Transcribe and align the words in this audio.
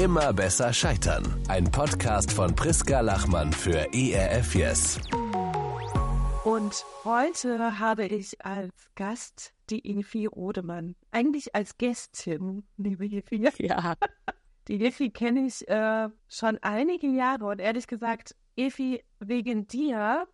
Immer 0.00 0.32
besser 0.32 0.72
scheitern. 0.72 1.44
Ein 1.48 1.70
Podcast 1.70 2.32
von 2.32 2.56
Priska 2.56 3.00
Lachmann 3.00 3.52
für 3.52 3.86
ERF 3.92 4.54
Yes. 4.54 4.98
Und 6.42 6.86
heute 7.04 7.78
habe 7.78 8.06
ich 8.06 8.42
als 8.42 8.72
Gast 8.94 9.52
die 9.68 9.84
Evi 9.84 10.24
Rodemann. 10.24 10.96
Eigentlich 11.10 11.54
als 11.54 11.76
Gästin, 11.76 12.66
liebe 12.78 13.04
Evi. 13.04 13.46
Ja. 13.58 13.94
Die 14.68 14.82
Evi 14.82 15.10
kenne 15.10 15.44
ich 15.44 15.68
äh, 15.68 16.08
schon 16.28 16.56
einige 16.62 17.08
Jahre 17.08 17.44
und 17.44 17.58
ehrlich 17.58 17.86
gesagt, 17.86 18.34
Evi, 18.56 19.04
wegen 19.18 19.66
dir 19.66 20.26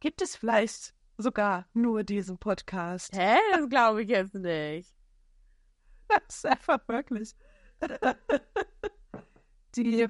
gibt 0.00 0.22
es 0.22 0.34
vielleicht 0.34 0.94
sogar 1.18 1.66
nur 1.74 2.04
diesen 2.04 2.38
Podcast. 2.38 3.14
Hä? 3.14 3.36
Das 3.52 3.68
glaube 3.68 4.02
ich 4.04 4.08
jetzt 4.08 4.34
nicht. 4.34 4.88
Das 6.08 6.36
ist 6.36 6.46
einfach 6.46 6.78
wirklich. 6.88 7.34
Die, 9.76 10.08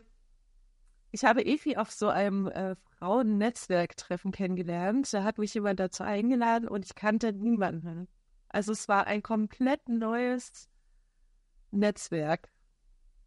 ich 1.10 1.24
habe 1.24 1.44
Evi 1.44 1.76
auf 1.76 1.90
so 1.90 2.08
einem 2.08 2.48
äh, 2.48 2.74
Frauennetzwerktreffen 2.98 4.32
kennengelernt. 4.32 5.12
Da 5.12 5.24
hat 5.24 5.38
mich 5.38 5.54
jemand 5.54 5.78
dazu 5.80 6.02
eingeladen 6.02 6.68
und 6.68 6.84
ich 6.84 6.94
kannte 6.94 7.32
niemanden. 7.32 8.08
Also 8.48 8.72
es 8.72 8.88
war 8.88 9.06
ein 9.06 9.22
komplett 9.22 9.88
neues 9.88 10.68
Netzwerk, 11.70 12.50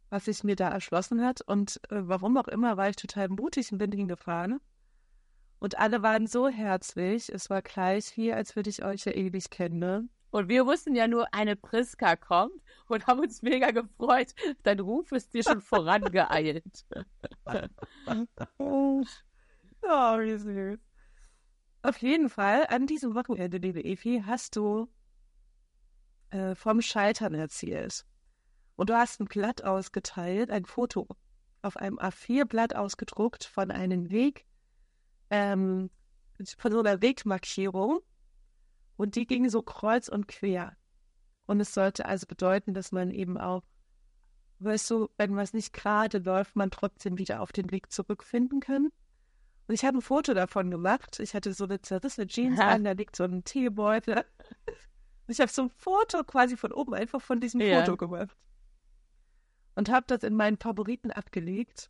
was 0.10 0.26
sich 0.26 0.44
mir 0.44 0.56
da 0.56 0.70
erschlossen 0.70 1.24
hat. 1.24 1.42
Und 1.42 1.80
äh, 1.90 2.02
warum 2.02 2.38
auch 2.38 2.48
immer 2.48 2.78
war 2.78 2.90
ich 2.90 2.96
total 2.96 3.30
mutig 3.30 3.72
und 3.72 3.78
bin 3.78 3.92
hingefahren. 3.92 4.60
Und 5.60 5.80
alle 5.80 6.04
waren 6.04 6.28
so 6.28 6.48
herzlich. 6.48 7.30
Es 7.30 7.50
war 7.50 7.62
gleich 7.62 8.16
wie, 8.18 8.34
als 8.34 8.56
würde 8.56 8.70
ich 8.70 8.84
euch 8.84 9.06
ja 9.06 9.14
ewig 9.14 9.50
kennen. 9.50 10.10
Und 10.36 10.50
wir 10.50 10.66
wussten 10.66 10.96
ja 10.96 11.08
nur, 11.08 11.34
eine 11.34 11.56
Priska 11.56 12.18
kommt 12.18 12.62
und 12.90 13.08
haben 13.08 13.22
uns 13.22 13.42
mega 13.42 13.72
gefreut. 13.72 14.36
Dein 14.64 14.82
Ruf 14.82 15.14
ist 15.14 15.34
dir 15.34 15.44
schon 15.44 15.62
vorangeeilt. 15.62 16.86
oh. 18.58 19.02
Auf 21.84 21.98
jeden 22.00 22.28
Fall, 22.28 22.68
an 22.68 22.86
diesem 22.86 23.16
Wochenende, 23.16 23.60
liebe 23.60 23.82
Evi, 23.82 24.24
hast 24.26 24.58
du 24.58 24.92
äh, 26.32 26.54
vom 26.54 26.82
Scheitern 26.82 27.34
erzählt. 27.34 28.06
Und 28.76 28.90
du 28.90 28.94
hast 28.94 29.22
ein 29.22 29.28
Blatt 29.28 29.64
ausgeteilt, 29.64 30.52
ein 30.52 30.66
Foto 30.66 31.08
auf 31.62 31.78
einem 31.78 31.98
A4-Blatt 31.98 32.76
ausgedruckt 32.76 33.46
von 33.46 33.72
einem 33.72 34.10
Weg, 34.10 34.46
ähm, 35.30 35.90
von 36.58 36.74
so 36.74 36.82
einer 36.82 37.02
Wegmarkierung 37.02 38.02
und 38.98 39.16
die 39.16 39.28
ging 39.28 39.50
so 39.50 39.62
kreuz 39.62 40.08
und 40.08 40.28
quer. 40.28 40.76
Und 41.46 41.60
es 41.60 41.74
sollte 41.74 42.06
also 42.06 42.26
bedeuten, 42.26 42.74
dass 42.74 42.92
man 42.92 43.12
eben 43.12 43.38
auch, 43.38 43.64
weißt 44.60 44.90
du, 44.90 45.10
wenn 45.18 45.36
was 45.36 45.54
nicht 45.54 45.74
gerade 45.74 46.20
läuft, 46.20 46.56
man 46.56 46.72
trotzdem 46.72 47.18
wieder 47.18 47.42
auf 47.42 47.52
den 47.52 47.72
Weg 47.72 47.92
zurückfinden 47.92 48.60
kann. 48.60 48.92
Und 49.68 49.74
ich 49.74 49.84
habe 49.84 49.98
ein 49.98 50.02
Foto 50.02 50.34
davon 50.34 50.70
gemacht. 50.70 51.20
Ich 51.20 51.34
hatte 51.34 51.54
so 51.54 51.66
eine 51.66 51.82
zerrissene 51.82 52.28
Jeans 52.28 52.60
an, 52.60 52.84
da 52.84 52.92
liegt 52.92 53.16
so 53.16 53.24
ein 53.24 53.44
Teebeutel. 53.44 54.24
Ich 55.28 55.40
habe 55.40 55.52
so 55.52 55.64
ein 55.64 55.70
Foto 55.72 56.24
quasi 56.24 56.56
von 56.56 56.72
oben 56.72 56.94
einfach 56.94 57.22
von 57.22 57.40
diesem 57.40 57.62
ja. 57.62 57.80
Foto 57.80 57.98
gemacht. 57.98 58.38
Und 59.74 59.90
habe 59.90 60.06
das 60.08 60.24
in 60.24 60.36
meinen 60.36 60.58
Favoriten 60.58 61.12
abgelegt, 61.12 61.90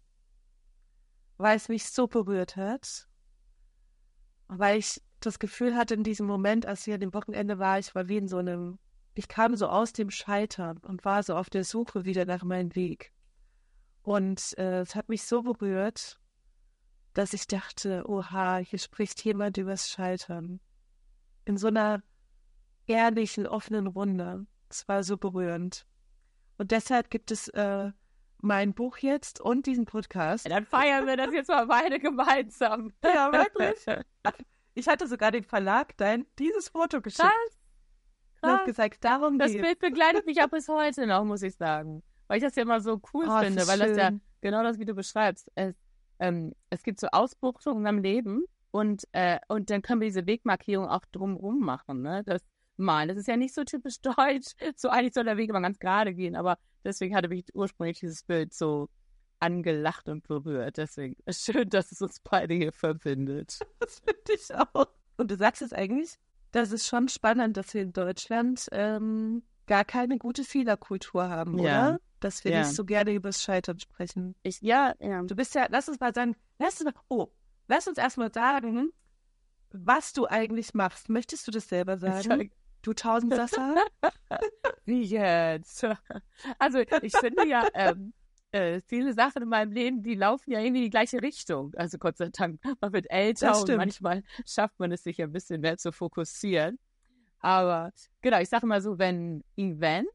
weil 1.38 1.58
es 1.58 1.70
mich 1.70 1.90
so 1.90 2.08
berührt 2.08 2.56
hat. 2.56 3.08
Weil 4.48 4.80
ich 4.80 5.02
das 5.26 5.40
Gefühl 5.40 5.76
hatte 5.76 5.94
in 5.94 6.04
diesem 6.04 6.28
Moment, 6.28 6.66
als 6.66 6.86
ich 6.88 6.94
an 6.94 7.00
dem 7.00 7.14
Wochenende 7.14 7.60
war, 7.60 7.80
ich 7.80 7.94
war 7.96 8.08
wie 8.08 8.18
in 8.18 8.28
so 8.28 8.38
einem, 8.38 8.78
ich 9.14 9.28
kam 9.28 9.56
so 9.56 9.68
aus 9.68 9.94
dem 9.94 10.12
Scheitern 10.12 10.78
und 10.80 11.06
war 11.06 11.24
so 11.24 11.36
auf 11.36 11.50
der 11.50 11.64
Suche 11.64 12.06
wieder 12.06 12.26
nach 12.26 12.44
meinem 12.44 12.76
Weg. 12.76 13.12
Und 14.04 14.58
äh, 14.58 14.82
es 14.82 14.96
hat 14.96 15.10
mich 15.10 15.24
so 15.24 15.42
berührt, 15.42 16.20
dass 17.14 17.34
ich 17.34 17.48
dachte, 17.48 18.04
oha, 18.08 18.58
hier 18.58 18.80
spricht 18.80 19.24
jemand 19.24 19.58
übers 19.58 19.90
Scheitern. 19.90 20.60
In 21.46 21.58
so 21.58 21.68
einer 21.68 22.04
ehrlichen, 22.88 23.48
offenen 23.48 23.88
Runde. 23.88 24.46
Es 24.70 24.88
war 24.88 25.04
so 25.04 25.18
berührend. 25.18 25.88
Und 26.58 26.72
deshalb 26.72 27.10
gibt 27.10 27.32
es 27.32 27.48
äh, 27.50 27.92
mein 28.42 28.74
Buch 28.74 28.98
jetzt 28.98 29.40
und 29.40 29.66
diesen 29.66 29.86
Podcast. 29.86 30.50
Dann 30.50 30.66
feiern 30.66 31.08
wir 31.08 31.18
das 31.18 31.34
jetzt 31.34 31.48
mal 31.48 31.68
beide 31.68 32.00
gemeinsam. 32.00 32.94
Ja, 33.04 33.32
wirklich. 33.32 33.86
Ich 34.76 34.88
hatte 34.88 35.08
sogar 35.08 35.32
den 35.32 35.44
Verlag 35.44 35.98
dein 35.98 36.26
dieses 36.38 36.70
Foto 36.70 37.02
geschickt. 37.02 37.28
Krass. 37.28 37.60
Krass. 38.42 38.60
Und 38.60 38.66
gesagt, 38.66 39.04
darum 39.04 39.40
Das 39.40 39.54
Bild 39.54 39.80
begleitet 39.80 40.26
mich 40.26 40.42
auch 40.42 40.50
bis 40.50 40.68
heute 40.68 41.08
noch, 41.08 41.24
muss 41.24 41.42
ich 41.42 41.56
sagen. 41.56 42.04
Weil 42.28 42.38
ich 42.38 42.44
das 42.44 42.56
ja 42.56 42.64
immer 42.64 42.82
so 42.82 43.02
cool 43.14 43.26
oh, 43.28 43.40
finde, 43.40 43.68
weil 43.68 43.80
schön. 43.80 43.88
das 43.88 43.98
ja 43.98 44.12
genau 44.42 44.64
das, 44.64 44.78
wie 44.78 44.86
du 44.86 44.94
beschreibst. 44.94 45.50
Es, 45.56 45.76
ähm, 46.20 46.54
es 46.70 46.84
gibt 46.84 47.00
so 47.00 47.08
Ausbuchtungen 47.12 47.88
am 47.88 48.00
Leben 48.00 48.44
und, 48.72 49.08
äh, 49.14 49.40
und 49.48 49.70
dann 49.70 49.82
können 49.82 50.02
wir 50.02 50.08
diese 50.08 50.28
Wegmarkierung 50.28 50.88
auch 50.88 51.06
drumrum 51.12 51.60
machen. 51.60 52.02
Ne? 52.02 52.24
Das 52.26 52.44
Malen, 52.78 53.08
das 53.08 53.18
ist 53.18 53.28
ja 53.28 53.38
nicht 53.38 53.54
so 53.54 53.64
typisch 53.64 54.02
deutsch. 54.02 54.54
So 54.76 54.90
eigentlich 54.90 55.14
soll 55.14 55.24
der 55.24 55.38
Weg 55.38 55.50
immer 55.50 55.62
ganz 55.62 55.80
gerade 55.80 56.14
gehen, 56.14 56.36
aber 56.36 56.58
deswegen 56.84 57.16
hatte 57.16 57.30
mich 57.30 57.46
ursprünglich 57.54 58.00
dieses 58.00 58.24
Bild 58.24 58.54
so 58.54 58.90
angelacht 59.40 60.10
und 60.10 60.28
berührt. 60.28 60.78
Deswegen 60.78 61.16
ist 61.26 61.46
schön, 61.52 61.70
dass 61.70 61.92
es 61.92 62.02
uns 62.02 62.20
beide 62.20 62.54
hier 62.54 62.72
verbindet. 62.72 63.60
Das 63.80 64.00
finde 64.00 64.34
ich 64.34 64.54
auch. 64.54 64.88
Und 65.18 65.32
du 65.32 65.38
sagst 65.38 65.62
es 65.62 65.74
eigentlich, 65.74 66.16
das 66.52 66.72
ist 66.72 66.88
schon 66.88 67.08
spannend, 67.08 67.58
dass 67.58 67.74
wir 67.74 67.82
in 67.82 67.94
Deutschland 67.94 68.68
ähm, 68.72 69.44
gar 69.68 69.86
keine 69.86 70.18
gute 70.18 70.44
Fehlerkultur 70.44 71.30
haben, 71.30 71.60
ja. 71.60 71.64
oder? 71.90 72.00
Dass 72.20 72.44
wir 72.44 72.52
ja. 72.52 72.60
nicht 72.60 72.74
so 72.74 72.86
gerne 72.86 73.12
übers 73.12 73.44
Scheitern 73.44 73.80
sprechen. 73.80 74.36
Ich, 74.42 74.62
ja, 74.62 74.96
ja. 75.00 75.22
Du 75.22 75.36
bist 75.36 75.54
ja, 75.54 75.68
lass 75.70 75.88
uns 75.88 76.00
mal 76.00 76.14
sagen, 76.14 76.36
lass 76.60 76.82
uns, 76.82 76.92
oh, 77.10 77.28
lass 77.68 77.88
uns 77.88 77.98
erstmal 77.98 78.34
sagen, 78.34 78.92
was 79.72 80.14
du 80.14 80.26
eigentlich 80.28 80.74
machst. 80.74 81.10
Möchtest 81.10 81.48
du 81.48 81.52
das 81.52 81.68
selber 81.68 81.98
sagen? 81.98 82.52
Du 82.82 82.94
Tausendsasser? 82.94 83.76
Wie 84.86 85.04
jetzt? 85.04 85.86
Also 86.60 86.80
ich 87.02 87.18
finde 87.18 87.48
ja, 87.48 87.68
ähm, 87.74 88.14
äh, 88.56 88.80
viele 88.88 89.14
Sachen 89.14 89.44
in 89.44 89.50
meinem 89.50 89.74
Leben, 89.74 90.02
die 90.02 90.16
laufen 90.16 90.52
ja 90.52 90.60
irgendwie 90.60 90.80
in 90.80 90.86
die 90.86 90.90
gleiche 90.90 91.22
Richtung. 91.22 91.74
Also 91.76 91.98
Gott 91.98 92.18
sei 92.18 92.30
Dank, 92.32 92.62
man 92.82 92.94
wird 92.94 93.10
älter 93.12 93.60
und 93.60 93.76
manchmal 93.76 94.24
schafft 94.46 94.80
man 94.80 94.92
es 94.94 95.04
sich 95.04 95.22
ein 95.22 95.32
bisschen 95.32 95.62
mehr 95.62 95.78
zu 95.78 95.92
fokussieren. 95.92 96.80
Aber 97.40 97.92
genau, 98.22 98.40
ich 98.40 98.50
sage 98.50 98.66
mal 98.66 98.82
so, 98.82 98.98
wenn 98.98 99.44
Events 99.58 100.10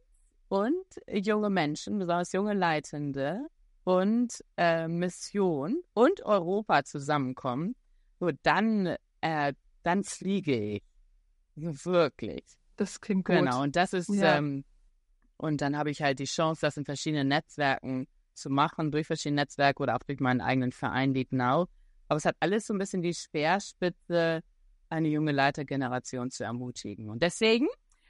und 0.48 0.86
junge 1.12 1.50
Menschen, 1.50 1.98
besonders 1.98 2.32
junge 2.32 2.54
Leitende 2.54 3.46
und 3.84 4.42
äh, 4.56 4.88
Mission 4.88 5.82
und 5.92 6.24
Europa 6.24 6.82
zusammenkommen, 6.84 7.76
so 8.18 8.30
dann, 8.42 8.96
äh, 9.20 9.52
dann 9.82 10.02
fliege 10.02 10.76
ich. 10.76 10.82
Wirklich. 11.56 12.44
Das 12.76 13.00
klingt 13.00 13.26
gut. 13.26 13.36
Genau, 13.36 13.62
und 13.62 13.76
das 13.76 13.92
ist, 13.92 14.08
ja. 14.08 14.38
ähm, 14.38 14.64
und 15.36 15.60
dann 15.60 15.76
habe 15.76 15.90
ich 15.90 16.00
halt 16.00 16.18
die 16.18 16.24
Chance, 16.24 16.62
das 16.62 16.78
in 16.78 16.86
verschiedenen 16.86 17.28
Netzwerken 17.28 18.08
zu 18.34 18.50
machen, 18.50 18.90
durch 18.90 19.06
verschiedene 19.06 19.42
Netzwerke 19.42 19.82
oder 19.82 19.96
auch 19.96 20.02
durch 20.02 20.20
meinen 20.20 20.40
eigenen 20.40 20.72
Verein 20.72 21.14
Lead 21.14 21.32
Now. 21.32 21.68
Aber 22.08 22.16
es 22.16 22.24
hat 22.24 22.36
alles 22.40 22.66
so 22.66 22.74
ein 22.74 22.78
bisschen 22.78 23.02
die 23.02 23.14
Speerspitze, 23.14 24.42
eine 24.88 25.08
junge 25.08 25.32
Leitergeneration 25.32 26.30
zu 26.30 26.44
ermutigen. 26.44 27.08
Und 27.08 27.22
deswegen, 27.22 27.68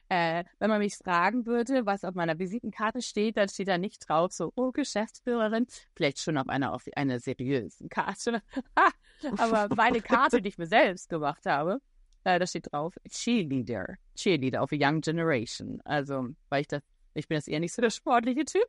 äh, 0.09 0.45
wenn 0.59 0.71
man 0.71 0.79
mich 0.79 0.97
fragen 0.97 1.47
würde, 1.47 1.85
was 1.87 2.05
auf 2.05 2.15
meiner 2.15 2.39
Visitenkarte 2.39 3.03
steht, 3.03 3.37
dann 3.37 3.49
steht 3.49 3.69
da 3.69 3.79
nicht 3.79 4.09
drauf 4.09 4.33
so, 4.33 4.53
oh, 4.57 4.73
Geschäftsführerin, 4.73 5.67
vielleicht 5.95 6.19
schon 6.19 6.39
auf 6.39 6.49
einer, 6.49 6.73
auf 6.73 6.85
einer 6.97 7.21
seriösen 7.21 7.89
Karte. 7.89 8.43
Aber 9.39 9.75
meine 9.75 10.01
Karte, 10.01 10.41
die 10.41 10.49
ich 10.49 10.59
mir 10.59 10.67
selbst 10.67 11.11
gemacht 11.11 11.45
habe, 11.47 11.81
äh, 12.25 12.39
da 12.39 12.47
steht 12.47 12.73
drauf 12.73 12.95
Cheerleader. 13.09 13.97
Cheerleader 14.17 14.63
of 14.63 14.73
a 14.73 14.77
Young 14.79 15.01
Generation. 15.01 15.81
Also, 15.85 16.29
weil 16.49 16.63
ich 16.63 16.69
das, 16.69 16.83
ich 17.15 17.29
bin 17.29 17.37
jetzt 17.37 17.49
eher 17.49 17.61
nicht 17.61 17.75
so 17.75 17.83
der 17.83 17.91
sportliche 17.91 18.45
Typ. 18.45 18.67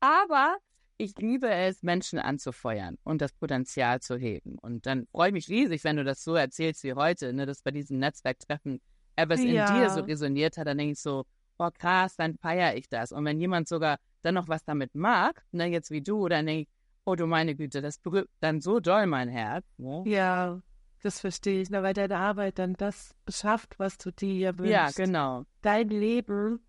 Aber 0.00 0.56
ich 1.02 1.18
liebe 1.18 1.50
es, 1.50 1.82
Menschen 1.82 2.18
anzufeuern 2.18 2.96
und 3.02 3.20
das 3.20 3.32
Potenzial 3.32 4.00
zu 4.00 4.16
heben. 4.16 4.58
Und 4.58 4.86
dann 4.86 5.06
freue 5.06 5.28
ich 5.28 5.34
mich 5.34 5.48
riesig, 5.48 5.82
wenn 5.84 5.96
du 5.96 6.04
das 6.04 6.22
so 6.22 6.34
erzählst 6.34 6.84
wie 6.84 6.94
heute, 6.94 7.32
ne, 7.32 7.44
dass 7.44 7.62
bei 7.62 7.72
diesem 7.72 7.98
Netzwerktreffen 7.98 8.80
etwas 9.16 9.42
ja. 9.42 9.68
in 9.68 9.80
dir 9.80 9.90
so 9.90 10.00
resoniert 10.00 10.56
hat, 10.56 10.66
dann 10.66 10.78
denke 10.78 10.92
ich 10.92 11.00
so, 11.00 11.24
oh 11.58 11.70
krass, 11.76 12.16
dann 12.16 12.36
feiere 12.38 12.76
ich 12.76 12.88
das. 12.88 13.10
Und 13.10 13.24
wenn 13.24 13.40
jemand 13.40 13.68
sogar 13.68 13.98
dann 14.22 14.34
noch 14.34 14.48
was 14.48 14.64
damit 14.64 14.94
mag, 14.94 15.42
ne, 15.50 15.66
jetzt 15.66 15.90
wie 15.90 16.02
du, 16.02 16.28
dann 16.28 16.46
denke 16.46 16.62
ich, 16.62 16.68
oh 17.04 17.16
du 17.16 17.26
meine 17.26 17.56
Güte, 17.56 17.82
das 17.82 17.98
berührt 17.98 18.28
dann 18.40 18.60
so 18.60 18.78
doll 18.78 19.06
mein 19.06 19.28
Herz. 19.28 19.66
Ne? 19.78 20.04
Ja, 20.06 20.62
das 21.02 21.18
verstehe 21.18 21.62
ich, 21.62 21.70
ne, 21.70 21.82
weil 21.82 21.94
deine 21.94 22.16
Arbeit 22.16 22.60
dann 22.60 22.74
das 22.74 23.16
schafft, 23.28 23.78
was 23.80 23.98
du 23.98 24.12
dir 24.12 24.56
wünschst. 24.56 24.72
Ja, 24.72 24.90
genau. 24.90 25.44
Dein 25.62 25.88
Leben 25.88 26.60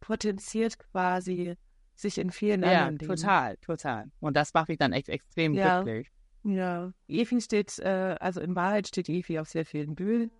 potenziert 0.00 0.78
quasi 0.78 1.56
sich 2.02 2.18
in 2.18 2.30
vielen 2.30 2.62
ja, 2.62 2.70
anderen 2.70 2.98
Dingen. 2.98 3.16
Total, 3.16 3.56
total. 3.58 4.10
Und 4.20 4.36
das 4.36 4.52
macht 4.54 4.68
mich 4.68 4.78
dann 4.78 4.92
echt 4.92 5.08
extrem 5.08 5.54
ja. 5.54 5.82
glücklich. 5.82 6.12
Ja. 6.44 6.92
Evi 7.08 7.40
steht, 7.40 7.78
äh, 7.78 8.16
also 8.20 8.40
in 8.40 8.56
Wahrheit 8.56 8.88
steht 8.88 9.08
Evi 9.08 9.38
auf 9.38 9.48
sehr 9.48 9.64
vielen 9.64 9.94
Bühnen 9.94 10.30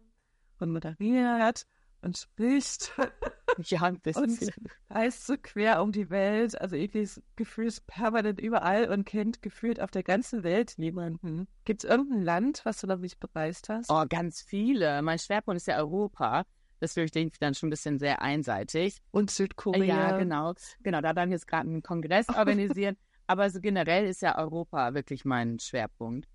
und 0.59 0.73
moderiert. 0.73 1.67
und 2.03 2.19
spricht. 2.19 2.93
Ja, 3.67 3.83
ein 3.83 4.01
bisschen. 4.01 4.25
Und 4.25 4.51
reist 4.89 5.27
so 5.27 5.35
quer 5.37 5.83
um 5.83 5.93
die 5.93 6.09
Welt. 6.09 6.59
Also 6.59 6.75
irgendwie 6.75 7.01
ist 7.01 7.21
gefühlt 7.37 7.87
permanent 7.87 8.41
überall 8.41 8.89
und 8.89 9.05
kennt 9.05 9.43
gefühlt 9.43 9.79
auf 9.79 9.91
der 9.91 10.03
ganzen 10.03 10.43
Welt 10.43 10.75
niemanden. 10.79 11.47
Gibt 11.67 11.85
es 11.85 11.91
irgendein 11.91 12.23
Land, 12.23 12.63
was 12.65 12.81
du 12.81 12.87
noch 12.87 12.97
nicht 12.97 13.21
bereist 13.21 13.69
hast? 13.69 13.91
Oh, 13.91 14.05
ganz 14.09 14.41
viele. 14.41 15.03
Mein 15.03 15.19
Schwerpunkt 15.19 15.59
ist 15.59 15.67
ja 15.67 15.77
Europa. 15.77 16.47
Das 16.83 16.95
denke 16.95 17.39
dann 17.39 17.55
schon 17.55 17.69
ein 17.69 17.71
bisschen 17.71 18.01
sehr 18.01 18.23
einseitig. 18.23 18.99
Und 19.13 19.31
Südkorea. 19.31 19.85
Ja, 19.85 20.19
genau. 20.19 20.55
Genau, 20.83 21.01
da 21.01 21.13
dann 21.13 21.31
jetzt 21.31 21.47
gerade 21.47 21.69
einen 21.69 21.83
Kongress 21.83 22.29
organisieren. 22.29 22.97
Aber 23.29 23.49
so 23.51 23.61
generell 23.61 24.07
ist 24.07 24.21
ja 24.21 24.37
Europa 24.37 24.93
wirklich 24.95 25.25
mein 25.25 25.61
Schwerpunkt. 25.61 26.29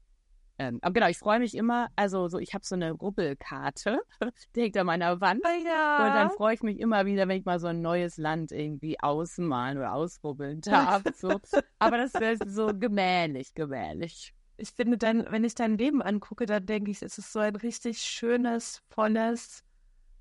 Ähm, 0.57 0.79
aber 0.81 0.93
genau, 0.93 1.07
ich 1.07 1.17
freue 1.17 1.39
mich 1.39 1.53
immer, 1.53 1.89
also 1.95 2.29
so, 2.29 2.39
ich 2.39 2.53
habe 2.53 2.65
so 2.65 2.73
eine 2.75 2.91
Rubbelkarte, 2.91 3.99
die 4.55 4.61
hängt 4.61 4.77
an 4.77 4.87
meiner 4.87 5.21
Wand. 5.21 5.41
Ja. 5.65 6.07
Und 6.07 6.15
dann 6.15 6.31
freue 6.31 6.55
ich 6.55 6.63
mich 6.63 6.79
immer 6.79 7.05
wieder, 7.05 7.27
wenn 7.27 7.37
ich 7.37 7.45
mal 7.45 7.59
so 7.59 7.67
ein 7.67 7.81
neues 7.81 8.17
Land 8.17 8.51
irgendwie 8.51 8.99
ausmalen 8.99 9.77
oder 9.77 9.93
ausrubbeln 9.93 10.61
darf. 10.61 11.03
So. 11.17 11.39
Aber 11.79 11.97
das 11.97 12.13
wäre 12.15 12.37
so 12.47 12.67
gemählich, 12.73 13.53
gemählich. 13.53 14.33
Ich 14.57 14.71
finde 14.71 14.97
dann, 14.97 15.25
wenn 15.29 15.43
ich 15.43 15.55
dein 15.55 15.77
Leben 15.77 16.01
angucke, 16.01 16.45
dann 16.45 16.65
denke 16.65 16.89
ich, 16.89 17.01
es 17.01 17.17
ist 17.17 17.31
so 17.31 17.39
ein 17.39 17.55
richtig 17.55 17.99
schönes, 17.99 18.81
volles, 18.89 19.63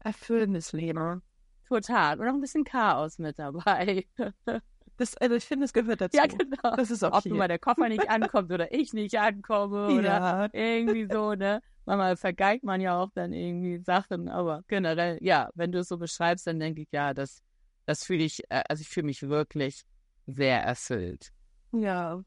erfüllendes 0.07 0.73
Leben. 0.73 1.23
Total. 1.69 2.21
Und 2.21 2.29
auch 2.29 2.35
ein 2.35 2.41
bisschen 2.41 2.65
Chaos 2.65 3.19
mit 3.19 3.39
dabei. 3.39 4.07
Das, 4.99 5.15
also 5.19 5.35
ich 5.35 5.45
finde, 5.45 5.67
es 5.67 5.75
gehört 5.75 6.01
dazu. 6.01 6.17
Ja, 6.17 6.25
genau. 6.27 6.75
Das 6.75 6.91
ist 6.91 7.03
Ob 7.03 7.13
okay. 7.13 7.29
nun 7.29 7.37
mal 7.37 7.49
der 7.49 7.59
Koffer 7.59 7.87
nicht 7.91 8.09
ankommt 8.09 8.51
oder 8.51 8.73
ich 8.73 8.95
nicht 8.95 9.19
ankomme 9.19 9.89
oder 9.99 10.03
ja. 10.03 10.49
irgendwie 10.55 11.07
so, 11.13 11.35
ne? 11.35 11.61
Manchmal 11.85 12.17
vergeigt 12.17 12.65
man 12.65 12.81
ja 12.81 12.99
auch 12.99 13.11
dann 13.15 13.35
irgendwie 13.35 13.79
Sachen, 13.85 14.31
aber 14.31 14.65
generell, 14.69 15.19
ja, 15.21 15.51
wenn 15.55 15.71
du 15.71 15.81
es 15.81 15.89
so 15.89 15.99
beschreibst, 15.99 16.47
dann 16.47 16.59
denke 16.59 16.81
ich, 16.81 16.89
ja, 16.93 17.13
das, 17.13 17.43
das 17.85 18.05
fühle 18.05 18.25
ich, 18.25 18.43
äh, 18.49 18.63
also 18.71 18.81
ich 18.81 18.89
fühle 18.89 19.05
mich 19.05 19.23
wirklich 19.29 19.83
sehr 20.27 20.63
erfüllt. 20.63 21.31
Ja. 21.73 22.25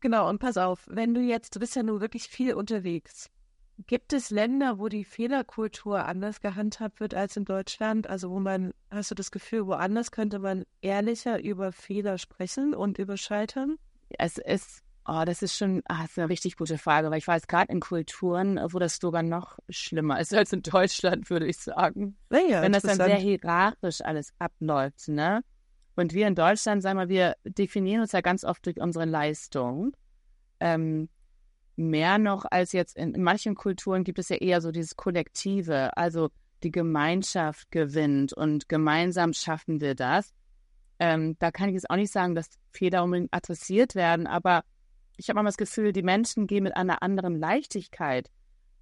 Genau, 0.00 0.28
und 0.28 0.38
pass 0.38 0.58
auf, 0.58 0.86
wenn 0.86 1.14
du 1.14 1.22
jetzt, 1.22 1.56
du 1.56 1.60
bist 1.60 1.76
ja 1.76 1.82
nun 1.82 2.02
wirklich 2.02 2.24
viel 2.24 2.52
unterwegs. 2.52 3.30
Gibt 3.86 4.12
es 4.12 4.30
Länder, 4.30 4.78
wo 4.78 4.88
die 4.88 5.04
Fehlerkultur 5.04 6.04
anders 6.06 6.40
gehandhabt 6.40 7.00
wird 7.00 7.14
als 7.14 7.36
in 7.36 7.44
Deutschland? 7.44 8.08
Also 8.08 8.30
wo 8.30 8.38
man, 8.38 8.72
hast 8.90 9.10
du 9.10 9.14
das 9.16 9.32
Gefühl, 9.32 9.66
woanders 9.66 10.12
könnte 10.12 10.38
man 10.38 10.64
ehrlicher 10.80 11.42
über 11.42 11.72
Fehler 11.72 12.18
sprechen 12.18 12.72
und 12.72 12.98
über 12.98 13.16
Scheitern? 13.16 13.76
Es 14.10 14.38
ist, 14.38 14.82
oh, 15.06 15.24
das 15.26 15.42
ist 15.42 15.56
schon, 15.56 15.82
ah, 15.86 16.02
das 16.02 16.12
ist 16.12 16.18
eine 16.18 16.28
richtig 16.28 16.56
gute 16.56 16.78
Frage, 16.78 17.10
weil 17.10 17.18
ich 17.18 17.26
weiß, 17.26 17.48
gerade 17.48 17.72
in 17.72 17.80
Kulturen, 17.80 18.60
wo 18.70 18.78
das 18.78 18.98
sogar 19.00 19.24
noch 19.24 19.58
schlimmer 19.68 20.20
ist 20.20 20.32
als 20.32 20.52
in 20.52 20.62
Deutschland, 20.62 21.28
würde 21.28 21.46
ich 21.46 21.58
sagen. 21.58 22.16
Naja, 22.30 22.62
wenn 22.62 22.72
das 22.72 22.84
dann 22.84 22.96
sehr 22.96 23.16
hierarchisch 23.16 24.00
alles 24.02 24.32
abläuft, 24.38 25.08
ne? 25.08 25.42
Und 25.96 26.12
wir 26.12 26.26
in 26.28 26.34
Deutschland, 26.34 26.82
sagen 26.82 26.98
wir, 26.98 27.08
wir 27.08 27.36
definieren 27.44 28.02
uns 28.02 28.12
ja 28.12 28.20
ganz 28.20 28.44
oft 28.44 28.66
durch 28.66 28.80
unsere 28.80 29.04
Leistung. 29.04 29.96
Ähm, 30.60 31.08
mehr 31.76 32.18
noch 32.18 32.44
als 32.50 32.72
jetzt 32.72 32.96
in, 32.96 33.14
in 33.14 33.22
manchen 33.22 33.54
Kulturen 33.54 34.04
gibt 34.04 34.18
es 34.18 34.28
ja 34.28 34.36
eher 34.36 34.60
so 34.60 34.70
dieses 34.70 34.96
Kollektive, 34.96 35.96
also 35.96 36.30
die 36.62 36.70
Gemeinschaft 36.70 37.70
gewinnt 37.70 38.32
und 38.32 38.68
gemeinsam 38.68 39.32
schaffen 39.32 39.80
wir 39.80 39.94
das. 39.94 40.32
Ähm, 40.98 41.36
da 41.38 41.50
kann 41.50 41.68
ich 41.68 41.74
jetzt 41.74 41.90
auch 41.90 41.96
nicht 41.96 42.12
sagen, 42.12 42.34
dass 42.34 42.48
Fehler 42.70 43.04
unbedingt 43.04 43.34
adressiert 43.34 43.94
werden, 43.94 44.26
aber 44.26 44.62
ich 45.16 45.28
habe 45.28 45.36
manchmal 45.36 45.50
das 45.50 45.56
Gefühl, 45.56 45.92
die 45.92 46.02
Menschen 46.02 46.46
gehen 46.46 46.64
mit 46.64 46.76
einer 46.76 47.02
anderen 47.02 47.38
Leichtigkeit 47.38 48.30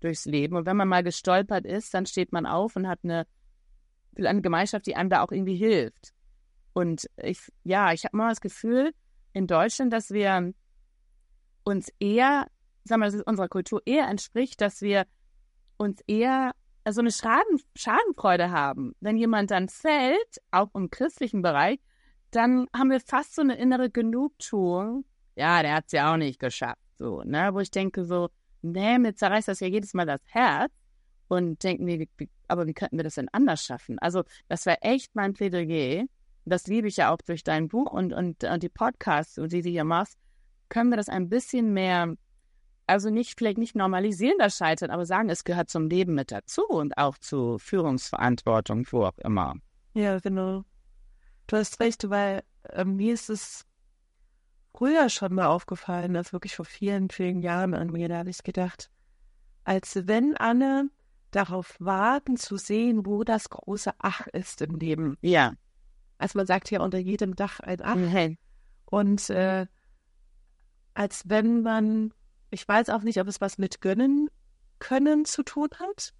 durchs 0.01 0.25
Leben. 0.25 0.57
Und 0.57 0.67
wenn 0.67 0.77
man 0.77 0.89
mal 0.89 1.03
gestolpert 1.03 1.65
ist, 1.65 1.95
dann 1.95 2.07
steht 2.07 2.33
man 2.33 2.47
auf 2.47 2.77
und 2.77 2.89
hat 2.89 3.01
eine, 3.03 3.27
eine 4.17 4.43
Gemeinschaft, 4.43 4.87
die 4.87 4.97
einem 4.97 5.11
da 5.11 5.23
auch 5.23 5.33
irgendwie 5.33 5.57
hilft. 5.57 6.13
Und 6.73 7.09
ich, 7.17 7.53
ja, 7.65 7.93
ich 7.93 8.05
habe 8.05 8.17
mal 8.17 8.31
das 8.31 8.41
Gefühl 8.41 8.93
in 9.33 9.47
Deutschland, 9.47 9.93
dass 9.93 10.11
wir 10.11 10.53
uns 11.65 11.93
eher, 11.99 12.49
wir, 13.01 13.07
dass 13.07 13.15
es 13.15 13.23
unserer 13.23 13.49
Kultur 13.49 13.83
eher 13.85 14.09
entspricht, 14.09 14.61
dass 14.61 14.83
wir 14.83 15.07
uns 15.77 16.01
eher 16.07 16.53
so 16.89 17.01
eine 17.01 17.13
Schaden, 17.13 17.61
Schadenfreude 17.77 18.51
haben. 18.51 18.95
Wenn 19.01 19.17
jemand 19.17 19.51
dann 19.51 19.69
fällt, 19.69 20.41
auch 20.51 20.69
im 20.75 20.91
christlichen 20.91 21.43
Bereich, 21.43 21.79
dann 22.31 22.67
haben 22.75 22.91
wir 22.91 23.01
fast 23.01 23.35
so 23.35 23.43
eine 23.43 23.57
innere 23.57 23.91
Genugtuung. 23.91 25.05
Ja, 25.37 25.63
der 25.63 25.75
hat 25.75 25.85
es 25.87 25.93
ja 25.93 26.13
auch 26.13 26.17
nicht 26.17 26.41
geschafft. 26.41 26.81
So, 26.99 27.23
ne? 27.23 27.51
Wo 27.53 27.61
ich 27.61 27.71
denke 27.71 28.05
so, 28.05 28.31
nee, 28.63 28.99
mir 28.99 29.15
zerreißt 29.15 29.49
das 29.49 29.61
ja 29.61 29.67
jedes 29.67 29.95
Mal 29.95 30.07
das 30.07 30.21
Herz 30.27 30.73
und 31.29 31.63
denken, 31.63 31.87
wie, 31.87 32.09
aber 32.49 32.67
wie 32.67 32.75
könnten 32.75 32.97
wir 32.97 33.05
das 33.05 33.15
denn 33.15 33.29
anders 33.33 33.65
schaffen? 33.65 33.99
Also, 33.99 34.25
das 34.49 34.67
wäre 34.67 34.83
echt 34.83 35.15
mein 35.15 35.33
Plädoyer. 35.35 36.05
Das 36.45 36.67
liebe 36.67 36.89
ich 36.89 36.97
ja 36.97 37.13
auch 37.13 37.19
durch 37.25 37.45
dein 37.45 37.69
Buch 37.69 37.93
und, 37.93 38.13
und, 38.13 38.45
und 38.45 38.63
die 38.63 38.69
Podcasts, 38.69 39.35
die 39.35 39.63
du 39.63 39.69
hier 39.69 39.85
machst. 39.85 40.19
Können 40.69 40.91
wir 40.91 40.97
das 40.97 41.09
ein 41.09 41.29
bisschen 41.29 41.73
mehr, 41.73 42.15
also 42.87 43.11
nicht, 43.11 43.39
vielleicht 43.39 43.59
nicht 43.59 43.77
normalisieren, 43.77 44.39
das 44.39 44.57
Scheitern, 44.57 44.91
aber 44.91 45.07
sagen, 45.07 45.29
es 45.31 45.45
gehört 45.45 45.71
zum 45.71 45.89
Leben 45.89 46.15
mit 46.15 46.31
dazu 46.31 46.67
und 46.67 46.97
auch 46.99 47.19
zu 47.19 47.59
Führungsverantwortung, 47.59 48.87
wo 48.91 49.05
auch 49.05 49.19
immer. 49.19 49.55
Ja, 49.95 50.19
genau. 50.19 50.65
Du 51.47 51.57
hast 51.57 51.81
recht, 51.81 52.09
weil 52.11 52.43
äh, 52.71 52.85
mir 52.85 53.15
ist 53.15 53.31
es 53.31 53.65
früher 54.75 55.09
schon 55.09 55.35
mal 55.35 55.47
aufgefallen, 55.47 56.15
das 56.15 56.33
wirklich 56.33 56.57
vor 56.57 56.65
vielen, 56.65 57.11
vielen 57.11 57.43
Jahren 57.43 57.75
an 57.75 57.91
mir, 57.91 58.09
da 58.09 58.19
habe 58.19 58.31
ich 58.31 58.43
gedacht, 58.43 58.91
als 59.65 60.07
wenn 60.07 60.37
alle 60.37 60.89
darauf 61.31 61.77
warten 61.79 62.37
zu 62.37 62.57
sehen, 62.57 63.07
wo 63.07 63.25
das 63.25 63.49
große 63.51 63.93
Ach 63.99 64.27
ist 64.29 64.61
im 64.63 64.77
Leben. 64.77 65.17
Ja. 65.23 65.55
Also 66.19 66.39
man 66.39 66.47
sagt 66.47 66.71
ja 66.71 66.81
unter 66.81 66.99
jedem 66.99 67.35
Dach 67.37 67.61
ein 67.61 67.79
Ach. 67.83 67.95
Mhm. 67.95 68.39
Und 68.85 69.31
äh, 69.31 69.67
als 70.95 71.29
wenn 71.29 71.63
man, 71.63 72.13
ich 72.53 72.67
weiß 72.67 72.91
auch 72.91 73.03
nicht, 73.03 73.19
ob 73.21 73.27
es 73.29 73.41
was 73.41 73.59
mit 73.59 73.81
Gönnen 73.81 74.29
können 74.79 75.25
zu 75.25 75.43
tun 75.43 75.69
hat. 75.79 76.13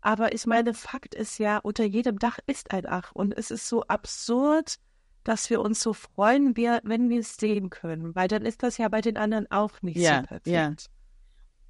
Aber 0.00 0.32
ich 0.34 0.46
meine, 0.46 0.72
Fakt 0.72 1.14
ist 1.14 1.38
ja, 1.38 1.58
unter 1.58 1.84
jedem 1.84 2.18
Dach 2.18 2.38
ist 2.46 2.70
ein 2.72 2.86
Ach. 2.86 3.12
Und 3.12 3.36
es 3.36 3.50
ist 3.50 3.68
so 3.68 3.82
absurd, 3.82 4.76
dass 5.24 5.50
wir 5.50 5.60
uns 5.60 5.80
so 5.80 5.92
freuen, 5.92 6.56
wenn 6.56 7.10
wir 7.10 7.20
es 7.20 7.36
sehen 7.36 7.68
können. 7.68 8.14
Weil 8.14 8.28
dann 8.28 8.46
ist 8.46 8.62
das 8.62 8.78
ja 8.78 8.88
bei 8.88 9.02
den 9.02 9.16
anderen 9.18 9.50
auch 9.50 9.82
nicht 9.82 9.98
Ja, 9.98 10.20
so 10.20 10.26
perfekt. 10.26 10.46
ja. 10.46 10.72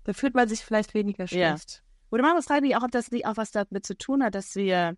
Da 0.05 0.13
fühlt 0.13 0.35
man 0.35 0.49
sich 0.49 0.65
vielleicht 0.65 0.95
weniger 0.95 1.25
Ja. 1.25 1.57
schlecht. 1.57 1.83
Oder 2.11 2.23
man 2.23 2.35
muss 2.35 2.47
fragen, 2.47 2.73
auch, 2.75 2.83
ob 2.83 2.91
das 2.93 3.11
nicht 3.11 3.27
auch 3.27 3.37
was 3.37 3.51
damit 3.51 3.85
zu 3.87 3.97
tun 3.97 4.23
hat, 4.23 4.35
dass 4.35 4.55
wir, 4.55 4.97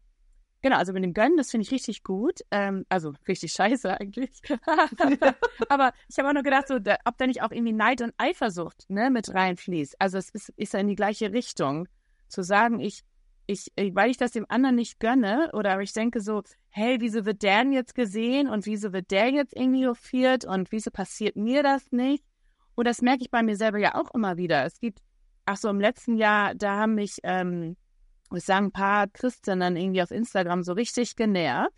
genau, 0.63 0.77
also 0.77 0.93
mit 0.93 1.03
dem 1.05 1.13
Gönnen, 1.15 1.37
das 1.37 1.51
finde 1.51 1.63
ich 1.67 1.71
richtig 1.73 2.03
gut. 2.03 2.41
Ähm, 2.51 2.85
also 2.89 3.13
richtig 3.29 3.53
scheiße 3.53 3.99
eigentlich. 4.01 4.31
Aber 5.69 5.93
ich 6.09 6.19
habe 6.19 6.29
auch 6.29 6.33
nur 6.33 6.43
gedacht, 6.43 6.69
so, 6.69 6.79
da, 6.79 6.97
ob 7.05 7.19
da 7.19 7.27
nicht 7.27 7.43
auch 7.43 7.51
irgendwie 7.51 7.73
Neid 7.73 8.01
und 8.03 8.15
Eifersucht 8.17 8.85
ne, 8.89 9.11
mit 9.11 9.33
reinfließt. 9.35 9.97
Also 10.01 10.19
es 10.19 10.31
ist, 10.31 10.51
ist 10.57 10.75
ja 10.75 10.81
in 10.81 10.89
die 10.89 10.97
gleiche 10.97 11.33
Richtung. 11.33 11.89
Zu 12.29 12.43
sagen, 12.43 12.81
ich, 12.81 13.03
ich, 13.47 13.69
ich- 13.77 13.95
weil 13.95 14.11
ich 14.11 14.17
das 14.17 14.31
dem 14.33 14.47
anderen 14.49 14.77
nicht 14.77 14.99
gönne, 15.01 15.51
oder 15.53 15.79
ich 15.81 15.93
denke 15.93 16.21
so, 16.21 16.43
hey, 16.71 16.97
wieso 17.01 17.25
wird 17.27 17.43
der 17.43 17.59
denn 17.65 17.73
jetzt 17.73 17.95
gesehen 17.95 18.49
und 18.49 18.65
wieso 18.67 18.93
wird 18.93 19.11
der 19.11 19.31
jetzt 19.31 19.55
irgendwie 19.55 19.87
hofiert 19.87 20.45
und 20.45 20.73
wieso 20.73 20.91
passiert 20.91 21.37
mir 21.37 21.63
das 21.63 21.93
nicht? 21.93 22.25
Und 22.75 22.87
das 22.87 23.03
merke 23.03 23.23
ich 23.23 23.31
bei 23.31 23.43
mir 23.43 23.57
selber 23.57 23.79
ja 23.79 23.95
auch 23.95 24.13
immer 24.15 24.37
wieder. 24.37 24.65
Es 24.65 24.79
gibt 24.81 25.01
Ach 25.45 25.57
so, 25.57 25.69
im 25.71 25.81
letzten 25.81 26.17
Jahr, 26.17 26.55
da 26.55 26.77
haben 26.77 26.95
mich, 26.95 27.19
ähm, 27.25 27.77
ich 28.39 28.45
sagen, 28.45 28.67
ein 28.67 28.73
paar 28.73 29.09
Christinnen 29.09 29.77
irgendwie 29.77 30.03
auf 30.03 30.11
Instagram 30.11 30.63
so 30.63 30.73
richtig 30.73 31.17
genervt. 31.17 31.73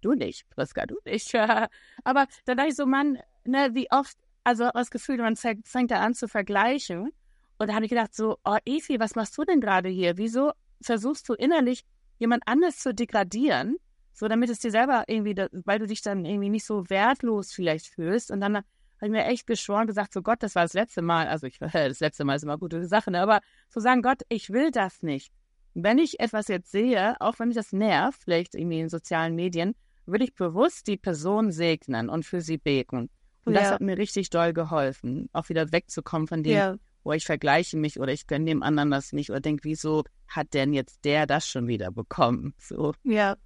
Du 0.00 0.14
nicht, 0.14 0.48
Priska, 0.50 0.86
du 0.86 0.96
nicht. 1.04 1.34
Aber 2.04 2.26
dann 2.44 2.56
dachte 2.56 2.68
ich 2.68 2.76
so, 2.76 2.86
Mann, 2.86 3.18
ne, 3.44 3.70
wie 3.74 3.90
oft, 3.90 4.16
also 4.44 4.68
das 4.72 4.90
Gefühl, 4.90 5.18
man 5.18 5.36
fängt 5.36 5.66
fängt 5.68 5.90
da 5.90 6.00
an 6.00 6.14
zu 6.14 6.28
vergleichen. 6.28 7.12
Und 7.58 7.68
da 7.68 7.74
habe 7.74 7.84
ich 7.84 7.90
gedacht 7.90 8.14
so, 8.14 8.38
oh 8.44 8.58
Evi, 8.64 8.98
was 8.98 9.14
machst 9.14 9.38
du 9.38 9.44
denn 9.44 9.60
gerade 9.60 9.88
hier? 9.88 10.18
Wieso 10.18 10.52
versuchst 10.80 11.28
du 11.28 11.34
innerlich 11.34 11.84
jemand 12.18 12.42
anderes 12.46 12.78
zu 12.78 12.92
degradieren? 12.92 13.76
So, 14.14 14.28
damit 14.28 14.50
es 14.50 14.58
dir 14.58 14.70
selber 14.70 15.04
irgendwie, 15.06 15.34
weil 15.64 15.78
du 15.78 15.86
dich 15.86 16.02
dann 16.02 16.24
irgendwie 16.24 16.50
nicht 16.50 16.66
so 16.66 16.90
wertlos 16.90 17.52
vielleicht 17.52 17.86
fühlst. 17.86 18.30
Und 18.30 18.40
dann 18.40 18.56
habe 18.56 18.64
ich 19.00 19.10
mir 19.10 19.24
echt 19.24 19.46
geschworen, 19.46 19.86
gesagt, 19.86 20.12
so 20.12 20.22
Gott, 20.22 20.42
das 20.42 20.54
war 20.54 20.62
das 20.62 20.74
letzte 20.74 21.02
Mal. 21.02 21.28
Also 21.28 21.46
ich, 21.46 21.58
das 21.72 22.00
letzte 22.00 22.24
Mal 22.24 22.36
ist 22.36 22.42
immer 22.42 22.58
gute 22.58 22.84
Sache, 22.86 23.10
ne? 23.10 23.20
aber 23.20 23.40
zu 23.68 23.80
sagen, 23.80 24.02
Gott, 24.02 24.22
ich 24.28 24.50
will 24.50 24.70
das 24.70 25.02
nicht. 25.02 25.32
Wenn 25.74 25.98
ich 25.98 26.20
etwas 26.20 26.48
jetzt 26.48 26.70
sehe, 26.70 27.16
auch 27.20 27.38
wenn 27.38 27.48
mich 27.48 27.56
das 27.56 27.72
nervt, 27.72 28.22
vielleicht 28.24 28.54
irgendwie 28.54 28.80
in 28.80 28.88
sozialen 28.88 29.34
Medien, 29.34 29.74
will 30.06 30.22
ich 30.22 30.34
bewusst 30.34 30.86
die 30.86 30.96
Person 30.96 31.50
segnen 31.52 32.08
und 32.08 32.24
für 32.26 32.40
sie 32.40 32.58
beten. 32.58 33.08
Und 33.44 33.54
das 33.54 33.64
Ja. 33.68 33.70
hat 33.72 33.80
mir 33.80 33.96
richtig 33.96 34.30
doll 34.30 34.52
geholfen, 34.52 35.28
auch 35.32 35.48
wieder 35.48 35.72
wegzukommen 35.72 36.28
von 36.28 36.42
dem, 36.42 36.52
Ja. 36.52 36.76
wo 37.04 37.12
ich 37.12 37.24
vergleiche 37.24 37.76
mich 37.76 37.98
oder 37.98 38.12
ich 38.12 38.26
gönne 38.26 38.44
dem 38.44 38.62
anderen 38.62 38.90
das 38.90 39.12
nicht 39.12 39.30
oder 39.30 39.40
denke, 39.40 39.64
wieso 39.64 40.04
hat 40.28 40.52
denn 40.54 40.72
jetzt 40.72 41.04
der 41.04 41.26
das 41.26 41.46
schon 41.48 41.66
wieder 41.68 41.90
bekommen? 41.90 42.54
So. 42.58 42.92
Ja, 43.02 43.36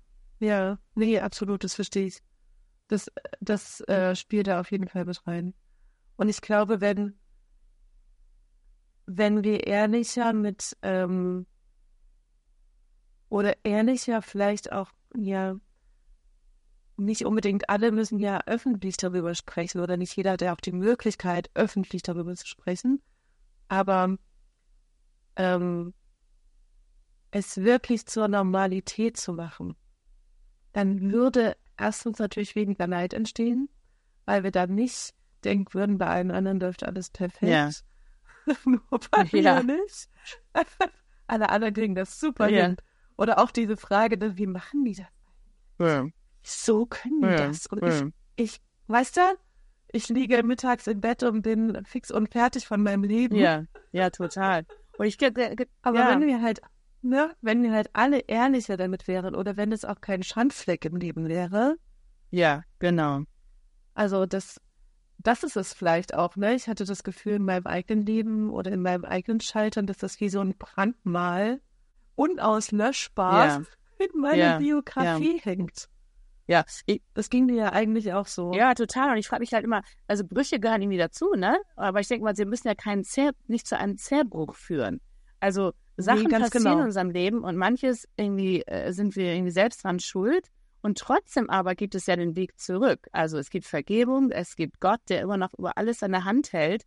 ja, 0.40 0.78
nee, 0.94 1.18
absolut, 1.20 1.64
das 1.64 1.74
verstehe 1.74 2.06
ich. 2.06 2.18
Das, 2.88 3.10
das 3.40 3.80
äh, 3.82 4.14
spielt 4.14 4.46
da 4.48 4.60
auf 4.60 4.70
jeden 4.70 4.88
Fall 4.88 5.04
mit 5.04 5.26
rein. 5.26 5.54
Und 6.16 6.28
ich 6.28 6.40
glaube, 6.40 6.80
wenn, 6.80 7.18
wenn 9.06 9.44
wir 9.44 9.66
ehrlicher 9.66 10.32
mit, 10.32 10.76
ähm, 10.82 11.46
oder 13.28 13.56
ehrlicher 13.64 14.22
vielleicht 14.22 14.72
auch, 14.72 14.90
ja, 15.16 15.56
nicht 16.98 17.26
unbedingt 17.26 17.68
alle 17.68 17.92
müssen 17.92 18.18
ja 18.18 18.40
öffentlich 18.46 18.96
darüber 18.96 19.34
sprechen 19.34 19.80
oder 19.80 19.96
nicht 19.96 20.16
jeder 20.16 20.32
hat 20.32 20.40
ja 20.40 20.54
auch 20.54 20.60
die 20.60 20.72
Möglichkeit, 20.72 21.50
öffentlich 21.54 22.02
darüber 22.02 22.34
zu 22.34 22.46
sprechen. 22.46 23.02
Aber 23.68 24.16
ähm, 25.36 25.92
es 27.30 27.58
wirklich 27.58 28.06
zur 28.06 28.28
Normalität 28.28 29.16
zu 29.18 29.34
machen, 29.34 29.76
dann 30.72 31.12
würde 31.12 31.56
erstens 31.76 32.18
natürlich 32.18 32.54
weniger 32.54 32.86
Neid 32.86 33.12
entstehen, 33.12 33.68
weil 34.24 34.42
wir 34.42 34.50
dann 34.50 34.74
nicht 34.74 35.14
denken 35.44 35.74
würden, 35.74 35.98
bei 35.98 36.06
allen 36.06 36.30
anderen 36.30 36.60
läuft 36.60 36.82
alles 36.84 37.10
perfekt. 37.10 37.82
Ja. 38.46 38.56
Nur 38.64 38.80
bei 39.10 39.28
Ja. 39.32 39.62
mir 39.62 39.76
nicht. 39.76 40.08
Alle 41.28 41.50
anderen 41.50 41.74
kriegen 41.74 41.94
das 41.96 42.20
super 42.20 42.48
Ja. 42.48 42.66
hin. 42.68 42.76
Oder 43.16 43.38
auch 43.38 43.50
diese 43.50 43.76
Frage, 43.76 44.16
ne, 44.18 44.36
wie 44.36 44.46
machen 44.46 44.84
die 44.84 44.94
das? 44.94 45.06
Ja. 45.78 46.06
So 46.42 46.86
können 46.86 47.22
die 47.22 47.28
Ja. 47.28 47.48
das. 47.48 47.66
Und 47.66 47.82
ich, 47.84 48.00
Ja. 48.00 48.08
ich, 48.36 48.60
weißt 48.88 49.16
du, 49.16 49.20
ich 49.92 50.08
liege 50.08 50.42
mittags 50.42 50.86
im 50.86 51.00
Bett 51.00 51.22
und 51.22 51.42
bin 51.42 51.84
fix 51.84 52.10
und 52.10 52.30
fertig 52.30 52.66
von 52.66 52.82
meinem 52.82 53.04
Leben. 53.04 53.36
Ja, 53.36 53.64
ja, 53.92 54.10
total. 54.10 54.64
Und 54.98 55.06
ich 55.06 55.18
Aber 55.82 55.98
ja. 55.98 56.10
wenn 56.10 56.26
wir 56.26 56.42
halt, 56.42 56.60
ne, 57.02 57.34
wenn 57.40 57.62
wir 57.62 57.72
halt 57.72 57.90
alle 57.92 58.20
ehrlicher 58.20 58.76
damit 58.76 59.08
wären 59.08 59.34
oder 59.34 59.56
wenn 59.56 59.72
es 59.72 59.84
auch 59.84 60.00
kein 60.00 60.22
Schandfleck 60.22 60.84
im 60.84 60.96
Leben 60.96 61.28
wäre, 61.28 61.76
Ja, 62.30 62.62
genau. 62.78 63.22
also 63.94 64.26
das, 64.26 64.60
das 65.18 65.42
ist 65.42 65.56
es 65.56 65.72
vielleicht 65.72 66.14
auch, 66.14 66.36
ne? 66.36 66.54
Ich 66.54 66.68
hatte 66.68 66.84
das 66.84 67.02
Gefühl 67.02 67.34
in 67.34 67.44
meinem 67.44 67.66
eigenen 67.66 68.04
Leben 68.04 68.50
oder 68.50 68.70
in 68.72 68.82
meinem 68.82 69.04
eigenen 69.04 69.40
Scheitern, 69.40 69.86
dass 69.86 69.98
das 69.98 70.20
wie 70.20 70.28
so 70.28 70.40
ein 70.40 70.56
Brandmal 70.56 71.60
unauslöschbar 72.16 73.46
Ja. 73.46 73.62
in 73.98 74.20
meiner 74.20 74.36
Ja, 74.36 74.58
Biografie 74.58 75.38
hängt. 75.42 75.88
Ja, 76.48 76.64
ich, 76.86 77.02
Das 77.14 77.28
ging 77.28 77.48
dir 77.48 77.56
ja 77.56 77.72
eigentlich 77.72 78.12
auch 78.12 78.26
so. 78.26 78.52
ja, 78.54 78.74
total. 78.74 79.10
Und 79.12 79.16
ich 79.18 79.26
frage 79.26 79.40
mich 79.40 79.52
halt 79.52 79.64
immer, 79.64 79.82
also 80.06 80.24
Brüche 80.24 80.60
gehören 80.60 80.80
irgendwie 80.82 80.98
dazu, 80.98 81.32
ne? 81.34 81.58
Aber 81.74 82.00
ich 82.00 82.06
denke 82.08 82.24
mal, 82.24 82.36
sie 82.36 82.44
müssen 82.44 82.68
ja 82.68 82.74
keinen 82.76 83.02
Zer 83.04 83.32
nicht 83.48 83.66
zu 83.66 83.76
einem 83.76 83.96
Zerbruch 83.96 84.54
führen. 84.54 85.00
Also 85.40 85.72
Sachen 85.96 86.28
ganz 86.28 86.50
passieren 86.50 86.64
genau. 86.64 86.78
in 86.80 86.84
unserem 86.86 87.10
Leben 87.10 87.42
und 87.42 87.56
manches 87.56 88.06
irgendwie 88.16 88.62
äh, 88.62 88.92
sind 88.92 89.16
wir 89.16 89.32
irgendwie 89.34 89.50
selbst 89.50 89.82
dran 89.82 89.98
schuld. 89.98 90.48
Und 90.82 90.98
trotzdem 90.98 91.50
aber 91.50 91.74
gibt 91.74 91.96
es 91.96 92.06
ja 92.06 92.14
den 92.14 92.36
Weg 92.36 92.60
zurück. 92.60 93.08
Also 93.10 93.38
es 93.38 93.50
gibt 93.50 93.66
Vergebung, 93.66 94.30
es 94.30 94.54
gibt 94.54 94.78
Gott, 94.78 95.00
der 95.08 95.22
immer 95.22 95.36
noch 95.36 95.52
über 95.58 95.76
alles 95.76 96.00
in 96.02 96.12
der 96.12 96.24
Hand 96.24 96.52
hält. 96.52 96.84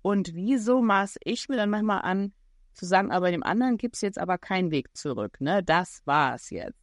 Und 0.00 0.34
wieso 0.34 0.80
maß 0.80 1.18
ich 1.22 1.50
mir 1.50 1.56
dann 1.56 1.68
manchmal 1.68 2.00
an, 2.00 2.32
zu 2.74 2.86
sagen, 2.86 3.10
aber 3.10 3.30
dem 3.30 3.42
anderen 3.42 3.76
gibt 3.76 3.96
es 3.96 4.00
jetzt 4.00 4.18
aber 4.18 4.38
keinen 4.38 4.70
Weg 4.70 4.96
zurück, 4.96 5.40
ne? 5.40 5.62
Das 5.62 6.02
war's 6.04 6.50
jetzt. 6.50 6.78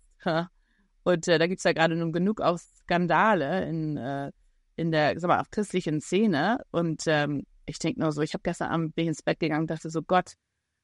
Und 1.04 1.28
äh, 1.28 1.40
da 1.40 1.48
gibt 1.48 1.60
es 1.60 1.64
ja 1.64 1.74
gerade 1.74 1.96
nun 1.96 2.12
genug 2.12 2.42
auch 2.42 2.58
Skandale 2.60 3.66
in, 3.68 3.98
äh, 3.98 4.32
in 4.76 4.92
der, 4.92 5.20
sag 5.20 5.28
mal, 5.30 5.42
auch 5.42 5.50
christlichen 5.50 6.02
Szene. 6.02 6.60
Und 6.72 7.04
ähm, 7.08 7.46
ich 7.66 7.80
denke 7.80 8.00
nur 8.02 8.12
so, 8.12 8.22
ich 8.22 8.34
habe 8.34 8.44
gestern 8.44 8.70
Abend 8.70 8.96
bin 8.96 9.04
ich 9.04 9.10
ins 9.10 9.24
Bett 9.24 9.40
gegangen 9.40 9.62
und 9.62 9.72
dachte 9.72 9.90
so, 9.90 10.02
Gott, 10.02 10.34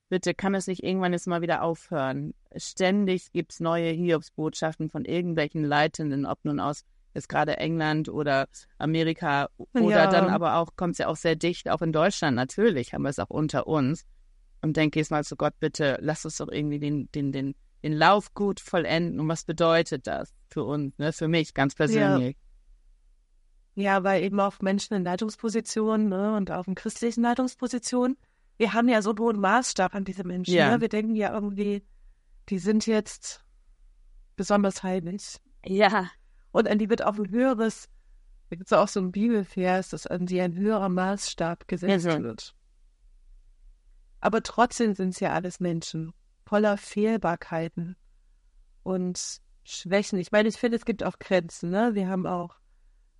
bitte 0.10 0.34
kann 0.34 0.56
es 0.56 0.68
nicht 0.68 0.84
irgendwann 0.84 1.14
jetzt 1.14 1.28
mal 1.28 1.42
wieder 1.42 1.64
aufhören. 1.64 2.34
Ständig 2.56 3.32
gibt 3.32 3.54
es 3.54 3.60
neue 3.60 3.92
Hiobsbotschaften 3.92 4.90
von 4.90 5.06
irgendwelchen 5.06 5.64
Leitenden, 5.64 6.26
ob 6.26 6.44
nun 6.44 6.60
aus 6.60 6.84
jetzt 7.14 7.30
gerade 7.30 7.58
England 7.58 8.10
oder 8.10 8.48
Amerika 8.78 9.50
oder 9.58 9.90
Ja. 9.90 10.08
dann 10.08 10.30
aber 10.30 10.58
auch, 10.58 10.76
kommt 10.76 10.94
es 10.94 10.98
ja 11.00 11.08
auch 11.08 11.16
sehr 11.16 11.36
dicht, 11.36 11.70
auch 11.70 11.82
in 11.82 11.92
Deutschland 11.92 12.36
natürlich, 12.36 12.94
haben 12.94 13.04
wir 13.04 13.10
es 13.10 13.20
auch 13.20 13.30
unter 13.30 13.68
uns. 13.68 14.06
Und 14.62 14.78
denke 14.78 15.00
jetzt 15.00 15.12
mal 15.12 15.24
zu 15.24 15.36
Gott, 15.36 15.54
bitte 15.60 15.98
lass 16.02 16.26
uns 16.26 16.38
doch 16.38 16.50
irgendwie 16.50 16.80
den, 16.80 17.10
den, 17.12 17.32
den, 17.32 17.56
den 17.84 17.94
Lauf 17.94 18.34
gut 18.34 18.60
vollenden. 18.60 19.20
Und 19.20 19.28
was 19.28 19.44
bedeutet 19.44 20.08
das 20.08 20.34
für 20.50 20.64
uns, 20.64 20.98
ne? 20.98 21.14
für 21.14 21.28
mich 21.28 21.54
ganz 21.54 21.76
persönlich? 21.76 22.38
Ja, 23.76 24.04
weil 24.04 24.24
eben 24.24 24.40
auch 24.40 24.60
Menschen 24.62 24.94
in 24.96 25.04
Leitungspositionen 25.04 26.08
ne, 26.08 26.36
und 26.38 26.50
auch 26.50 26.66
in 26.66 26.76
christlichen 26.76 27.24
Leitungspositionen, 27.24 28.18
wir 28.58 28.74
haben 28.74 28.88
ja 28.88 29.02
so 29.02 29.10
einen 29.10 29.20
hohen 29.20 29.40
Maßstab 29.40 29.94
an 29.94 30.06
diese 30.06 30.24
Menschen. 30.24 30.54
Ja. 30.56 30.72
Ne? 30.72 30.82
Wir 30.82 30.88
denken 30.88 31.16
ja 31.16 31.34
irgendwie, 31.34 31.84
die 32.48 32.58
sind 32.58 32.86
jetzt 32.88 33.44
besonders 34.38 34.82
heilig. 34.82 35.38
Ja, 35.66 36.10
Und 36.52 36.70
an 36.70 36.80
die 36.80 36.90
wird 36.90 37.04
auch 37.04 37.18
ein 37.18 37.30
höheres, 37.30 37.90
da 38.50 38.56
gibt 38.56 38.72
es 38.72 38.74
auch 38.74 38.88
so 38.88 39.02
einen 39.02 39.12
Bibelvers, 39.12 39.90
dass 39.90 40.08
an 40.08 40.26
die 40.26 40.40
ein 40.40 40.56
höherer 40.56 40.88
Maßstab 40.88 41.68
gesetzt 41.68 42.06
Mhm. 42.06 42.24
wird. 42.24 42.55
Aber 44.22 44.42
trotzdem 44.44 44.96
sind 44.96 45.10
es 45.10 45.20
ja 45.20 45.34
alles 45.34 45.60
Menschen, 45.60 46.12
voller 46.46 46.78
Fehlbarkeiten 46.78 47.96
und 48.84 49.38
Schwächen. 49.64 50.20
Ich 50.20 50.32
meine, 50.32 50.50
ich 50.50 50.58
finde, 50.58 50.78
es 50.78 50.86
gibt 50.86 51.04
auch 51.04 51.18
Grenzen, 51.20 51.70
ne? 51.72 51.96
Wir 51.96 52.08
haben 52.08 52.26
auch, 52.28 52.56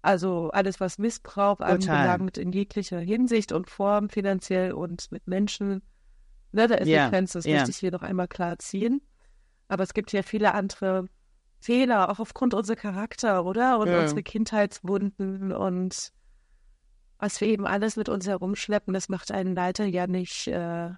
also 0.02 0.50
alles, 0.52 0.80
was 0.80 0.98
Missbrauch 1.00 1.58
Total. 1.58 1.74
anbelangt, 1.76 2.38
in 2.38 2.52
jeglicher 2.52 3.00
Hinsicht 3.00 3.52
und 3.52 3.70
Form, 3.70 4.10
finanziell 4.10 4.74
und 4.74 5.12
mit 5.12 5.28
Menschen, 5.28 5.82
ne, 6.52 6.68
da 6.68 6.76
ist 6.76 6.88
Ja, 6.88 7.06
eine 7.06 7.10
Grenze, 7.10 7.40
das 7.40 7.46
ja. 7.46 7.54
möchte 7.56 7.72
ich 7.72 7.78
hier 7.78 7.92
noch 7.92 8.04
einmal 8.04 8.28
klar 8.28 8.60
ziehen. 8.60 9.02
Aber 9.68 9.84
es 9.84 9.94
gibt 9.96 10.12
ja 10.12 10.22
viele 10.22 10.54
andere 10.54 11.08
Fehler, 11.60 12.10
auch 12.10 12.20
aufgrund 12.20 12.54
unserer 12.54 12.76
Charakter, 12.76 13.44
oder? 13.46 13.80
Und 13.80 13.88
Ja. 13.88 14.00
unsere 14.02 14.22
Kindheitswunden 14.22 15.52
und 15.52 16.12
was 17.26 17.42
wir 17.42 17.48
eben 17.48 17.66
alles 17.66 17.96
mit 17.96 18.08
uns 18.08 18.28
herumschleppen, 18.28 18.94
das 18.94 19.10
macht 19.10 19.32
einen 19.32 19.56
Leiter 19.56 19.86
ja 19.86 20.06
nicht 20.06 20.48
äh, 20.48 20.92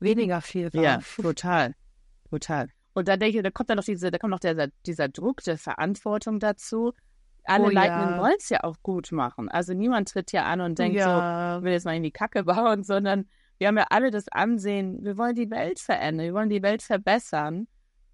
weniger 0.00 0.40
viel 0.40 0.70
ja, 0.72 1.00
total, 1.20 1.74
total. 2.30 2.68
Und 2.94 3.08
da 3.08 3.18
denke 3.18 3.36
ich, 3.36 3.42
da 3.42 3.50
kommt 3.50 3.68
dann 3.68 3.76
noch 3.76 3.84
diese, 3.84 4.10
da 4.10 4.16
kommt 4.16 4.30
noch 4.30 4.40
dieser, 4.40 4.68
dieser 4.86 5.10
Druck 5.10 5.42
der 5.42 5.58
Verantwortung 5.58 6.40
dazu. 6.40 6.94
Alle 7.44 7.66
Oh 7.66 7.68
ja. 7.68 7.84
Leitenden 7.84 8.18
wollen 8.18 8.36
es 8.38 8.48
ja 8.48 8.64
auch 8.64 8.76
gut 8.82 9.12
machen. 9.12 9.50
Also 9.50 9.74
niemand 9.74 10.08
tritt 10.08 10.32
ja 10.32 10.44
an 10.46 10.62
und 10.62 10.78
denkt 10.78 10.98
so, 10.98 11.08
ja, 11.08 11.58
ich 11.58 11.62
will 11.62 11.72
jetzt 11.72 11.84
mal 11.84 11.94
in 11.94 12.02
die 12.02 12.10
Kacke 12.10 12.44
bauen, 12.44 12.82
sondern 12.82 13.28
wir 13.58 13.68
haben 13.68 13.76
ja 13.76 13.86
alle 13.90 14.10
das 14.10 14.28
Ansehen, 14.28 15.04
wir 15.04 15.18
wollen 15.18 15.34
die 15.34 15.50
Welt 15.50 15.78
verändern, 15.78 16.26
wir 16.26 16.34
wollen 16.34 16.48
die 16.48 16.62
Welt 16.62 16.82
verbessern. 16.82 17.68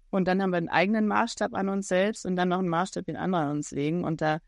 Und 0.09 0.27
dann 0.27 0.41
haben 0.41 0.51
wir 0.51 0.57
einen 0.57 0.69
eigenen 0.69 1.07
Maßstab 1.07 1.53
an 1.53 1.69
uns 1.69 1.87
selbst 1.87 2.25
und 2.25 2.35
dann 2.35 2.49
noch 2.49 2.59
einen 2.59 2.67
Maßstab, 2.67 3.05
den 3.05 3.15
andere 3.15 3.43
an 3.43 3.51
uns 3.51 3.71
legen. 3.71 4.03
Und 4.03 4.19
da 4.21 4.39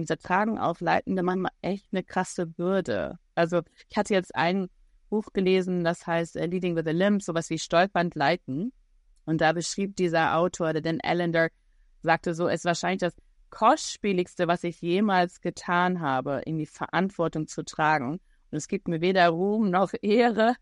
da 0.00 0.16
tragen 0.16 0.58
auch 0.58 0.80
Leitende 0.80 1.22
manchmal 1.22 1.52
echt 1.60 1.86
eine 1.92 2.02
krasse 2.02 2.46
Bürde. 2.46 3.18
Also 3.34 3.62
ich 3.88 3.96
hatte 3.96 4.14
jetzt 4.14 4.34
ein 4.34 4.68
Buch 5.10 5.26
gelesen, 5.32 5.84
das 5.84 6.06
heißt 6.06 6.36
äh, 6.36 6.46
Leading 6.46 6.74
with 6.74 6.86
a 6.86 6.90
Limp, 6.90 7.22
sowas 7.22 7.50
wie 7.50 7.58
Stolpernd 7.58 8.14
leiten. 8.14 8.72
Und 9.26 9.40
da 9.40 9.52
beschrieb 9.52 9.94
dieser 9.96 10.36
Autor, 10.36 10.72
der 10.72 10.82
Dan 10.82 11.00
Allender, 11.02 11.48
sagte 12.02 12.34
so, 12.34 12.48
es 12.48 12.60
ist 12.60 12.64
wahrscheinlich 12.64 13.00
das 13.00 13.14
kostspieligste, 13.50 14.48
was 14.48 14.64
ich 14.64 14.80
jemals 14.80 15.40
getan 15.40 16.00
habe, 16.00 16.40
in 16.46 16.58
die 16.58 16.66
Verantwortung 16.66 17.46
zu 17.46 17.62
tragen. 17.62 18.12
Und 18.12 18.20
es 18.56 18.66
gibt 18.66 18.88
mir 18.88 19.00
weder 19.00 19.28
Ruhm 19.28 19.70
noch 19.70 19.92
Ehre, 20.00 20.56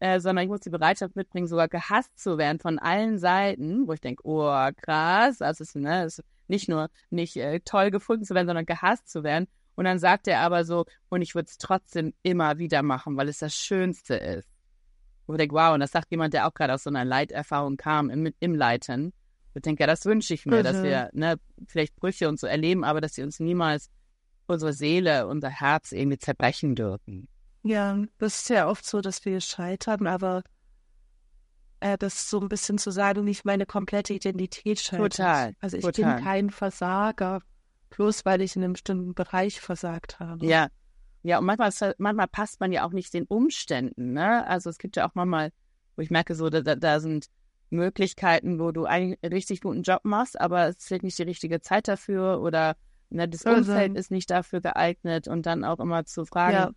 äh, 0.00 0.18
sondern 0.18 0.44
ich 0.44 0.50
muss 0.50 0.60
die 0.60 0.70
Bereitschaft 0.70 1.14
mitbringen, 1.14 1.46
sogar 1.46 1.68
gehasst 1.68 2.18
zu 2.18 2.38
werden 2.38 2.58
von 2.58 2.78
allen 2.78 3.18
Seiten, 3.18 3.86
wo 3.86 3.92
ich 3.92 4.00
denke, 4.00 4.22
oh, 4.24 4.70
krass, 4.76 5.40
es 5.40 5.60
ist, 5.60 5.76
ne, 5.76 6.04
es 6.04 6.18
ist 6.18 6.24
nicht 6.50 6.68
nur 6.68 6.90
nicht 7.08 7.36
äh, 7.36 7.60
toll 7.60 7.90
gefunden 7.90 8.24
zu 8.24 8.34
werden, 8.34 8.46
sondern 8.48 8.66
gehasst 8.66 9.08
zu 9.08 9.22
werden. 9.24 9.46
Und 9.76 9.86
dann 9.86 9.98
sagt 9.98 10.28
er 10.28 10.40
aber 10.40 10.64
so, 10.64 10.84
und 11.08 11.22
ich 11.22 11.34
würde 11.34 11.46
es 11.48 11.56
trotzdem 11.56 12.12
immer 12.22 12.58
wieder 12.58 12.82
machen, 12.82 13.16
weil 13.16 13.28
es 13.28 13.38
das 13.38 13.54
Schönste 13.54 14.14
ist. 14.16 14.48
Wo 15.26 15.34
ich 15.34 15.38
denke, 15.38 15.54
wow, 15.54 15.72
und 15.72 15.80
das 15.80 15.92
sagt 15.92 16.10
jemand, 16.10 16.34
der 16.34 16.46
auch 16.46 16.52
gerade 16.54 16.74
aus 16.74 16.82
so 16.82 16.90
einer 16.90 17.04
Leiterfahrung 17.04 17.76
kam 17.78 18.10
im, 18.10 18.32
im 18.40 18.54
Leiten. 18.54 19.12
Ich 19.54 19.62
denke, 19.62 19.82
ja, 19.82 19.86
das 19.86 20.04
wünsche 20.04 20.34
ich 20.34 20.44
mir, 20.44 20.62
dass 20.62 20.78
Mhm. 20.78 20.82
wir 20.82 21.10
ne, 21.12 21.36
vielleicht 21.66 21.96
Brüche 21.96 22.28
und 22.28 22.38
so 22.38 22.46
erleben, 22.46 22.84
aber 22.84 23.00
dass 23.00 23.14
sie 23.14 23.22
uns 23.22 23.40
niemals 23.40 23.90
unsere 24.46 24.72
Seele, 24.72 25.26
unser 25.28 25.48
Herz 25.48 25.92
irgendwie 25.92 26.18
zerbrechen 26.18 26.74
dürfen. 26.74 27.28
ja, 27.62 27.96
das 28.18 28.40
ist 28.42 28.50
ja 28.50 28.68
oft 28.68 28.84
so, 28.84 29.00
dass 29.00 29.24
wir 29.24 29.40
scheitern, 29.40 30.06
aber 30.06 30.42
äh, 31.80 31.98
das 31.98 32.30
so 32.30 32.40
ein 32.40 32.48
bisschen 32.48 32.78
zu 32.78 32.90
sagen, 32.90 33.24
nicht 33.24 33.44
meine 33.44 33.66
komplette 33.66 34.12
Identität 34.14 34.80
scheitert. 34.80 35.16
Total, 35.16 35.54
Also 35.60 35.76
ich 35.76 35.84
total. 35.84 36.14
bin 36.16 36.24
kein 36.24 36.50
Versager, 36.50 37.40
bloß 37.90 38.24
weil 38.24 38.40
ich 38.42 38.54
in 38.56 38.62
einem 38.64 38.74
bestimmten 38.74 39.14
Bereich 39.14 39.60
versagt 39.60 40.20
habe. 40.20 40.46
Ja. 40.46 40.68
Ja, 41.22 41.38
und 41.38 41.44
manchmal, 41.44 41.70
manchmal 41.98 42.28
passt 42.28 42.60
man 42.60 42.72
ja 42.72 42.86
auch 42.86 42.92
nicht 42.92 43.12
den 43.12 43.24
Umständen, 43.26 44.12
ne? 44.14 44.46
Also 44.46 44.70
es 44.70 44.78
gibt 44.78 44.96
ja 44.96 45.06
auch 45.06 45.14
manchmal, 45.14 45.50
wo 45.96 46.02
ich 46.02 46.10
merke, 46.10 46.34
so, 46.34 46.48
da, 46.48 46.62
da- 46.62 47.00
sind 47.00 47.26
Möglichkeiten, 47.68 48.58
wo 48.58 48.72
du 48.72 48.84
einen 48.84 49.14
richtig 49.22 49.60
guten 49.60 49.82
Job 49.82 50.00
machst, 50.04 50.40
aber 50.40 50.66
es 50.68 50.84
vielleicht 50.84 51.04
nicht 51.04 51.18
die 51.18 51.22
richtige 51.24 51.60
Zeit 51.60 51.88
dafür 51.88 52.40
oder 52.40 52.76
ne, 53.10 53.28
das 53.28 53.46
Also- 53.46 53.70
Umfeld 53.72 53.96
ist 53.96 54.10
nicht 54.10 54.30
dafür 54.30 54.60
geeignet 54.60 55.28
und 55.28 55.46
dann 55.46 55.64
auch 55.64 55.78
immer 55.78 56.04
zu 56.04 56.24
fragen, 56.24 56.54
Ja. 56.54 56.70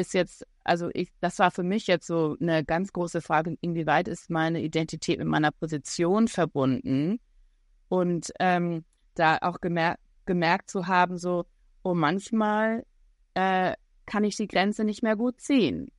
Ist 0.00 0.14
jetzt, 0.14 0.46
also 0.64 0.90
ich, 0.94 1.12
das 1.20 1.38
war 1.38 1.50
für 1.50 1.62
mich 1.62 1.86
jetzt 1.86 2.06
so 2.06 2.36
eine 2.40 2.64
ganz 2.64 2.92
große 2.92 3.20
Frage, 3.20 3.56
inwieweit 3.60 4.08
ist 4.08 4.30
meine 4.30 4.60
Identität 4.62 5.18
mit 5.18 5.28
meiner 5.28 5.52
Position 5.52 6.28
verbunden? 6.28 7.20
Und 7.88 8.32
ähm, 8.38 8.84
da 9.14 9.38
auch 9.42 9.60
gemer 9.60 9.96
gemerkt 10.26 10.70
zu 10.70 10.86
haben, 10.86 11.18
so, 11.18 11.46
oh, 11.82 11.94
manchmal 11.94 12.84
äh, 13.34 13.74
kann 14.06 14.24
ich 14.24 14.36
die 14.36 14.46
Grenze 14.46 14.84
nicht 14.84 15.02
mehr 15.02 15.16
gut 15.16 15.40
ziehen. 15.40 15.90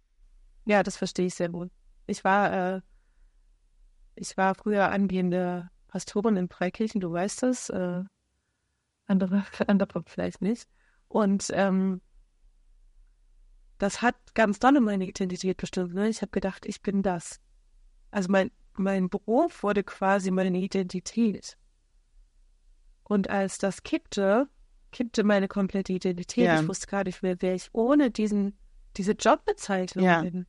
Ja, 0.65 0.84
das 0.84 0.96
verstehe 0.96 1.25
ich 1.25 1.36
sehr 1.36 1.50
gut. 1.50 1.70
Ich 2.08 2.24
war, 2.24 2.75
äh, 2.75 2.81
ich 4.15 4.38
war 4.38 4.55
früher 4.55 4.89
angehende 4.89 5.70
Pastorin 5.88 6.38
in 6.38 6.50
Freikirchen, 6.50 7.01
du 7.01 7.12
weißt 7.12 7.43
das, 7.43 7.70
äh, 7.70 8.03
andere, 9.05 9.43
andere 9.67 10.03
vielleicht 10.05 10.41
nicht. 10.41 10.67
Und 11.08 11.48
ähm, 11.51 12.01
das 13.81 14.03
hat 14.03 14.15
ganz 14.35 14.59
doll 14.59 14.79
meine 14.79 15.07
Identität 15.07 15.57
bestimmt. 15.57 15.95
Ne? 15.95 16.07
Ich 16.07 16.21
habe 16.21 16.29
gedacht, 16.29 16.67
ich 16.67 16.83
bin 16.83 17.01
das. 17.01 17.41
Also 18.11 18.31
mein, 18.31 18.51
mein 18.73 19.09
Beruf 19.09 19.63
wurde 19.63 19.83
quasi 19.83 20.29
meine 20.29 20.55
Identität. 20.55 21.57
Und 23.03 23.31
als 23.31 23.57
das 23.57 23.81
kippte, 23.81 24.47
kippte 24.91 25.23
meine 25.23 25.47
komplette 25.47 25.93
Identität. 25.93 26.45
Ja. 26.45 26.61
Ich 26.61 26.67
wusste 26.67 26.85
gar 26.85 27.05
nicht 27.05 27.23
mehr, 27.23 27.35
wer 27.39 27.55
ich 27.55 27.69
ohne 27.73 28.11
diesen, 28.11 28.55
diese 28.97 29.13
Jobbezeichnung 29.13 30.05
ja. 30.05 30.21
bin. 30.21 30.45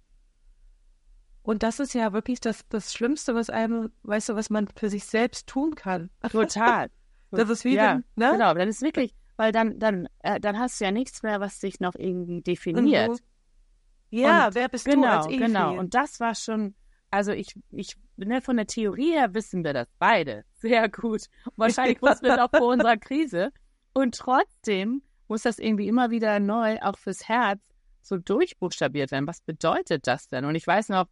Und 1.42 1.62
das 1.62 1.80
ist 1.80 1.94
ja 1.94 2.12
wirklich 2.12 2.38
das, 2.38 2.68
das 2.68 2.92
Schlimmste, 2.92 3.34
was 3.34 3.48
einem, 3.48 3.92
weißt 4.02 4.28
du, 4.28 4.34
was 4.36 4.50
man 4.50 4.68
für 4.76 4.90
sich 4.90 5.06
selbst 5.06 5.46
tun 5.46 5.74
kann. 5.74 6.10
Total. 6.30 6.90
das 7.30 7.48
ist 7.48 7.64
wie, 7.64 7.76
ja, 7.76 7.94
wenn, 7.94 8.04
ne? 8.14 8.32
Genau, 8.32 8.52
dann 8.52 8.68
ist 8.68 8.82
wirklich, 8.82 9.14
weil 9.42 9.50
dann, 9.50 9.76
dann, 9.80 10.08
äh, 10.20 10.38
dann 10.38 10.56
hast 10.56 10.80
du 10.80 10.84
ja 10.84 10.92
nichts 10.92 11.24
mehr, 11.24 11.40
was 11.40 11.58
dich 11.58 11.80
noch 11.80 11.96
irgendwie 11.96 12.42
definiert. 12.42 13.10
Mhm. 13.10 13.18
Ja, 14.10 14.46
und, 14.46 14.54
wer 14.54 14.68
bist 14.68 14.84
genau, 14.84 15.02
du 15.02 15.08
als 15.08 15.26
Evi? 15.26 15.38
Genau, 15.38 15.76
und 15.76 15.94
das 15.94 16.20
war 16.20 16.36
schon, 16.36 16.76
also 17.10 17.32
ich, 17.32 17.58
ich, 17.72 17.96
ne, 18.16 18.40
von 18.40 18.56
der 18.56 18.68
Theorie 18.68 19.10
her 19.10 19.34
wissen 19.34 19.64
wir 19.64 19.72
das 19.72 19.88
beide 19.98 20.44
sehr 20.60 20.88
gut. 20.88 21.22
wahrscheinlich 21.56 22.00
wussten 22.02 22.26
wir 22.26 22.34
es 22.34 22.38
auch 22.38 22.56
vor 22.56 22.68
unserer 22.68 22.96
Krise. 22.96 23.50
Und 23.94 24.14
trotzdem 24.14 25.02
muss 25.26 25.42
das 25.42 25.58
irgendwie 25.58 25.88
immer 25.88 26.12
wieder 26.12 26.38
neu, 26.38 26.78
auch 26.80 26.96
fürs 26.96 27.28
Herz, 27.28 27.58
so 28.00 28.18
durchbuchstabiert 28.18 29.10
werden. 29.10 29.26
Was 29.26 29.40
bedeutet 29.40 30.06
das 30.06 30.28
denn? 30.28 30.44
Und 30.44 30.54
ich 30.54 30.68
weiß 30.68 30.88
noch, 30.90 31.06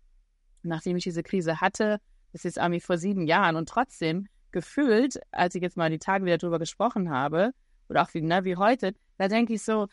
nachdem 0.63 0.97
ich 0.97 1.03
diese 1.03 1.25
Krise 1.25 1.61
hatte, 1.61 2.01
das 2.31 2.45
ist 2.45 2.59
irgendwie 2.59 2.81
vor 2.81 2.97
sieben 2.97 3.27
Jahren 3.27 3.57
und 3.57 3.69
trotzdem 3.69 4.29
gefühlt, 4.53 5.19
als 5.33 5.57
ich 5.57 5.63
jetzt 5.63 5.77
mal 5.77 5.91
die 5.91 5.99
Tage 5.99 6.25
wieder 6.25 6.39
drüber 6.39 6.61
gesprochen 6.61 7.11
habe, 7.11 7.55
oder 7.91 8.03
auch 8.03 8.15
wie, 8.15 8.23
ne, 8.23 8.45
wie 8.45 8.57
heute, 8.57 8.95
da 9.19 9.29
denke 9.29 9.55
ich 9.55 9.63
so, 9.63 9.89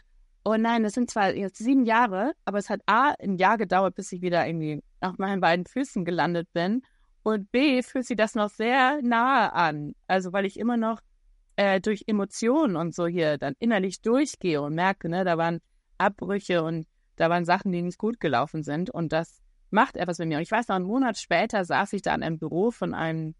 oh 0.45 0.55
nein, 0.55 0.83
das 0.83 0.93
sind 0.93 1.11
zwar 1.11 1.35
jetzt 1.35 1.57
sieben 1.57 1.85
Jahre, 1.85 2.33
aber 2.45 2.59
es 2.59 2.69
hat 2.69 2.81
A, 2.85 3.13
ein 3.19 3.35
Jahr 3.35 3.57
gedauert, 3.57 3.95
bis 3.95 4.11
ich 4.13 4.21
wieder 4.21 4.47
irgendwie 4.47 4.81
auf 5.01 5.17
meinen 5.17 5.41
beiden 5.41 5.65
Füßen 5.65 6.05
gelandet 6.05 6.47
bin. 6.53 6.83
Und 7.23 7.51
B, 7.51 7.83
fühlt 7.83 8.05
sich 8.05 8.15
das 8.15 8.35
noch 8.35 8.49
sehr 8.49 9.01
nahe 9.01 9.51
an. 9.51 9.93
Also, 10.07 10.31
weil 10.31 10.45
ich 10.45 10.57
immer 10.57 10.77
noch 10.77 11.01
äh, 11.57 11.81
durch 11.81 12.05
Emotionen 12.07 12.77
und 12.77 12.95
so 12.95 13.07
hier 13.07 13.37
dann 13.37 13.55
innerlich 13.59 14.01
durchgehe 14.01 14.61
und 14.61 14.75
merke, 14.75 15.09
ne, 15.09 15.25
da 15.25 15.37
waren 15.37 15.59
Abbrüche 15.97 16.63
und 16.63 16.87
da 17.17 17.29
waren 17.29 17.43
Sachen, 17.43 17.73
die 17.73 17.81
nicht 17.81 17.97
gut 17.97 18.21
gelaufen 18.21 18.63
sind. 18.63 18.89
Und 18.89 19.11
das 19.11 19.41
macht 19.69 19.97
etwas 19.97 20.19
mit 20.19 20.29
mir. 20.29 20.37
Und 20.37 20.43
ich 20.43 20.51
weiß 20.51 20.69
noch, 20.69 20.77
einen 20.77 20.85
Monat 20.85 21.17
später 21.17 21.65
saß 21.65 21.91
ich 21.93 22.03
da 22.03 22.15
in 22.15 22.23
einem 22.23 22.39
Büro 22.39 22.71
von 22.71 22.93
einem 22.93 23.35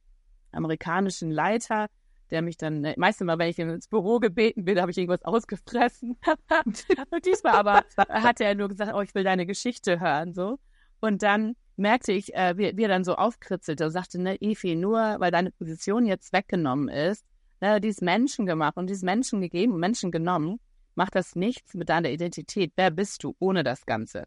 amerikanischen 0.52 1.32
Leiter, 1.32 1.88
der 2.32 2.42
mich 2.42 2.58
dann, 2.58 2.84
äh, 2.84 2.96
meistens 2.98 3.26
mal, 3.26 3.40
wenn 3.40 3.50
ich 3.50 3.60
ins 3.60 3.88
Büro 3.88 4.20
gebeten 4.20 4.66
bin, 4.66 4.80
habe 4.80 4.92
ich 4.92 4.98
irgendwas 4.98 5.24
ausgefressen. 5.24 6.18
und 7.12 7.26
diesmal 7.26 7.54
aber 7.54 7.84
hatte 8.10 8.44
er 8.44 8.56
nur 8.56 8.70
gesagt, 8.70 8.94
oh, 8.94 9.02
ich 9.02 9.16
will 9.16 9.24
deine 9.24 9.46
Geschichte 9.46 10.00
hören, 10.00 10.34
so. 10.34 10.60
Und 11.00 11.24
dann 11.24 11.56
merkte 11.76 12.12
ich, 12.12 12.34
äh, 12.34 12.58
wie, 12.58 12.76
wie 12.76 12.84
er 12.84 12.90
dann 12.90 13.04
so 13.04 13.16
aufkritzelte 13.16 13.86
und 13.86 13.92
sagte, 13.92 14.20
ne, 14.20 14.42
Efi, 14.42 14.76
nur 14.76 14.98
weil 15.20 15.32
deine 15.32 15.52
Position 15.52 16.06
jetzt 16.06 16.34
weggenommen 16.34 16.90
ist, 16.90 17.26
ne, 17.62 17.80
dies 17.80 18.02
Menschen 18.02 18.46
gemacht 18.46 18.78
und 18.78 18.90
dies 18.90 19.04
Menschen 19.04 19.42
gegeben 19.42 19.74
und 19.74 19.80
Menschen 19.80 20.12
genommen, 20.12 20.60
macht 20.96 21.16
das 21.16 21.36
nichts 21.36 21.76
mit 21.76 21.90
deiner 21.90 22.10
Identität. 22.10 22.74
Wer 22.76 22.90
bist 22.90 23.24
du 23.24 23.36
ohne 23.40 23.64
das 23.64 23.86
Ganze? 23.86 24.24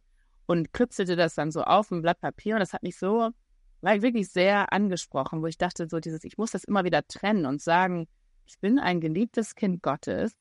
Und 0.46 0.72
kritzelte 0.72 1.16
das 1.16 1.34
dann 1.34 1.50
so 1.50 1.62
auf 1.62 1.90
ein 1.90 2.02
Blatt 2.02 2.20
Papier 2.20 2.54
und 2.54 2.60
das 2.60 2.72
hat 2.72 2.82
mich 2.82 2.96
so 2.96 3.30
war 3.80 4.00
wirklich 4.02 4.28
sehr 4.30 4.72
angesprochen, 4.72 5.42
wo 5.42 5.46
ich 5.46 5.58
dachte, 5.58 5.88
so 5.88 6.00
dieses, 6.00 6.24
ich 6.24 6.38
muss 6.38 6.50
das 6.50 6.64
immer 6.64 6.84
wieder 6.84 7.06
trennen 7.06 7.46
und 7.46 7.60
sagen, 7.60 8.08
ich 8.46 8.58
bin 8.58 8.78
ein 8.78 9.00
geliebtes 9.00 9.54
Kind 9.54 9.82
Gottes 9.82 10.32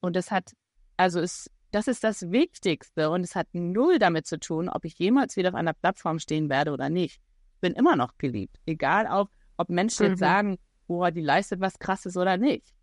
und 0.00 0.16
es 0.16 0.30
hat, 0.30 0.52
also 0.96 1.20
es, 1.20 1.50
das 1.70 1.88
ist 1.88 2.02
das 2.04 2.30
Wichtigste 2.30 3.10
und 3.10 3.22
es 3.22 3.36
hat 3.36 3.48
null 3.52 3.98
damit 3.98 4.26
zu 4.26 4.38
tun, 4.38 4.68
ob 4.68 4.84
ich 4.84 4.98
jemals 4.98 5.36
wieder 5.36 5.50
auf 5.50 5.54
einer 5.54 5.74
Plattform 5.74 6.18
stehen 6.18 6.48
werde 6.48 6.72
oder 6.72 6.88
nicht. 6.88 7.20
Ich 7.54 7.60
bin 7.60 7.74
immer 7.74 7.96
noch 7.96 8.16
geliebt, 8.18 8.56
egal 8.66 9.06
auch, 9.06 9.28
ob 9.56 9.68
Menschen 9.68 10.06
mhm. 10.06 10.10
jetzt 10.12 10.20
sagen, 10.20 10.58
boah, 10.86 11.10
die 11.10 11.20
leistet 11.20 11.60
was 11.60 11.78
Krasses 11.78 12.16
oder 12.16 12.36
nicht. 12.36 12.74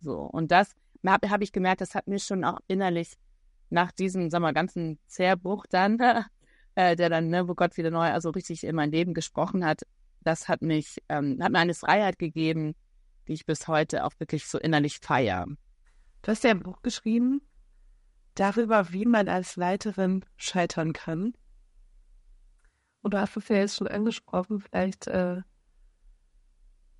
So, 0.00 0.18
und 0.18 0.50
das 0.50 0.74
habe 1.06 1.30
hab 1.30 1.42
ich 1.42 1.52
gemerkt, 1.52 1.80
das 1.80 1.94
hat 1.94 2.08
mir 2.08 2.18
schon 2.18 2.44
auch 2.44 2.58
innerlich 2.66 3.14
nach 3.70 3.92
diesem, 3.92 4.30
sag 4.30 4.40
mal, 4.40 4.52
ganzen 4.52 4.98
Zerbruch 5.06 5.64
dann 5.68 5.98
äh, 6.74 6.96
der 6.96 7.08
dann, 7.08 7.28
ne, 7.28 7.48
wo 7.48 7.54
Gott 7.54 7.76
wieder 7.76 7.90
neu, 7.90 8.10
also 8.10 8.30
richtig 8.30 8.64
in 8.64 8.74
mein 8.74 8.90
Leben 8.90 9.14
gesprochen 9.14 9.64
hat, 9.64 9.82
das 10.22 10.48
hat 10.48 10.62
mich, 10.62 10.98
ähm, 11.08 11.38
hat 11.42 11.52
mir 11.52 11.58
eine 11.58 11.74
Freiheit 11.74 12.18
gegeben, 12.18 12.74
die 13.28 13.34
ich 13.34 13.46
bis 13.46 13.68
heute 13.68 14.04
auch 14.04 14.12
wirklich 14.18 14.46
so 14.46 14.58
innerlich 14.58 14.98
feiere. 15.00 15.46
Du 16.22 16.30
hast 16.30 16.44
ja 16.44 16.50
ein 16.50 16.62
Buch 16.62 16.82
geschrieben 16.82 17.42
darüber, 18.34 18.92
wie 18.92 19.04
man 19.04 19.28
als 19.28 19.56
Leiterin 19.56 20.24
scheitern 20.36 20.92
kann. 20.92 21.34
Und 23.02 23.14
du 23.14 23.20
hast 23.20 23.36
es 23.36 23.48
ja 23.48 23.56
jetzt 23.56 23.76
schon 23.76 23.88
angesprochen, 23.88 24.60
vielleicht 24.60 25.06
äh, 25.06 25.42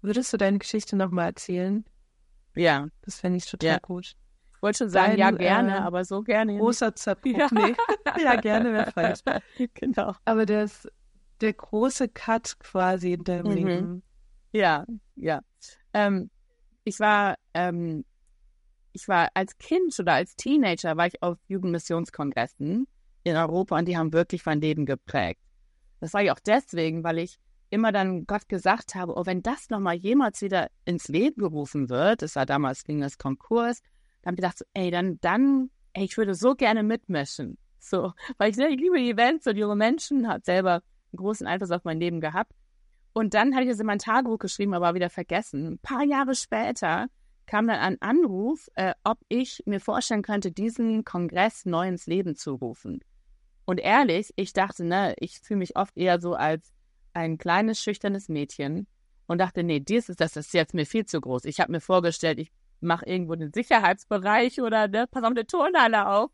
würdest 0.03 0.33
du 0.33 0.37
deine 0.37 0.59
Geschichte 0.59 0.97
nochmal 0.97 1.29
erzählen? 1.29 1.85
Ja. 2.55 2.89
Das 3.03 3.21
fände 3.21 3.39
ich 3.39 3.47
total 3.47 3.69
ja. 3.69 3.79
gut 3.79 4.15
wollte 4.65 4.79
schon 4.79 4.91
sagen, 4.91 5.13
Dein, 5.13 5.19
ja, 5.19 5.31
gerne, 5.31 5.77
äh, 5.77 5.81
aber 5.81 6.05
so 6.05 6.23
gerne. 6.23 6.59
Großer 6.59 6.95
Zerbruch. 6.97 7.25
Ja. 7.39 7.49
Nee. 8.17 8.23
ja, 8.23 8.41
gerne 8.41 8.73
wäre 8.73 8.91
falsch. 8.91 9.21
Genau. 9.75 10.15
Aber 10.25 10.47
der 10.47 10.65
ist 10.65 10.91
der 11.41 11.53
große 11.53 12.09
Cut 12.09 12.59
quasi 12.59 13.13
in 13.13 13.25
deinem 13.25 13.47
mhm. 13.47 13.53
Leben. 13.53 14.03
Ja, 14.53 14.87
ja. 15.17 15.41
Ähm, 15.93 16.31
ich 16.85 16.99
war, 17.01 17.37
ähm, 17.55 18.05
ich 18.93 19.09
war 19.09 19.29
als 19.35 19.59
Kind 19.59 19.99
oder 19.99 20.15
als 20.15 20.37
Teenager 20.37 20.97
war 20.97 21.07
ich 21.07 21.23
auf 21.23 21.39
Jugendmissionskongressen 21.49 22.87
in 23.25 23.37
Europa 23.37 23.79
und 23.79 23.87
die 23.87 23.97
haben 23.97 24.13
wirklich 24.13 24.47
mein 24.47 24.61
Leben 24.61 24.87
geprägt. 24.87 25.41
Das 26.01 26.15
war 26.15 26.23
ich 26.23 26.31
auch 26.31 26.41
deswegen, 26.41 27.03
weil 27.05 27.19
ich 27.19 27.39
immer 27.71 27.91
dann 27.91 28.27
Gott 28.27 28.49
gesagt 28.49 28.95
habe, 28.95 29.15
oh, 29.17 29.27
wenn 29.27 29.43
das 29.43 29.71
nochmal 29.71 29.97
jemals 29.97 30.41
wieder 30.41 30.69
ins 30.85 31.09
Leben 31.09 31.41
gerufen 31.41 31.89
wird, 31.89 32.23
das 32.23 32.37
war 32.37 32.47
damals 32.47 32.85
ging 32.85 33.01
das 33.01 33.19
Konkurs, 33.19 33.81
dann 34.25 34.33
habe 34.33 34.35
ich 34.37 34.43
gedacht, 34.43 34.59
so, 34.59 34.65
ey, 34.73 34.91
dann, 34.91 35.19
dann, 35.21 35.71
ey, 35.93 36.05
ich 36.05 36.17
würde 36.17 36.35
so 36.35 36.55
gerne 36.55 36.83
mitmischen. 36.83 37.59
So, 37.79 38.13
weil 38.39 38.51
ich, 38.51 38.59
ich 38.59 38.81
liebe 38.81 38.99
Events 38.99 39.47
und 39.47 39.57
junge 39.57 39.77
Menschen, 39.77 40.27
hat 40.29 40.47
selber 40.47 40.73
einen 41.13 41.17
großen 41.17 41.47
Einfluss 41.47 41.71
auf 41.71 41.85
mein 41.85 42.01
Leben 42.01 42.21
gehabt. 42.21 42.53
Und 43.13 43.35
dann 43.35 43.55
hatte 43.55 43.65
ich 43.65 43.71
das 43.71 43.81
in 43.81 43.87
mein 43.87 43.99
Tagebuch 43.99 44.39
geschrieben, 44.39 44.75
aber 44.75 44.95
wieder 44.95 45.11
vergessen. 45.11 45.75
Ein 45.75 45.79
paar 45.79 46.03
Jahre 46.03 46.35
später 46.35 47.07
kam 47.47 47.69
dann 47.69 47.79
ein 47.79 48.01
Anruf, 48.01 48.69
äh, 48.75 48.95
ob 49.05 49.19
ich 49.29 49.63
mir 49.67 49.79
vorstellen 49.79 50.23
könnte, 50.23 50.51
diesen 50.51 51.05
Kongress 51.05 51.67
neu 51.67 51.87
ins 51.87 52.07
Leben 52.07 52.35
zu 52.35 52.55
rufen. 52.55 53.01
Und 53.67 53.79
ehrlich, 53.79 54.33
ich 54.37 54.53
dachte, 54.55 54.85
ne, 54.85 55.15
ich 55.19 55.41
fühle 55.41 55.59
mich 55.59 55.77
oft 55.77 55.97
eher 55.97 56.21
so 56.21 56.35
als 56.35 56.73
ein 57.13 57.37
kleines, 57.39 57.81
schüchternes 57.81 58.29
Mädchen 58.29 58.87
und 59.27 59.39
dachte, 59.39 59.63
nee, 59.63 59.81
dies 59.81 60.09
ist, 60.09 60.21
das 60.21 60.37
ist 60.37 60.55
jetzt 60.55 60.75
mir 60.75 60.87
viel 60.87 61.05
zu 61.05 61.21
groß. 61.21 61.45
Ich 61.45 61.61
habe 61.61 61.71
mir 61.71 61.81
vorgestellt, 61.81 62.39
ich 62.39 62.51
mach 62.85 63.03
irgendwo 63.03 63.35
den 63.35 63.53
Sicherheitsbereich 63.53 64.61
oder 64.61 64.89
ne, 64.89 65.07
pass 65.11 65.25
auf 65.25 65.31
eine 65.31 65.47
Turnhalle 65.47 66.09
auf. 66.09 66.31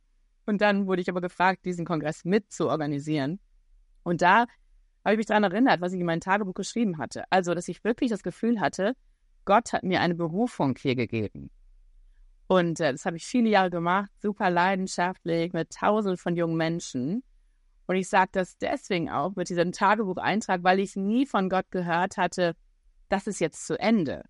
Und 0.46 0.60
dann 0.60 0.86
wurde 0.86 1.02
ich 1.02 1.08
aber 1.08 1.20
gefragt, 1.20 1.64
diesen 1.64 1.84
Kongress 1.84 2.24
mit 2.24 2.52
zu 2.52 2.68
organisieren. 2.68 3.40
Und 4.02 4.22
da 4.22 4.46
habe 5.04 5.14
ich 5.14 5.18
mich 5.18 5.26
daran 5.26 5.44
erinnert, 5.44 5.80
was 5.80 5.92
ich 5.92 6.00
in 6.00 6.06
meinem 6.06 6.20
Tagebuch 6.20 6.54
geschrieben 6.54 6.98
hatte. 6.98 7.24
Also, 7.30 7.54
dass 7.54 7.68
ich 7.68 7.84
wirklich 7.84 8.10
das 8.10 8.22
Gefühl 8.22 8.60
hatte, 8.60 8.94
Gott 9.44 9.72
hat 9.72 9.82
mir 9.82 10.00
eine 10.00 10.14
Berufung 10.14 10.76
hier 10.76 10.94
gegeben. 10.94 11.50
Und 12.46 12.80
äh, 12.80 12.92
das 12.92 13.06
habe 13.06 13.16
ich 13.16 13.26
viele 13.26 13.48
Jahre 13.48 13.70
gemacht, 13.70 14.10
super 14.20 14.50
leidenschaftlich, 14.50 15.52
mit 15.52 15.70
tausenden 15.70 16.16
von 16.16 16.36
jungen 16.36 16.56
Menschen. 16.56 17.22
Und 17.86 17.96
ich 17.96 18.08
sage 18.08 18.30
das 18.32 18.58
deswegen 18.58 19.08
auch 19.08 19.36
mit 19.36 19.48
diesem 19.48 19.72
Tagebucheintrag, 19.72 20.62
weil 20.62 20.80
ich 20.80 20.96
nie 20.96 21.26
von 21.26 21.48
Gott 21.48 21.70
gehört 21.70 22.16
hatte, 22.16 22.54
das 23.08 23.26
ist 23.26 23.40
jetzt 23.40 23.66
zu 23.66 23.78
Ende. 23.78 24.24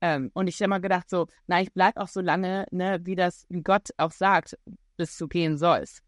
Ähm, 0.00 0.30
und 0.34 0.48
ich 0.48 0.56
habe 0.56 0.64
immer 0.64 0.80
gedacht, 0.80 1.10
so, 1.10 1.26
na, 1.46 1.60
ich 1.60 1.72
bleibe 1.72 2.00
auch 2.00 2.08
so 2.08 2.20
lange, 2.20 2.66
ne, 2.70 3.00
wie 3.04 3.16
das, 3.16 3.46
wie 3.48 3.62
Gott 3.62 3.90
auch 3.98 4.12
sagt, 4.12 4.58
bis 4.96 5.16
du 5.18 5.28
gehen 5.28 5.58
sollst. 5.58 6.02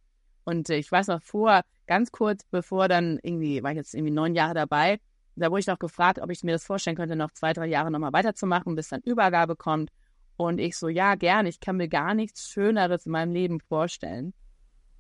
Und 0.44 0.70
äh, 0.70 0.76
ich 0.76 0.90
weiß 0.90 1.08
noch 1.08 1.22
vor, 1.22 1.62
ganz 1.86 2.10
kurz 2.10 2.44
bevor 2.50 2.88
dann 2.88 3.18
irgendwie, 3.22 3.62
war 3.62 3.72
ich 3.72 3.76
jetzt 3.76 3.94
irgendwie 3.94 4.12
neun 4.12 4.34
Jahre 4.34 4.54
dabei, 4.54 4.98
da 5.36 5.50
wurde 5.50 5.60
ich 5.60 5.66
noch 5.66 5.78
gefragt, 5.78 6.18
ob 6.20 6.30
ich 6.30 6.42
mir 6.44 6.52
das 6.52 6.64
vorstellen 6.64 6.96
könnte, 6.96 7.16
noch 7.16 7.30
zwei, 7.30 7.52
drei 7.52 7.66
Jahre 7.66 7.90
nochmal 7.90 8.12
weiterzumachen, 8.12 8.74
bis 8.74 8.88
dann 8.88 9.00
Übergabe 9.00 9.56
kommt. 9.56 9.90
Und 10.36 10.58
ich 10.58 10.76
so, 10.76 10.88
ja, 10.88 11.14
gerne, 11.14 11.48
ich 11.48 11.60
kann 11.60 11.76
mir 11.76 11.88
gar 11.88 12.14
nichts 12.14 12.48
Schöneres 12.48 13.06
in 13.06 13.12
meinem 13.12 13.32
Leben 13.32 13.60
vorstellen. 13.60 14.34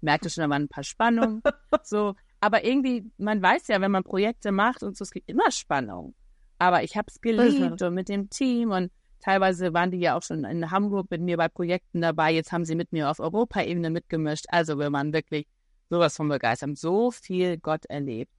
Merkte 0.00 0.30
schon, 0.30 0.42
da 0.42 0.50
waren 0.50 0.62
ein 0.62 0.68
paar 0.68 0.84
Spannungen. 0.84 1.42
so, 1.82 2.14
aber 2.40 2.64
irgendwie, 2.64 3.10
man 3.18 3.42
weiß 3.42 3.68
ja, 3.68 3.80
wenn 3.80 3.90
man 3.90 4.04
Projekte 4.04 4.52
macht 4.52 4.82
und 4.82 4.96
so, 4.96 5.02
es 5.02 5.10
gibt 5.10 5.28
immer 5.28 5.50
Spannung. 5.50 6.14
Aber 6.62 6.84
ich 6.84 6.96
habe 6.96 7.08
es 7.08 7.20
geliebt 7.20 7.82
und 7.82 7.92
mit 7.92 8.08
dem 8.08 8.30
Team 8.30 8.70
und 8.70 8.92
teilweise 9.18 9.74
waren 9.74 9.90
die 9.90 9.98
ja 9.98 10.16
auch 10.16 10.22
schon 10.22 10.44
in 10.44 10.70
Hamburg 10.70 11.10
mit 11.10 11.20
mir 11.20 11.36
bei 11.36 11.48
Projekten 11.48 12.00
dabei. 12.00 12.32
Jetzt 12.32 12.52
haben 12.52 12.64
sie 12.64 12.76
mit 12.76 12.92
mir 12.92 13.10
auf 13.10 13.18
Europaebene 13.18 13.90
mitgemischt. 13.90 14.44
Also 14.46 14.78
wir 14.78 14.92
waren 14.92 15.12
wirklich 15.12 15.48
sowas 15.90 16.16
von 16.16 16.28
begeistert, 16.28 16.78
so 16.78 17.10
viel 17.10 17.58
Gott 17.58 17.86
erlebt. 17.86 18.30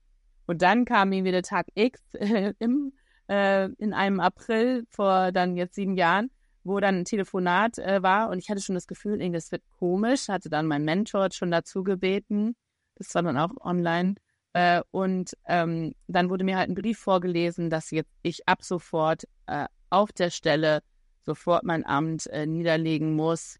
Und 0.46 0.62
dann 0.62 0.86
kam 0.86 1.12
irgendwie 1.12 1.32
der 1.32 1.42
Tag 1.42 1.66
X 1.74 2.00
äh, 2.14 2.54
im 2.60 2.94
äh, 3.28 3.66
in 3.76 3.92
einem 3.92 4.20
April 4.20 4.86
vor 4.88 5.30
dann 5.30 5.58
jetzt 5.58 5.74
sieben 5.74 5.94
Jahren, 5.94 6.30
wo 6.62 6.80
dann 6.80 7.00
ein 7.00 7.04
Telefonat 7.04 7.76
äh, 7.76 8.02
war 8.02 8.30
und 8.30 8.38
ich 8.38 8.48
hatte 8.48 8.62
schon 8.62 8.74
das 8.74 8.86
Gefühl, 8.86 9.20
irgendwie, 9.20 9.36
das 9.36 9.52
wird 9.52 9.64
komisch, 9.78 10.28
hatte 10.28 10.48
dann 10.48 10.66
mein 10.66 10.86
Mentor 10.86 11.28
schon 11.30 11.50
dazu 11.50 11.84
gebeten. 11.84 12.56
Das 12.94 13.14
war 13.14 13.22
dann 13.22 13.36
auch 13.36 13.50
online. 13.60 14.14
Äh, 14.54 14.82
und 14.92 15.36
ähm, 15.46 15.94
dann 16.06 16.30
wurde 16.30 16.44
mir 16.44 16.56
halt 16.56 16.70
ein 16.70 16.76
Brief 16.76 16.98
vorgelesen, 16.98 17.70
dass 17.70 17.90
jetzt 17.90 18.10
ich 18.22 18.48
ab 18.48 18.62
sofort 18.62 19.24
äh, 19.46 19.66
auf 19.90 20.12
der 20.12 20.30
Stelle 20.30 20.80
sofort 21.26 21.64
mein 21.64 21.84
Amt 21.84 22.28
äh, 22.28 22.46
niederlegen 22.46 23.14
muss. 23.16 23.58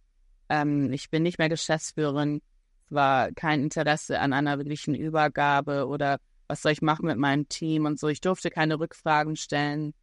Ähm, 0.48 0.92
ich 0.92 1.10
bin 1.10 1.24
nicht 1.24 1.38
mehr 1.38 1.48
Geschäftsführerin. 1.48 2.40
Es 2.86 2.92
war 2.92 3.32
kein 3.32 3.62
Interesse 3.62 4.20
an 4.20 4.32
einer 4.32 4.56
wirklichen 4.58 4.94
Übergabe 4.94 5.88
oder 5.88 6.18
was 6.46 6.62
soll 6.62 6.72
ich 6.72 6.82
machen 6.82 7.06
mit 7.06 7.18
meinem 7.18 7.48
Team 7.48 7.86
und 7.86 7.98
so. 7.98 8.06
Ich 8.06 8.20
durfte 8.20 8.50
keine 8.50 8.78
Rückfragen 8.78 9.34
stellen. 9.34 9.94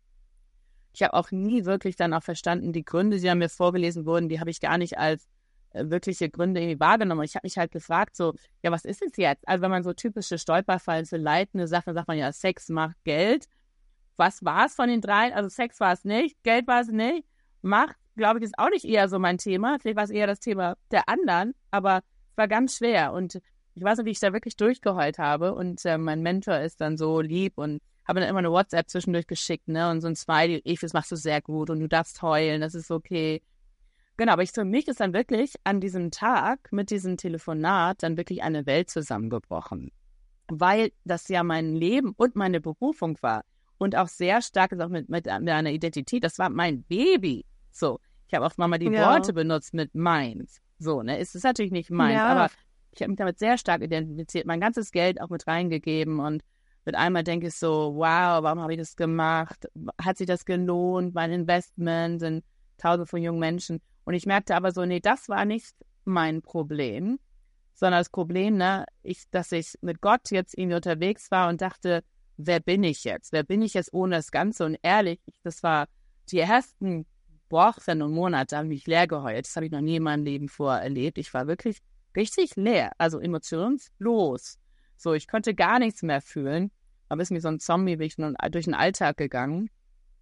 Ich 0.93 1.03
habe 1.03 1.13
auch 1.13 1.31
nie 1.31 1.63
wirklich 1.63 1.95
dann 1.95 2.13
auch 2.13 2.23
verstanden, 2.23 2.73
die 2.73 2.83
Gründe, 2.83 3.17
die 3.17 3.33
mir 3.33 3.47
vorgelesen 3.47 4.05
wurden, 4.05 4.27
die 4.27 4.41
habe 4.41 4.49
ich 4.49 4.59
gar 4.59 4.77
nicht 4.77 4.97
als 4.97 5.25
wirkliche 5.73 6.29
Gründe 6.29 6.61
irgendwie 6.61 6.79
wahrgenommen. 6.79 7.23
Ich 7.23 7.35
habe 7.35 7.45
mich 7.45 7.57
halt 7.57 7.71
gefragt, 7.71 8.15
so, 8.15 8.33
ja, 8.63 8.71
was 8.71 8.85
ist 8.85 9.01
es 9.01 9.17
jetzt? 9.17 9.47
Also 9.47 9.61
wenn 9.61 9.71
man 9.71 9.83
so 9.83 9.93
typische 9.93 10.37
Stolperfallen 10.37 11.05
so 11.05 11.17
leitende 11.17 11.67
Sachen, 11.67 11.93
sagt 11.93 12.07
man 12.07 12.17
ja, 12.17 12.31
Sex 12.31 12.69
macht 12.69 12.95
Geld. 13.03 13.47
Was 14.17 14.43
war 14.43 14.65
es 14.67 14.75
von 14.75 14.89
den 14.89 15.01
dreien? 15.01 15.33
Also 15.33 15.49
Sex 15.49 15.79
war 15.79 15.93
es 15.93 16.03
nicht, 16.03 16.41
Geld 16.43 16.67
war 16.67 16.81
es 16.81 16.89
nicht, 16.89 17.25
Macht, 17.63 17.95
glaube 18.15 18.39
ich, 18.39 18.45
ist 18.45 18.57
auch 18.57 18.69
nicht 18.69 18.85
eher 18.85 19.07
so 19.07 19.19
mein 19.19 19.37
Thema. 19.37 19.77
Vielleicht 19.79 19.97
war 19.97 20.03
es 20.03 20.09
eher 20.09 20.27
das 20.27 20.39
Thema 20.39 20.75
der 20.89 21.07
anderen, 21.07 21.53
aber 21.69 21.97
es 21.97 22.37
war 22.37 22.47
ganz 22.47 22.77
schwer 22.77 23.13
und 23.13 23.39
ich 23.75 23.83
weiß 23.83 23.99
nicht, 23.99 24.05
wie 24.07 24.11
ich 24.11 24.19
da 24.19 24.33
wirklich 24.33 24.57
durchgeheult 24.57 25.17
habe 25.17 25.53
und 25.53 25.85
äh, 25.85 25.97
mein 25.97 26.21
Mentor 26.21 26.57
ist 26.57 26.81
dann 26.81 26.97
so 26.97 27.21
lieb 27.21 27.53
und 27.57 27.81
habe 28.05 28.19
dann 28.19 28.29
immer 28.29 28.39
eine 28.39 28.51
WhatsApp 28.51 28.89
zwischendurch 28.89 29.27
geschickt, 29.27 29.67
ne, 29.67 29.89
und 29.89 30.01
so 30.01 30.07
ein 30.07 30.15
Smiley, 30.15 30.61
Eve, 30.65 30.81
das 30.81 30.93
machst 30.93 31.11
du 31.11 31.15
sehr 31.15 31.41
gut 31.41 31.69
und 31.69 31.79
du 31.79 31.87
darfst 31.87 32.21
heulen, 32.21 32.61
das 32.61 32.75
ist 32.75 32.91
okay. 32.91 33.41
Genau, 34.21 34.33
aber 34.33 34.43
ich, 34.43 34.51
für 34.51 34.65
mich 34.65 34.87
ist 34.87 34.99
dann 34.99 35.15
wirklich 35.15 35.55
an 35.63 35.81
diesem 35.81 36.11
Tag 36.11 36.71
mit 36.71 36.91
diesem 36.91 37.17
Telefonat 37.17 38.03
dann 38.03 38.17
wirklich 38.17 38.43
eine 38.43 38.67
Welt 38.67 38.87
zusammengebrochen, 38.91 39.91
weil 40.47 40.91
das 41.05 41.27
ja 41.27 41.41
mein 41.41 41.73
Leben 41.73 42.13
und 42.15 42.35
meine 42.35 42.61
Berufung 42.61 43.17
war 43.21 43.43
und 43.79 43.95
auch 43.95 44.07
sehr 44.07 44.43
stark 44.43 44.73
ist 44.73 44.79
auch 44.79 44.89
mit, 44.89 45.09
mit, 45.09 45.25
mit 45.25 45.49
einer 45.49 45.71
Identität. 45.71 46.23
Das 46.23 46.37
war 46.37 46.51
mein 46.51 46.83
Baby. 46.83 47.47
So, 47.71 47.99
ich 48.27 48.35
habe 48.35 48.45
auch 48.45 48.55
mal 48.57 48.77
die 48.77 48.91
ja. 48.91 49.11
Worte 49.11 49.33
benutzt 49.33 49.73
mit 49.73 49.95
meins. 49.95 50.61
So, 50.77 51.01
ne, 51.01 51.17
es 51.17 51.33
ist 51.33 51.43
natürlich 51.43 51.71
nicht 51.71 51.89
meins, 51.89 52.19
ja. 52.19 52.27
aber 52.27 52.51
ich 52.91 53.01
habe 53.01 53.09
mich 53.09 53.17
damit 53.17 53.39
sehr 53.39 53.57
stark 53.57 53.81
identifiziert, 53.81 54.45
mein 54.45 54.61
ganzes 54.61 54.91
Geld 54.91 55.19
auch 55.19 55.29
mit 55.29 55.47
reingegeben 55.47 56.19
und 56.19 56.43
mit 56.85 56.93
einmal 56.93 57.23
denke 57.23 57.47
ich 57.47 57.55
so, 57.55 57.95
wow, 57.95 58.43
warum 58.43 58.59
habe 58.59 58.73
ich 58.73 58.79
das 58.79 58.95
gemacht? 58.95 59.67
Hat 59.99 60.19
sich 60.19 60.27
das 60.27 60.45
gelohnt? 60.45 61.15
Mein 61.15 61.31
Investment 61.31 62.19
sind 62.19 62.45
tausende 62.77 63.07
von 63.07 63.23
jungen 63.23 63.39
Menschen. 63.39 63.81
Und 64.05 64.13
ich 64.13 64.25
merkte 64.25 64.55
aber 64.55 64.71
so, 64.71 64.85
nee, 64.85 64.99
das 64.99 65.29
war 65.29 65.45
nicht 65.45 65.75
mein 66.05 66.41
Problem, 66.41 67.19
sondern 67.73 67.99
das 67.99 68.09
Problem, 68.09 68.57
ne, 68.57 68.85
ich, 69.03 69.29
dass 69.31 69.51
ich 69.51 69.75
mit 69.81 70.01
Gott 70.01 70.31
jetzt 70.31 70.57
irgendwie 70.57 70.75
unterwegs 70.75 71.31
war 71.31 71.49
und 71.49 71.61
dachte, 71.61 72.03
wer 72.37 72.59
bin 72.59 72.83
ich 72.83 73.03
jetzt? 73.03 73.31
Wer 73.31 73.43
bin 73.43 73.61
ich 73.61 73.73
jetzt 73.73 73.93
ohne 73.93 74.17
das 74.17 74.31
Ganze? 74.31 74.65
Und 74.65 74.77
ehrlich, 74.81 75.19
das 75.43 75.63
war 75.63 75.87
die 76.29 76.39
ersten 76.39 77.05
Wochen 77.49 78.01
und 78.01 78.13
Monate, 78.13 78.55
habe 78.55 78.67
ich 78.67 78.69
mich 78.69 78.87
leer 78.87 79.07
geheult. 79.07 79.45
Das 79.45 79.55
habe 79.55 79.65
ich 79.65 79.71
noch 79.71 79.81
nie 79.81 79.97
in 79.97 80.03
meinem 80.03 80.23
Leben 80.23 80.47
vorher 80.47 80.81
erlebt. 80.81 81.17
Ich 81.17 81.33
war 81.33 81.47
wirklich 81.47 81.79
richtig 82.15 82.55
leer, 82.55 82.91
also 82.97 83.19
emotionslos. 83.19 84.59
So, 84.97 85.13
ich 85.13 85.27
konnte 85.27 85.53
gar 85.53 85.79
nichts 85.79 86.03
mehr 86.03 86.21
fühlen. 86.21 86.71
Aber 87.09 87.21
ist 87.21 87.31
wie 87.31 87.39
so 87.41 87.49
ein 87.49 87.59
Zombie 87.59 87.97
durch 87.97 88.15
den 88.15 88.73
Alltag 88.73 89.17
gegangen. 89.17 89.69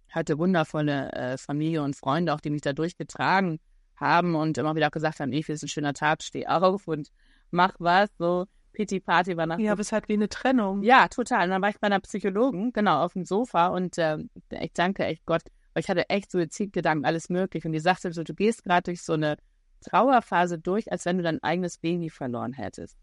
Hatte 0.08 0.38
wundervolle 0.38 1.12
äh, 1.12 1.38
Familie 1.38 1.82
und 1.82 1.94
Freunde, 1.94 2.34
auch 2.34 2.40
die 2.40 2.50
mich 2.50 2.62
da 2.62 2.72
durchgetragen 2.72 3.60
haben 4.00 4.34
und 4.34 4.58
immer 4.58 4.74
wieder 4.74 4.88
auch 4.88 4.92
gesagt 4.92 5.20
haben, 5.20 5.32
ich 5.32 5.48
ist 5.48 5.62
ein 5.62 5.68
schöner 5.68 5.94
Tag, 5.94 6.22
steh 6.22 6.46
auf 6.46 6.86
und 6.86 7.10
mach 7.50 7.74
was. 7.78 8.10
So, 8.18 8.46
Pity 8.72 9.00
Party 9.00 9.36
war 9.36 9.46
nach. 9.46 9.58
Ja, 9.58 9.72
aber 9.72 9.80
es 9.80 9.92
halt 9.92 10.08
wie 10.08 10.14
eine 10.14 10.28
Trennung. 10.28 10.82
Ja, 10.82 11.08
total. 11.08 11.44
Und 11.44 11.50
dann 11.50 11.62
war 11.62 11.70
ich 11.70 11.80
bei 11.80 11.86
einer 11.86 12.00
Psychologin, 12.00 12.72
genau, 12.72 13.02
auf 13.04 13.12
dem 13.12 13.24
Sofa 13.24 13.68
und 13.68 13.98
äh, 13.98 14.18
ich 14.50 14.72
danke 14.72 15.04
echt 15.04 15.26
Gott, 15.26 15.42
weil 15.74 15.82
ich 15.82 15.88
hatte 15.88 16.08
echt 16.08 16.30
Suizidgedanken, 16.30 17.04
alles 17.04 17.28
möglich. 17.28 17.64
Und 17.64 17.72
die 17.72 17.80
sagte 17.80 18.12
so, 18.12 18.22
du 18.22 18.34
gehst 18.34 18.64
gerade 18.64 18.84
durch 18.84 19.02
so 19.02 19.14
eine 19.14 19.36
Trauerphase 19.82 20.58
durch, 20.58 20.90
als 20.92 21.04
wenn 21.04 21.18
du 21.18 21.22
dein 21.22 21.42
eigenes 21.42 21.78
Baby 21.78 22.10
verloren 22.10 22.52
hättest. 22.52 22.96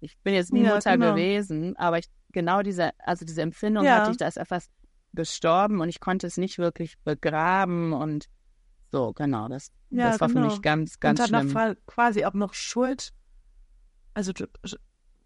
Ich 0.00 0.18
bin 0.18 0.34
jetzt 0.34 0.52
nie 0.52 0.64
ja, 0.64 0.74
Mutter 0.74 0.92
genau. 0.92 1.12
gewesen, 1.12 1.76
aber 1.76 1.98
ich, 1.98 2.06
genau 2.32 2.62
diese, 2.62 2.90
also 2.98 3.24
diese 3.24 3.42
Empfindung 3.42 3.84
ja. 3.84 4.00
hatte 4.00 4.10
ich, 4.10 4.16
da 4.18 4.26
ist 4.26 4.36
etwas 4.36 4.68
gestorben 5.14 5.80
und 5.80 5.88
ich 5.88 6.00
konnte 6.00 6.26
es 6.26 6.36
nicht 6.36 6.58
wirklich 6.58 6.98
begraben 7.04 7.92
und 7.92 8.26
so, 8.94 9.12
genau, 9.12 9.48
das, 9.48 9.72
ja, 9.90 10.10
das 10.10 10.20
war 10.20 10.28
genau. 10.28 10.42
für 10.42 10.46
mich 10.46 10.62
ganz, 10.62 11.00
ganz 11.00 11.18
und 11.18 11.26
schlimm. 11.26 11.52
War 11.52 11.74
quasi 11.86 12.24
auch 12.24 12.32
noch 12.32 12.54
Schuld, 12.54 13.12
also 14.14 14.32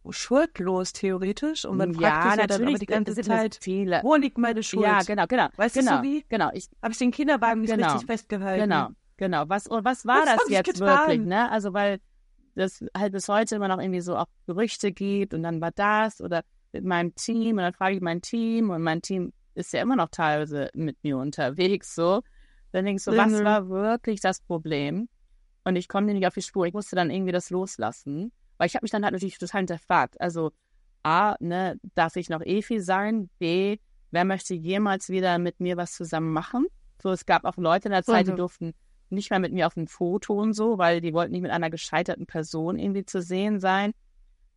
schuldlos 0.08 0.94
theoretisch 0.94 1.66
und 1.66 1.76
man 1.76 1.92
ja, 1.92 1.98
fragt 1.98 2.30
sich 2.30 2.40
ja 2.40 2.46
dann 2.46 2.68
aber 2.68 2.78
die 2.78 2.86
ganze 2.86 3.14
Zeit, 3.20 3.58
viele. 3.60 4.00
wo 4.02 4.14
liegt 4.14 4.38
meine 4.38 4.62
Schuld? 4.62 4.86
Ja, 4.86 5.02
genau, 5.02 5.26
genau. 5.26 5.48
Weißt 5.56 5.74
genau, 5.74 5.98
du 5.98 6.02
wie? 6.02 6.24
Genau, 6.30 6.48
ich 6.54 6.70
habe 6.82 6.92
ich 6.92 6.98
den 6.98 7.10
Kinderwagen 7.10 7.60
nicht 7.60 7.74
genau, 7.74 7.92
richtig 7.92 8.06
festgehalten. 8.06 8.62
Genau, 8.62 8.88
genau. 9.18 9.44
Was 9.48 9.66
und 9.66 9.84
was 9.84 10.06
war 10.06 10.22
was 10.22 10.38
das 10.38 10.48
jetzt 10.48 10.80
wirklich, 10.80 11.20
ne? 11.20 11.50
Also 11.50 11.74
weil 11.74 12.00
das 12.54 12.82
halt 12.96 13.12
bis 13.12 13.28
heute 13.28 13.56
immer 13.56 13.68
noch 13.68 13.80
irgendwie 13.80 14.00
so 14.00 14.16
auch 14.16 14.28
Gerüchte 14.46 14.92
gibt 14.92 15.34
und 15.34 15.42
dann 15.42 15.60
war 15.60 15.72
das 15.72 16.22
oder 16.22 16.42
mit 16.72 16.84
meinem 16.84 17.14
Team 17.14 17.58
und 17.58 17.64
dann 17.64 17.74
frage 17.74 17.96
ich 17.96 18.00
mein 18.00 18.22
Team 18.22 18.70
und 18.70 18.80
mein 18.80 19.02
Team 19.02 19.34
ist 19.54 19.74
ja 19.74 19.82
immer 19.82 19.96
noch 19.96 20.08
teilweise 20.08 20.70
mit 20.72 20.96
mir 21.02 21.18
unterwegs 21.18 21.94
so. 21.94 22.22
Dann 22.72 22.84
denkst 22.84 23.04
du, 23.04 23.12
mhm. 23.12 23.16
was 23.16 23.44
war 23.44 23.68
wirklich 23.68 24.20
das 24.20 24.40
Problem? 24.40 25.08
Und 25.64 25.76
ich 25.76 25.88
komme 25.88 26.06
dir 26.06 26.14
nicht 26.14 26.26
auf 26.26 26.34
die 26.34 26.42
Spur. 26.42 26.66
Ich 26.66 26.74
musste 26.74 26.96
dann 26.96 27.10
irgendwie 27.10 27.32
das 27.32 27.50
loslassen. 27.50 28.32
Weil 28.56 28.66
ich 28.66 28.74
habe 28.74 28.84
mich 28.84 28.90
dann 28.90 29.04
halt 29.04 29.12
natürlich 29.12 29.38
total 29.38 29.60
hinterfragt. 29.60 30.20
Also 30.20 30.52
A, 31.02 31.36
ne, 31.40 31.78
darf 31.94 32.16
ich 32.16 32.28
noch 32.28 32.42
Efi 32.42 32.80
sein? 32.80 33.30
B, 33.38 33.78
wer 34.10 34.24
möchte 34.24 34.54
jemals 34.54 35.08
wieder 35.08 35.38
mit 35.38 35.60
mir 35.60 35.76
was 35.76 35.92
zusammen 35.92 36.32
machen? 36.32 36.66
So, 37.00 37.10
es 37.10 37.26
gab 37.26 37.44
auch 37.44 37.56
Leute 37.56 37.88
in 37.88 37.92
der 37.92 38.02
Zeit, 38.02 38.26
mhm. 38.26 38.30
die 38.30 38.36
durften 38.36 38.74
nicht 39.10 39.30
mehr 39.30 39.38
mit 39.38 39.52
mir 39.52 39.66
auf 39.66 39.76
ein 39.76 39.88
Foto 39.88 40.34
und 40.34 40.52
so, 40.52 40.76
weil 40.76 41.00
die 41.00 41.14
wollten 41.14 41.32
nicht 41.32 41.42
mit 41.42 41.50
einer 41.50 41.70
gescheiterten 41.70 42.26
Person 42.26 42.78
irgendwie 42.78 43.04
zu 43.04 43.22
sehen 43.22 43.60
sein. 43.60 43.92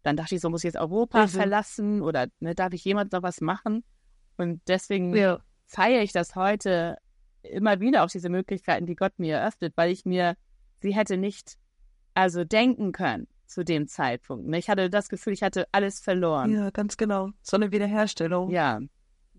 Dann 0.04 0.18
dachte 0.18 0.36
ich 0.36 0.42
so, 0.42 0.50
muss 0.50 0.62
ich 0.62 0.74
jetzt 0.74 0.80
Europa 0.80 1.24
mhm. 1.24 1.30
verlassen 1.30 2.02
oder 2.02 2.28
ne, 2.40 2.56
darf 2.56 2.74
ich 2.74 2.84
jemals 2.84 3.12
noch 3.12 3.24
was 3.24 3.40
machen? 3.40 3.84
Und 4.38 4.62
deswegen 4.68 5.16
ja. 5.16 5.40
feiere 5.68 6.02
ich 6.02 6.12
das 6.12 6.36
heute 6.36 6.98
immer 7.44 7.80
wieder 7.80 8.04
auch 8.04 8.10
diese 8.10 8.30
Möglichkeiten, 8.30 8.86
die 8.86 8.96
Gott 8.96 9.14
mir 9.18 9.38
eröffnet, 9.38 9.74
weil 9.76 9.92
ich 9.92 10.06
mir 10.06 10.36
sie 10.82 10.96
hätte 10.96 11.18
nicht 11.18 11.58
also 12.14 12.44
denken 12.44 12.92
können 12.92 13.28
zu 13.46 13.64
dem 13.64 13.88
Zeitpunkt. 13.88 14.54
Ich 14.56 14.70
hatte 14.70 14.90
das 14.90 15.10
Gefühl, 15.10 15.34
ich 15.34 15.44
hatte 15.44 15.68
alles 15.72 16.00
verloren. 16.00 16.52
Ja, 16.52 16.70
ganz 16.70 16.98
genau. 16.98 17.30
So 17.42 17.58
eine 17.58 17.72
Wiederherstellung. 17.72 18.50
Ja. 18.50 18.80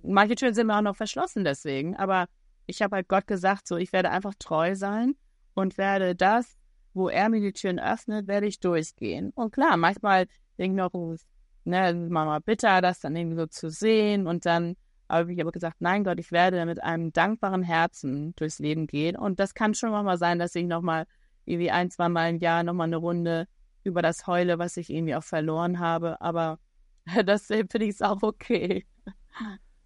Manche 0.02 0.34
Türen 0.34 0.54
sind 0.54 0.66
mir 0.66 0.76
auch 0.76 0.82
noch 0.82 0.96
verschlossen 0.96 1.44
deswegen, 1.44 1.96
aber 1.96 2.26
ich 2.66 2.82
habe 2.82 2.96
halt 2.96 3.08
Gott 3.08 3.26
gesagt, 3.26 3.66
so, 3.66 3.76
ich 3.76 3.92
werde 3.92 4.10
einfach 4.10 4.34
treu 4.38 4.74
sein 4.74 5.14
und 5.54 5.78
werde 5.78 6.14
das, 6.14 6.56
wo 6.94 7.08
er 7.08 7.28
mir 7.28 7.40
die 7.40 7.52
Türen 7.52 7.78
öffnet, 7.78 8.26
werde 8.26 8.46
ich 8.46 8.60
durchgehen. 8.60 9.32
Und 9.34 9.52
klar, 9.52 9.76
manchmal 9.76 10.26
denke 10.58 10.82
ich 10.82 10.92
noch, 10.92 11.16
ne, 11.64 11.94
Mama 11.94 12.38
bitter, 12.40 12.80
das 12.80 13.00
dann 13.00 13.16
irgendwie 13.16 13.36
so 13.36 13.46
zu 13.46 13.70
sehen 13.70 14.26
und 14.26 14.44
dann 14.46 14.76
habe 15.20 15.32
ich 15.32 15.40
aber 15.40 15.52
gesagt, 15.52 15.76
nein 15.80 16.04
Gott, 16.04 16.18
ich 16.18 16.32
werde 16.32 16.64
mit 16.66 16.82
einem 16.82 17.12
dankbaren 17.12 17.62
Herzen 17.62 18.34
durchs 18.36 18.58
Leben 18.58 18.86
gehen 18.86 19.16
und 19.16 19.38
das 19.38 19.54
kann 19.54 19.74
schon 19.74 19.90
mal 19.90 20.18
sein, 20.18 20.38
dass 20.38 20.54
ich 20.54 20.66
nochmal 20.66 21.06
irgendwie 21.44 21.70
ein, 21.70 21.90
zwei 21.90 22.08
Mal 22.08 22.30
im 22.30 22.38
Jahr 22.38 22.62
nochmal 22.62 22.86
eine 22.86 22.96
Runde 22.96 23.46
über 23.84 24.02
das 24.02 24.26
Heule, 24.26 24.58
was 24.58 24.76
ich 24.76 24.90
irgendwie 24.90 25.14
auch 25.14 25.24
verloren 25.24 25.78
habe. 25.78 26.20
Aber 26.20 26.58
das 27.24 27.46
finde 27.46 27.84
ich 27.84 28.02
auch 28.02 28.22
okay. 28.22 28.86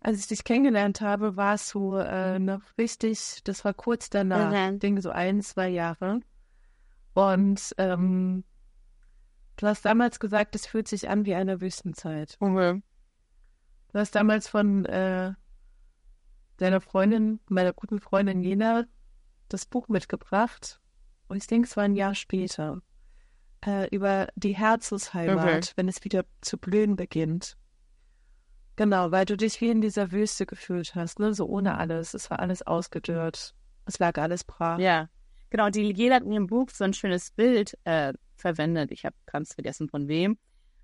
Als 0.00 0.20
ich 0.20 0.26
dich 0.28 0.44
kennengelernt 0.44 1.00
habe, 1.00 1.36
warst 1.36 1.74
du 1.74 1.96
äh, 1.96 2.38
noch 2.38 2.60
richtig, 2.78 3.40
das 3.44 3.64
war 3.64 3.74
kurz 3.74 4.10
danach, 4.10 4.52
mhm. 4.52 4.78
denke 4.78 5.02
so 5.02 5.10
ein, 5.10 5.40
zwei 5.42 5.68
Jahre. 5.68 6.20
Und 7.14 7.74
ähm, 7.78 8.44
du 9.56 9.66
hast 9.66 9.84
damals 9.84 10.20
gesagt, 10.20 10.54
es 10.54 10.66
fühlt 10.66 10.86
sich 10.86 11.08
an 11.08 11.24
wie 11.24 11.34
eine 11.34 11.60
Wüstenzeit. 11.60 12.36
Okay. 12.38 12.82
Du 13.96 14.00
hast 14.00 14.14
damals 14.14 14.46
von 14.46 14.84
äh, 14.84 15.32
deiner 16.58 16.82
Freundin, 16.82 17.40
meiner 17.48 17.72
guten 17.72 17.98
Freundin 17.98 18.42
Jena, 18.42 18.84
das 19.48 19.64
Buch 19.64 19.88
mitgebracht. 19.88 20.82
Und 21.28 21.38
ich 21.38 21.46
denke, 21.46 21.66
es 21.66 21.78
war 21.78 21.84
ein 21.84 21.96
Jahr 21.96 22.14
später 22.14 22.82
äh, 23.64 23.88
über 23.88 24.28
die 24.36 24.54
Herzensheimat, 24.54 25.46
okay. 25.46 25.72
wenn 25.76 25.88
es 25.88 26.04
wieder 26.04 26.26
zu 26.42 26.58
blühen 26.58 26.96
beginnt. 26.96 27.56
Genau, 28.76 29.12
weil 29.12 29.24
du 29.24 29.34
dich 29.34 29.62
wie 29.62 29.70
in 29.70 29.80
dieser 29.80 30.12
Wüste 30.12 30.44
gefühlt 30.44 30.94
hast, 30.94 31.18
ne? 31.18 31.32
so 31.32 31.46
ohne 31.46 31.78
alles. 31.78 32.12
Es 32.12 32.30
war 32.30 32.40
alles 32.40 32.60
ausgedörrt. 32.60 33.54
Es 33.86 33.98
lag 33.98 34.18
alles 34.18 34.44
brach. 34.44 34.78
Ja, 34.78 35.08
genau. 35.48 35.70
Die 35.70 35.80
Ligier 35.80 36.16
hat 36.16 36.22
in 36.22 36.32
ihrem 36.32 36.48
Buch 36.48 36.68
so 36.68 36.84
ein 36.84 36.92
schönes 36.92 37.30
Bild 37.30 37.78
äh, 37.84 38.12
verwendet. 38.34 38.90
Ich 38.92 39.06
habe 39.06 39.16
ganz 39.24 39.54
vergessen 39.54 39.88
von 39.88 40.06
wem. 40.06 40.36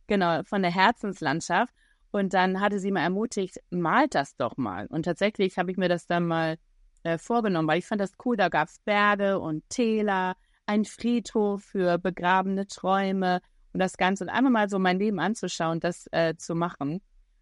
Genau, 0.06 0.42
von 0.44 0.62
der 0.62 0.74
Herzenslandschaft. 0.74 1.74
Und 2.12 2.34
dann 2.34 2.60
hatte 2.60 2.78
sie 2.78 2.92
mal 2.92 3.02
ermutigt, 3.02 3.58
malt 3.70 4.14
das 4.14 4.36
doch 4.36 4.58
mal. 4.58 4.86
Und 4.86 5.04
tatsächlich 5.04 5.58
habe 5.58 5.70
ich 5.70 5.78
mir 5.78 5.88
das 5.88 6.06
dann 6.06 6.26
mal 6.26 6.58
äh, 7.04 7.16
vorgenommen, 7.16 7.66
weil 7.66 7.78
ich 7.78 7.86
fand 7.86 8.02
das 8.02 8.12
cool. 8.24 8.36
Da 8.36 8.50
gab 8.50 8.68
es 8.68 8.78
Berge 8.80 9.40
und 9.40 9.68
Täler, 9.70 10.36
ein 10.66 10.84
Friedhof 10.84 11.64
für 11.64 11.98
begrabene 11.98 12.66
Träume 12.66 13.40
und 13.72 13.80
das 13.80 13.96
Ganze. 13.96 14.24
Und 14.24 14.30
einmal 14.30 14.52
mal 14.52 14.68
so 14.68 14.78
mein 14.78 14.98
Leben 14.98 15.18
anzuschauen, 15.18 15.80
das 15.80 16.06
äh, 16.12 16.36
zu 16.36 16.54
machen. 16.54 17.00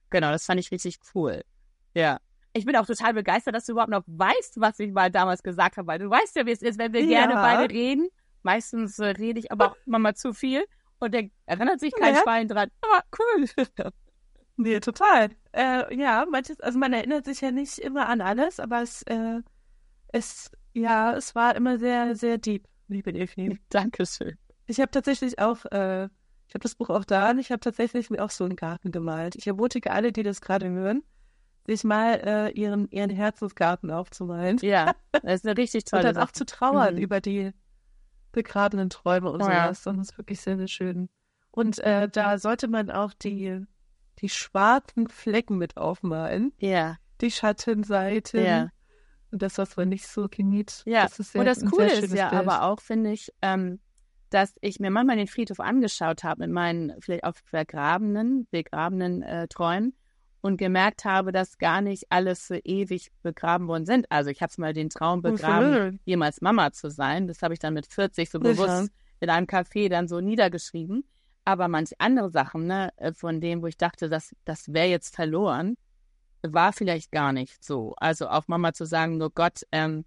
Genau, 0.09 0.31
das 0.31 0.47
fand 0.47 0.61
ich 0.61 0.71
richtig 0.71 0.99
cool. 1.15 1.43
Ja. 1.95 2.19
Ich 2.53 2.65
bin 2.65 2.77
auch 2.77 2.87
total 2.87 3.15
begeistert, 3.15 3.55
dass 3.55 3.67
du 3.67 3.73
überhaupt 3.73 3.91
noch 3.91 4.05
weißt, 4.07 4.61
was 4.61 4.79
ich 4.79 4.93
mal 4.93 5.11
damals 5.11 5.43
gesagt 5.43 5.79
habe, 5.79 5.89
weil 5.89 5.99
du 5.99 6.09
weißt 6.11 6.37
ja, 6.37 6.47
wie 6.47 6.53
es 6.53 6.63
ist, 6.63 6.79
wenn 6.79 6.93
wir 6.93 7.03
ja. 7.03 7.27
gerne 7.27 7.35
beide 7.35 7.75
reden. 7.75 8.09
Meistens 8.43 9.01
äh, 9.01 9.07
rede 9.07 9.41
ich 9.41 9.51
aber 9.51 9.73
auch 9.73 9.77
immer 9.85 9.99
mal 9.99 10.15
zu 10.15 10.33
viel 10.33 10.65
und 11.01 11.13
da 11.15 11.21
erinnert 11.47 11.81
sich 11.81 11.93
kein 11.93 12.15
ja. 12.15 12.23
Schwein 12.23 12.47
dran. 12.47 12.71
Aber 12.81 13.05
cool. 13.19 13.47
nee, 14.61 14.81
total. 14.81 15.31
Äh, 15.53 15.95
ja, 15.97 16.25
manches, 16.31 16.61
also 16.61 16.79
man 16.79 16.93
erinnert 16.93 17.25
sich 17.25 17.41
ja 17.41 17.51
nicht 17.51 17.79
immer 17.79 18.09
an 18.09 18.21
alles, 18.21 18.61
aber 18.61 18.83
es, 18.83 19.03
äh, 19.03 19.41
es, 20.09 20.51
ja, 20.73 21.15
es 21.15 21.35
war 21.35 21.57
immer 21.57 21.79
sehr, 21.79 22.15
sehr 22.15 22.39
deep, 22.39 22.67
liebe 22.89 23.13
Evnie. 23.13 23.59
Dankeschön. 23.71 24.37
Ich 24.67 24.81
habe 24.81 24.91
tatsächlich 24.91 25.39
auch, 25.39 25.65
äh, 25.67 26.05
ich 26.47 26.55
habe 26.55 26.63
das 26.63 26.75
Buch 26.75 26.91
auch 26.91 27.05
da 27.05 27.31
und 27.31 27.39
ich 27.39 27.51
habe 27.51 27.61
tatsächlich 27.61 28.11
mir 28.11 28.23
auch 28.23 28.31
so 28.31 28.45
einen 28.45 28.57
Garten 28.57 28.93
gemalt. 28.93 29.37
Ich 29.37 29.47
ermutige 29.47 29.91
alle, 29.91 30.13
die 30.13 30.23
das 30.23 30.41
gerade 30.41 30.69
hören, 30.69 31.03
sich 31.67 31.85
mal 31.85 32.21
äh, 32.25 32.51
ihren, 32.53 32.89
ihren 32.91 33.11
Herzensgarten 33.11 33.91
aufzumalen. 33.91 34.59
Ja, 34.63 34.95
das 35.13 35.35
ist 35.35 35.47
eine 35.47 35.57
richtig 35.57 35.85
tolle 35.85 36.09
Und 36.09 36.17
dann 36.17 36.23
auch 36.23 36.33
zu 36.33 36.47
trauern 36.47 36.95
mhm. 36.95 37.01
über 37.01 37.21
die 37.21 37.53
begrabenen 38.33 38.91
Träume 38.91 39.31
und 39.31 39.43
oh, 39.43 39.45
sowas. 39.45 39.85
Ja. 39.85 39.93
Das 39.93 40.09
ist 40.09 40.19
wirklich 40.19 40.41
sehr, 40.41 40.57
sehr 40.57 40.69
schön. 40.69 41.09
Und 41.51 41.79
äh, 41.81 42.09
da 42.09 42.39
sollte 42.39 42.69
man 42.69 42.91
auch 42.91 43.13
die, 43.13 43.65
die 44.21 44.29
schwarzen 44.29 45.09
Flecken 45.09 45.59
mit 45.59 45.77
aufmalen. 45.77 46.53
Ja. 46.59 46.97
Die 47.21 47.31
Schattenseiten. 47.31 48.45
Ja. 48.45 48.69
Und 49.31 49.43
das, 49.43 49.59
was 49.59 49.77
man 49.77 49.89
nicht 49.89 50.07
so 50.07 50.29
genießt. 50.29 50.85
Ja, 50.87 51.05
das 51.05 51.19
ist 51.21 51.33
sehr, 51.33 51.41
und 51.41 51.47
das 51.47 51.65
Coole 51.65 51.93
ist 51.93 52.13
ja 52.13 52.31
Bild. 52.31 52.41
aber 52.41 52.65
auch, 52.65 52.81
finde 52.81 53.13
ich, 53.13 53.33
ähm, 53.43 53.79
dass 54.31 54.55
ich 54.61 54.81
mir 54.81 54.91
manchmal 54.91 55.17
den 55.17 55.27
Friedhof 55.27 55.61
angeschaut 55.61 56.25
habe 56.25 56.43
mit 56.43 56.51
meinen 56.51 57.01
vielleicht 57.01 57.25
auch 57.25 57.35
vergrabenen, 57.45 58.47
begrabenen 58.51 59.23
äh, 59.23 59.49
Träumen 59.49 59.95
und 60.41 60.57
gemerkt 60.57 61.05
habe, 61.05 61.33
dass 61.33 61.59
gar 61.59 61.81
nicht 61.81 62.07
alles 62.11 62.47
so 62.47 62.55
ewig 62.55 63.11
begraben 63.23 63.69
worden 63.69 63.87
sind. 63.87 64.11
Also 64.11 64.31
ich 64.31 64.41
habe 64.41 64.53
mal 64.59 64.73
den 64.73 64.89
Traum 64.89 65.23
begraben, 65.23 66.01
jemals 66.05 66.41
Mama 66.41 66.73
zu 66.73 66.91
sein. 66.91 67.27
Das 67.27 67.43
habe 67.43 67.55
ich 67.55 67.61
dann 67.61 67.75
mit 67.75 67.87
40 67.87 68.31
so 68.31 68.41
bewusst 68.41 68.91
in 69.21 69.29
einem 69.29 69.47
Café 69.47 69.89
dann 69.89 70.09
so 70.09 70.21
niedergeschrieben. 70.21 71.05
Aber 71.45 71.69
manche 71.69 71.95
andere 71.99 72.31
Sachen, 72.31 72.67
ne, 72.67 72.93
äh, 72.97 73.13
von 73.13 73.41
denen, 73.41 73.63
wo 73.63 73.67
ich 73.67 73.77
dachte, 73.77 74.09
das, 74.09 74.35
das 74.45 74.73
wäre 74.73 74.89
jetzt 74.89 75.15
verloren, 75.15 75.77
war 76.43 76.73
vielleicht 76.73 77.13
gar 77.13 77.33
nicht 77.33 77.65
so. 77.65 77.95
Also 77.97 78.29
auf 78.29 78.49
Mama 78.49 78.73
zu 78.73 78.87
sagen, 78.87 79.19
nur 79.19 79.31
Gott, 79.31 79.63
ähm, 79.73 80.05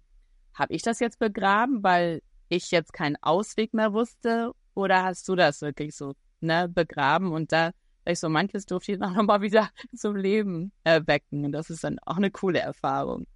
habe 0.54 0.72
ich 0.72 0.82
das 0.82 1.00
jetzt 1.00 1.18
begraben, 1.18 1.82
weil 1.82 2.22
ich 2.48 2.70
jetzt 2.70 2.92
keinen 2.92 3.16
Ausweg 3.22 3.74
mehr 3.74 3.92
wusste? 3.92 4.52
Oder 4.74 5.04
hast 5.04 5.28
du 5.28 5.36
das 5.36 5.60
wirklich 5.60 5.96
so 5.96 6.14
ne, 6.40 6.68
begraben? 6.68 7.32
Und 7.32 7.52
da 7.52 7.72
ich 8.06 8.20
so 8.20 8.28
manches 8.28 8.66
durfte 8.66 8.92
ich 8.92 8.98
dann 8.98 9.12
nochmal 9.14 9.40
wieder 9.40 9.70
zum 9.94 10.16
Leben 10.16 10.72
erwecken. 10.84 11.44
Und 11.44 11.52
das 11.52 11.70
ist 11.70 11.84
dann 11.84 11.98
auch 12.00 12.16
eine 12.16 12.30
coole 12.30 12.60
Erfahrung. 12.60 13.26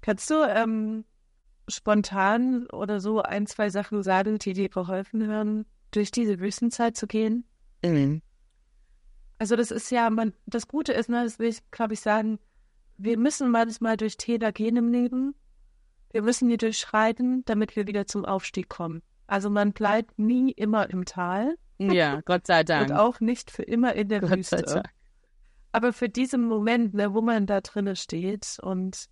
Kannst 0.00 0.30
du 0.30 0.44
ähm, 0.44 1.04
spontan 1.66 2.66
oder 2.68 3.00
so 3.00 3.22
ein, 3.22 3.46
zwei 3.46 3.70
Sachen 3.70 4.02
sagen, 4.02 4.38
die 4.38 4.52
dir 4.52 4.68
geholfen 4.68 5.28
haben, 5.28 5.66
durch 5.90 6.10
diese 6.10 6.40
Wüstenzeit 6.40 6.96
zu 6.96 7.06
gehen? 7.06 7.44
Mhm. 7.84 8.22
Also 9.38 9.56
das 9.56 9.70
ist 9.70 9.90
ja, 9.90 10.10
man, 10.10 10.32
das 10.46 10.66
Gute 10.66 10.92
ist, 10.92 11.08
ne, 11.08 11.22
das 11.22 11.38
will 11.38 11.48
ich, 11.48 11.70
glaube 11.70 11.94
ich, 11.94 12.00
sagen, 12.00 12.38
wir 12.96 13.16
müssen 13.16 13.50
manchmal 13.50 13.96
durch 13.96 14.16
Täler 14.16 14.50
gehen 14.52 14.76
im 14.76 14.90
Leben. 14.90 15.34
Wir 16.10 16.22
müssen 16.22 16.48
die 16.48 16.56
durchschreiten, 16.56 17.44
damit 17.44 17.76
wir 17.76 17.86
wieder 17.86 18.06
zum 18.06 18.24
Aufstieg 18.24 18.68
kommen. 18.68 19.02
Also 19.26 19.50
man 19.50 19.72
bleibt 19.72 20.18
nie 20.18 20.50
immer 20.50 20.90
im 20.90 21.04
Tal. 21.04 21.56
Ja, 21.78 22.20
Gott 22.22 22.46
sei 22.46 22.64
Dank. 22.64 22.90
Und 22.90 22.96
auch 22.96 23.20
nicht 23.20 23.50
für 23.50 23.62
immer 23.62 23.94
in 23.94 24.08
der 24.08 24.20
Gott 24.20 24.30
Wüste. 24.30 24.58
Sei 24.58 24.62
Dank. 24.62 24.88
Aber 25.70 25.92
für 25.92 26.08
diesen 26.08 26.46
Moment, 26.48 26.94
ne, 26.94 27.14
wo 27.14 27.20
man 27.20 27.46
da 27.46 27.60
drinnen 27.60 27.94
steht 27.94 28.56
und 28.60 29.08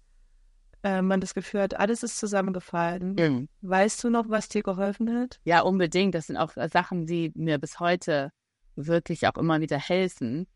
äh, 0.86 1.02
man 1.02 1.20
das 1.20 1.34
Gefühl 1.34 1.62
hat, 1.62 1.74
alles 1.74 2.04
ist 2.04 2.16
zusammengefallen. 2.16 3.16
Mhm. 3.18 3.48
Weißt 3.62 4.04
du 4.04 4.08
noch, 4.08 4.28
was 4.28 4.48
dir 4.48 4.62
geholfen 4.62 5.12
hat? 5.12 5.40
Ja, 5.44 5.62
unbedingt. 5.62 6.14
Das 6.14 6.28
sind 6.28 6.36
auch 6.36 6.52
Sachen, 6.72 7.06
die 7.06 7.32
mir 7.34 7.58
bis 7.58 7.80
heute 7.80 8.30
wirklich 8.76 9.26
auch 9.26 9.36
immer 9.36 9.60
wieder 9.60 9.78
helfen. 9.78 10.46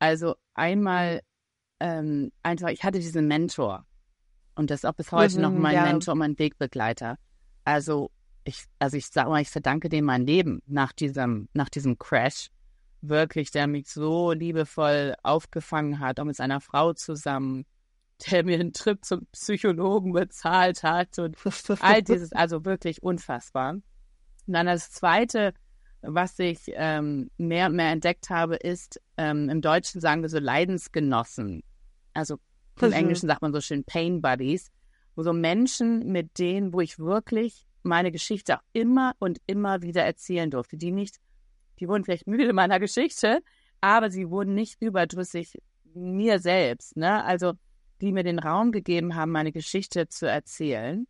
Also 0.00 0.34
einmal 0.54 1.20
ähm, 1.78 2.32
einfach, 2.42 2.70
ich 2.70 2.82
hatte 2.82 2.98
diesen 2.98 3.28
Mentor 3.28 3.86
und 4.56 4.70
das 4.70 4.80
ist 4.80 4.84
auch 4.86 4.94
bis 4.94 5.12
heute 5.12 5.36
mhm, 5.36 5.42
noch 5.42 5.52
mein 5.52 5.74
ja. 5.76 5.84
Mentor, 5.84 6.16
mein 6.16 6.36
Wegbegleiter. 6.36 7.16
Also 7.64 8.10
ich, 8.42 8.64
also 8.80 8.96
ich 8.96 9.06
sage 9.06 9.30
mal, 9.30 9.40
ich 9.40 9.50
verdanke 9.50 9.88
dem 9.88 10.04
mein 10.04 10.26
Leben 10.26 10.62
nach 10.66 10.92
diesem, 10.92 11.48
nach 11.52 11.68
diesem 11.68 11.96
Crash. 11.96 12.50
Wirklich, 13.02 13.52
der 13.52 13.68
mich 13.68 13.88
so 13.88 14.32
liebevoll 14.32 15.14
aufgefangen 15.22 16.00
hat, 16.00 16.18
auch 16.18 16.24
mit 16.24 16.36
seiner 16.36 16.60
Frau 16.60 16.92
zusammen, 16.92 17.64
der 18.26 18.44
mir 18.44 18.58
einen 18.58 18.72
Trip 18.72 19.04
zum 19.04 19.26
Psychologen 19.32 20.12
bezahlt 20.12 20.82
hat 20.82 21.18
und 21.18 21.36
all 21.80 22.02
dieses, 22.02 22.32
also 22.32 22.64
wirklich 22.64 23.02
unfassbar. 23.02 23.74
Und 23.74 23.82
dann 24.46 24.66
das 24.66 24.90
Zweite, 24.90 25.54
was 26.02 26.38
ich 26.38 26.60
ähm, 26.74 27.30
mehr 27.36 27.66
und 27.66 27.76
mehr 27.76 27.90
entdeckt 27.90 28.30
habe, 28.30 28.56
ist, 28.56 29.00
ähm, 29.16 29.48
im 29.48 29.60
Deutschen 29.60 30.00
sagen 30.00 30.22
wir 30.22 30.28
so 30.28 30.38
Leidensgenossen. 30.38 31.62
Also 32.14 32.36
im 32.80 32.88
mhm. 32.88 32.94
Englischen 32.94 33.28
sagt 33.28 33.42
man 33.42 33.52
so 33.52 33.60
schön 33.60 33.84
Pain 33.84 34.22
Buddies, 34.22 34.70
wo 35.14 35.22
so 35.22 35.32
Menschen, 35.32 36.10
mit 36.10 36.38
denen, 36.38 36.72
wo 36.72 36.80
ich 36.80 36.98
wirklich 36.98 37.66
meine 37.82 38.12
Geschichte 38.12 38.56
auch 38.58 38.62
immer 38.72 39.14
und 39.18 39.38
immer 39.46 39.82
wieder 39.82 40.04
erzählen 40.04 40.50
durfte. 40.50 40.76
Die 40.76 40.92
nicht, 40.92 41.16
die 41.78 41.88
wurden 41.88 42.04
vielleicht 42.04 42.26
müde 42.26 42.52
meiner 42.52 42.80
Geschichte, 42.80 43.40
aber 43.80 44.10
sie 44.10 44.30
wurden 44.30 44.54
nicht 44.54 44.80
überdrüssig 44.80 45.58
mir 45.94 46.38
selbst, 46.38 46.96
ne? 46.96 47.24
Also 47.24 47.54
die 48.00 48.12
mir 48.12 48.22
den 48.22 48.38
Raum 48.38 48.72
gegeben 48.72 49.14
haben, 49.14 49.32
meine 49.32 49.52
Geschichte 49.52 50.08
zu 50.08 50.26
erzählen. 50.26 51.06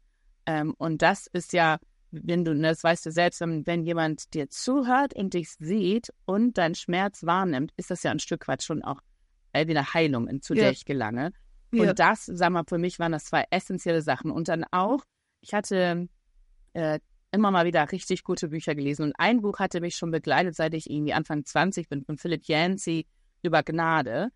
Ähm, 0.47 0.75
und 0.79 1.03
das 1.03 1.27
ist 1.27 1.53
ja, 1.53 1.79
wenn 2.11 2.45
du, 2.45 2.55
das 2.59 2.83
weißt 2.83 3.07
du 3.07 3.13
selbst, 3.13 3.41
wenn 3.41 3.85
jemand 3.85 4.35
dir 4.35 4.49
zuhört 4.49 5.15
und 5.15 5.35
dich 5.35 5.51
sieht 5.59 6.13
und 6.25 6.59
deinen 6.59 6.75
Schmerz 6.75 7.25
wahrnimmt, 7.25 7.73
ist 7.77 7.91
das 7.91 8.03
ja 8.03 8.11
ein 8.11 8.19
Stück 8.19 8.49
weit 8.49 8.63
schon 8.63 8.83
auch 8.83 9.01
wieder 9.53 9.95
Heilung, 9.95 10.43
zu 10.43 10.55
ja. 10.55 10.63
der 10.63 10.73
ich 10.73 10.85
gelange. 10.85 11.33
Ja. 11.73 11.91
Und 11.91 11.99
das, 11.99 12.27
sag 12.27 12.51
mal, 12.51 12.65
für 12.69 12.79
mich 12.79 12.99
waren 12.99 13.13
das 13.13 13.27
zwei 13.27 13.45
essentielle 13.51 14.03
Sachen. 14.03 14.31
Und 14.31 14.49
dann 14.49 14.65
auch, 14.71 15.05
ich 15.41 15.55
hatte 15.55 16.09
äh, 16.73 16.99
immer 17.33 17.51
mal 17.51 17.65
wieder 17.65 17.91
richtig 17.93 18.25
gute 18.25 18.49
Bücher 18.49 18.75
gelesen. 18.75 19.05
Und 19.05 19.15
ein 19.19 19.41
Buch 19.41 19.59
hatte 19.59 19.81
mich 19.81 19.97
schon 19.97 20.11
begleitet, 20.11 20.57
seit 20.57 20.75
ich 20.75 20.91
irgendwie 20.91 21.13
Anfang 21.13 21.45
20 21.45 21.89
bin, 21.89 22.05
von 22.05 22.19
Philip 22.19 22.45
Yancey 22.45 23.07
über 23.43 23.63
Gnade. 23.63 24.31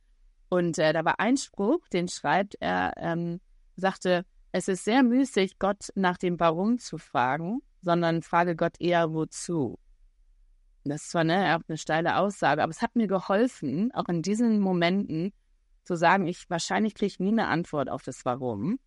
Und 0.54 0.78
äh, 0.78 0.92
da 0.92 1.04
war 1.04 1.18
ein 1.18 1.36
Spruch, 1.36 1.80
den 1.88 2.06
schreibt 2.06 2.54
er, 2.60 2.92
ähm, 2.98 3.40
sagte, 3.74 4.24
es 4.52 4.68
ist 4.68 4.84
sehr 4.84 5.02
müßig, 5.02 5.58
Gott 5.58 5.88
nach 5.96 6.16
dem 6.16 6.38
Warum 6.38 6.78
zu 6.78 6.96
fragen, 6.96 7.60
sondern 7.82 8.22
frage 8.22 8.54
Gott 8.54 8.80
eher 8.80 9.12
wozu. 9.12 9.80
Das 10.84 11.02
ist 11.02 11.10
zwar 11.10 11.24
ne, 11.24 11.56
auch 11.56 11.68
eine 11.68 11.76
steile 11.76 12.18
Aussage, 12.18 12.62
aber 12.62 12.70
es 12.70 12.82
hat 12.82 12.94
mir 12.94 13.08
geholfen, 13.08 13.90
auch 13.94 14.08
in 14.08 14.22
diesen 14.22 14.60
Momenten 14.60 15.32
zu 15.82 15.96
sagen, 15.96 16.28
ich 16.28 16.48
wahrscheinlich 16.48 16.94
kriege 16.94 17.20
nie 17.20 17.32
eine 17.32 17.48
Antwort 17.48 17.90
auf 17.90 18.04
das 18.04 18.24
Warum, 18.24 18.78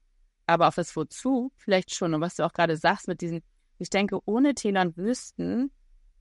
aber 0.45 0.69
auf 0.69 0.75
das 0.75 0.95
Wozu 0.95 1.51
vielleicht 1.57 1.93
schon. 1.93 2.13
Und 2.13 2.21
was 2.21 2.37
du 2.37 2.45
auch 2.45 2.53
gerade 2.53 2.77
sagst 2.77 3.09
mit 3.09 3.19
diesen, 3.19 3.41
ich 3.77 3.89
denke, 3.89 4.19
ohne 4.23 4.55
Täler 4.55 4.83
und 4.83 4.95
Wüsten 4.95 5.69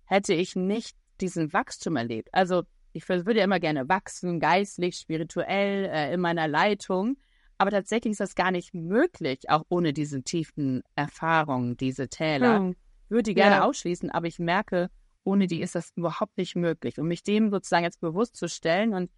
hätte 0.06 0.34
ich 0.34 0.56
nicht 0.56 0.96
diesen 1.20 1.52
Wachstum 1.52 1.94
erlebt. 1.94 2.30
Also 2.32 2.64
ich 2.96 3.08
würde 3.08 3.40
immer 3.40 3.60
gerne 3.60 3.88
wachsen, 3.88 4.40
geistlich, 4.40 4.96
spirituell, 4.96 5.84
äh, 5.86 6.14
in 6.14 6.20
meiner 6.20 6.48
Leitung. 6.48 7.16
Aber 7.58 7.70
tatsächlich 7.70 8.12
ist 8.12 8.20
das 8.20 8.34
gar 8.34 8.50
nicht 8.50 8.74
möglich, 8.74 9.48
auch 9.48 9.64
ohne 9.68 9.92
diese 9.92 10.22
tiefen 10.22 10.82
Erfahrungen, 10.94 11.76
diese 11.76 12.08
Täler. 12.08 12.58
Hm. 12.58 12.76
Ich 13.04 13.10
würde 13.10 13.22
die 13.24 13.34
gerne 13.34 13.56
ja. 13.56 13.64
ausschließen, 13.64 14.10
aber 14.10 14.26
ich 14.26 14.38
merke, 14.38 14.90
ohne 15.24 15.46
die 15.46 15.60
ist 15.60 15.74
das 15.74 15.92
überhaupt 15.96 16.36
nicht 16.38 16.56
möglich. 16.56 16.98
Und 16.98 17.08
mich 17.08 17.22
dem 17.22 17.50
sozusagen 17.50 17.84
jetzt 17.84 18.00
bewusst 18.00 18.36
zu 18.36 18.48
stellen 18.48 18.94
und 18.94 19.10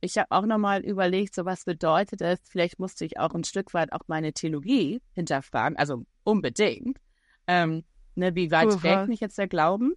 ich 0.00 0.18
habe 0.18 0.30
auch 0.30 0.44
nochmal 0.44 0.84
überlegt, 0.84 1.34
so 1.34 1.44
was 1.44 1.64
bedeutet 1.64 2.20
es. 2.20 2.38
Vielleicht 2.44 2.78
musste 2.78 3.04
ich 3.04 3.18
auch 3.18 3.34
ein 3.34 3.44
Stück 3.44 3.72
weit 3.72 3.92
auch 3.92 4.02
meine 4.08 4.32
Theologie 4.32 5.00
hinterfragen, 5.12 5.78
also 5.78 6.04
unbedingt. 6.22 6.98
Ähm, 7.46 7.82
ne, 8.14 8.34
wie 8.34 8.50
weit 8.50 8.70
trägt 8.70 9.08
mich 9.08 9.20
jetzt 9.20 9.38
der 9.38 9.48
Glauben? 9.48 9.94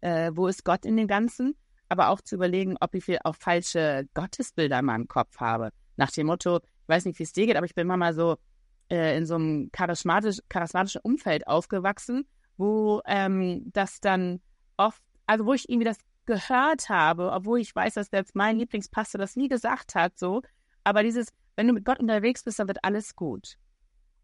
Äh, 0.00 0.32
wo 0.34 0.48
ist 0.48 0.64
Gott 0.64 0.84
in 0.84 0.96
dem 0.96 1.06
Ganzen? 1.06 1.54
Aber 1.90 2.08
auch 2.08 2.22
zu 2.22 2.36
überlegen, 2.36 2.76
ob 2.80 2.94
ich 2.94 3.24
auch 3.26 3.36
falsche 3.36 4.08
Gottesbilder 4.14 4.78
in 4.78 4.86
meinem 4.86 5.08
Kopf 5.08 5.38
habe. 5.38 5.70
Nach 5.96 6.10
dem 6.10 6.28
Motto, 6.28 6.56
ich 6.58 6.88
weiß 6.88 7.04
nicht, 7.04 7.18
wie 7.18 7.24
es 7.24 7.32
dir 7.32 7.46
geht, 7.46 7.56
aber 7.56 7.66
ich 7.66 7.74
bin 7.74 7.86
mal 7.86 8.14
so 8.14 8.38
äh, 8.90 9.16
in 9.18 9.26
so 9.26 9.34
einem 9.34 9.70
charismatisch, 9.72 10.38
charismatischen 10.48 11.02
Umfeld 11.02 11.46
aufgewachsen, 11.46 12.26
wo 12.56 13.02
ähm, 13.06 13.70
das 13.72 14.00
dann 14.00 14.40
oft, 14.78 15.02
also 15.26 15.44
wo 15.44 15.52
ich 15.52 15.68
irgendwie 15.68 15.84
das 15.84 15.98
gehört 16.26 16.88
habe, 16.88 17.32
obwohl 17.32 17.60
ich 17.60 17.74
weiß, 17.74 17.94
dass 17.94 18.10
jetzt 18.12 18.34
mein 18.34 18.58
Lieblingspastor 18.58 19.18
das 19.18 19.36
nie 19.36 19.48
gesagt 19.48 19.94
hat, 19.94 20.18
so. 20.18 20.42
Aber 20.84 21.02
dieses, 21.02 21.28
wenn 21.56 21.66
du 21.66 21.72
mit 21.72 21.84
Gott 21.84 21.98
unterwegs 21.98 22.44
bist, 22.44 22.58
dann 22.58 22.68
wird 22.68 22.84
alles 22.84 23.16
gut. 23.16 23.56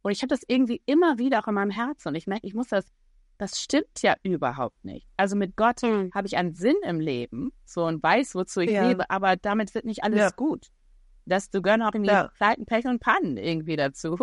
Und 0.02 0.12
ich 0.12 0.22
habe 0.22 0.28
das 0.28 0.42
irgendwie 0.46 0.80
immer 0.86 1.18
wieder 1.18 1.40
auch 1.40 1.48
in 1.48 1.54
meinem 1.54 1.70
Herzen. 1.70 2.08
Und 2.08 2.14
ich 2.14 2.28
merke, 2.28 2.46
ich 2.46 2.54
muss 2.54 2.68
das, 2.68 2.84
das 3.38 3.60
stimmt 3.60 4.02
ja 4.02 4.14
überhaupt 4.22 4.84
nicht. 4.84 5.06
Also 5.16 5.36
mit 5.36 5.56
Gott 5.56 5.82
Mhm. 5.82 6.10
habe 6.14 6.26
ich 6.26 6.36
einen 6.36 6.54
Sinn 6.54 6.76
im 6.84 7.00
Leben, 7.00 7.52
so 7.64 7.84
und 7.84 8.02
weiß, 8.02 8.34
wozu 8.34 8.60
ich 8.60 8.70
Ja. 8.70 8.88
lebe, 8.88 9.08
aber 9.10 9.36
damit 9.36 9.74
wird 9.74 9.84
nicht 9.84 10.02
alles 10.04 10.18
Ja. 10.20 10.30
gut. 10.30 10.68
Das 11.26 11.50
du 11.50 11.60
gehören 11.62 11.82
auch 11.82 11.92
irgendwie 11.92 12.10
Ja. 12.12 12.28
Pleiten, 12.36 12.66
Pech 12.66 12.86
und 12.86 13.00
Pannen 13.00 13.36
irgendwie 13.36 13.76
dazu. 13.76 14.16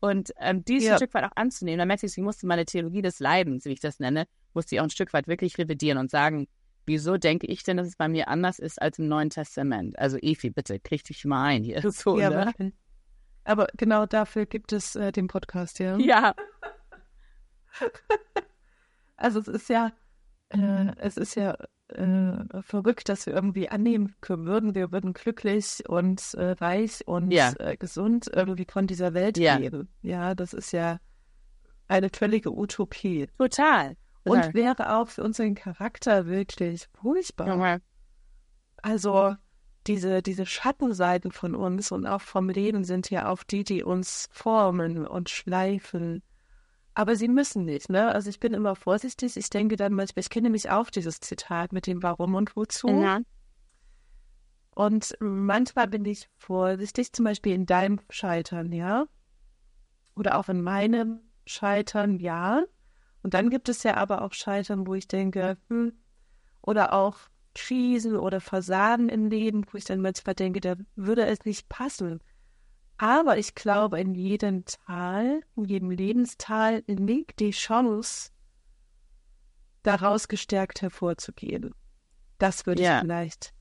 Und 0.00 0.32
ähm, 0.38 0.64
dies 0.64 0.84
Ja. 0.84 0.92
ein 0.92 0.96
Stück 0.98 1.14
weit 1.14 1.24
auch 1.24 1.36
anzunehmen. 1.36 1.78
Da 1.78 1.86
merkst 1.86 2.02
du, 2.02 2.06
ich 2.08 2.16
musste 2.18 2.46
meine 2.46 2.64
Theologie 2.64 3.02
des 3.02 3.20
Leidens, 3.20 3.64
wie 3.64 3.70
ich 3.72 3.80
das 3.80 4.00
nenne, 4.00 4.26
musste 4.52 4.74
ich 4.74 4.80
auch 4.80 4.84
ein 4.84 4.90
Stück 4.90 5.12
weit 5.12 5.28
wirklich 5.28 5.56
revidieren 5.58 5.98
und 5.98 6.10
sagen, 6.10 6.48
wieso 6.84 7.16
denke 7.16 7.46
ich 7.46 7.62
denn, 7.62 7.76
dass 7.76 7.86
es 7.86 7.96
bei 7.96 8.08
mir 8.08 8.26
anders 8.28 8.58
ist 8.58 8.82
als 8.82 8.98
im 8.98 9.06
Neuen 9.08 9.30
Testament? 9.30 9.96
Also 9.98 10.18
Efi, 10.20 10.50
bitte, 10.50 10.78
krieg 10.80 11.04
dich 11.04 11.24
mal 11.24 11.44
ein 11.44 11.62
hier. 11.62 11.80
So, 11.92 12.18
ja, 12.18 12.30
ne? 12.30 12.48
aber, 12.48 12.70
aber 13.44 13.66
genau 13.76 14.06
dafür 14.06 14.44
gibt 14.46 14.72
es 14.72 14.96
äh, 14.96 15.12
den 15.12 15.28
Podcast, 15.28 15.78
ja. 15.78 15.96
Ja, 15.98 16.34
Also 19.22 19.38
es 19.40 19.48
ist 19.48 19.68
ja, 19.68 19.92
äh, 20.48 20.92
es 20.96 21.16
ist 21.16 21.36
ja 21.36 21.56
äh, 21.88 22.62
verrückt, 22.62 23.08
dass 23.08 23.26
wir 23.26 23.34
irgendwie 23.34 23.68
annehmen 23.68 24.14
können 24.20 24.46
würden, 24.46 24.74
wir 24.74 24.90
würden 24.90 25.12
glücklich 25.12 25.84
und 25.88 26.34
äh, 26.34 26.52
reich 26.52 27.06
und 27.06 27.30
Ja. 27.30 27.52
äh, 27.58 27.76
gesund 27.76 28.28
irgendwie 28.34 28.66
von 28.68 28.86
dieser 28.86 29.14
Welt 29.14 29.38
Ja. 29.38 29.56
leben. 29.56 29.88
Ja, 30.02 30.34
das 30.34 30.52
ist 30.54 30.72
ja 30.72 30.98
eine 31.88 32.08
völlige 32.12 32.50
Utopie. 32.52 33.28
total. 33.38 33.96
Und 34.24 34.54
wäre 34.54 34.94
auch 34.96 35.08
für 35.08 35.22
unseren 35.24 35.54
Charakter 35.56 36.26
wirklich 36.26 36.88
furchtbar. 37.00 37.46
Total. 37.46 37.80
Also 38.82 39.36
diese, 39.86 40.22
diese 40.22 40.46
Schattenseiten 40.46 41.32
von 41.32 41.54
uns 41.56 41.90
und 41.92 42.06
auch 42.06 42.20
vom 42.20 42.48
Leben 42.48 42.84
sind 42.84 43.10
ja 43.10 43.28
auch 43.28 43.42
die, 43.42 43.64
die 43.64 43.82
uns 43.82 44.28
formen 44.32 45.06
und 45.06 45.28
schleifen. 45.28 46.22
Aber 46.94 47.16
sie 47.16 47.28
müssen 47.28 47.64
nicht, 47.64 47.88
ne? 47.88 48.12
Also 48.12 48.28
ich 48.28 48.38
bin 48.38 48.52
immer 48.52 48.76
vorsichtig. 48.76 49.36
Ich 49.36 49.48
denke 49.48 49.76
dann 49.76 49.94
manchmal, 49.94 50.20
ich 50.20 50.30
kenne 50.30 50.44
nämlich 50.44 50.70
auch 50.70 50.90
dieses 50.90 51.20
Zitat 51.20 51.72
mit 51.72 51.86
dem 51.86 52.02
Warum 52.02 52.34
und 52.34 52.54
Wozu. 52.54 52.88
Ja. 52.88 53.20
Und 54.74 55.16
manchmal 55.20 55.88
bin 55.88 56.04
ich 56.04 56.28
vorsichtig, 56.36 57.12
zum 57.12 57.24
Beispiel 57.24 57.54
in 57.54 57.66
deinem 57.66 58.00
Scheitern, 58.10 58.72
ja. 58.72 59.06
Oder 60.14 60.38
auch 60.38 60.48
in 60.48 60.62
meinem 60.62 61.20
Scheitern, 61.46 62.18
ja. 62.18 62.64
Und 63.22 63.34
dann 63.34 63.50
gibt 63.50 63.68
es 63.68 63.82
ja 63.82 63.96
aber 63.96 64.22
auch 64.22 64.32
Scheitern, 64.32 64.86
wo 64.86 64.94
ich 64.94 65.08
denke, 65.08 65.56
hm, 65.68 65.92
oder 66.60 66.92
auch 66.92 67.16
Krisen 67.54 68.16
oder 68.16 68.40
Versagen 68.40 69.08
im 69.08 69.28
Leben, 69.28 69.64
wo 69.70 69.76
ich 69.76 69.84
dann 69.84 70.00
manchmal 70.00 70.34
denke, 70.34 70.60
da 70.60 70.74
würde 70.96 71.26
es 71.26 71.44
nicht 71.44 71.68
passen. 71.68 72.20
Aber 72.98 73.36
ich 73.38 73.54
glaube, 73.54 74.00
in 74.00 74.14
jedem 74.14 74.64
Tal, 74.64 75.40
in 75.56 75.64
jedem 75.64 75.90
Lebenstal 75.90 76.82
liegt 76.86 77.40
die 77.40 77.50
Chance, 77.50 78.30
daraus 79.82 80.28
gestärkt 80.28 80.82
hervorzugehen. 80.82 81.74
Das 82.38 82.66
würde 82.66 82.82
Ja. 82.82 82.96
ich 82.96 83.00
vielleicht 83.02 83.52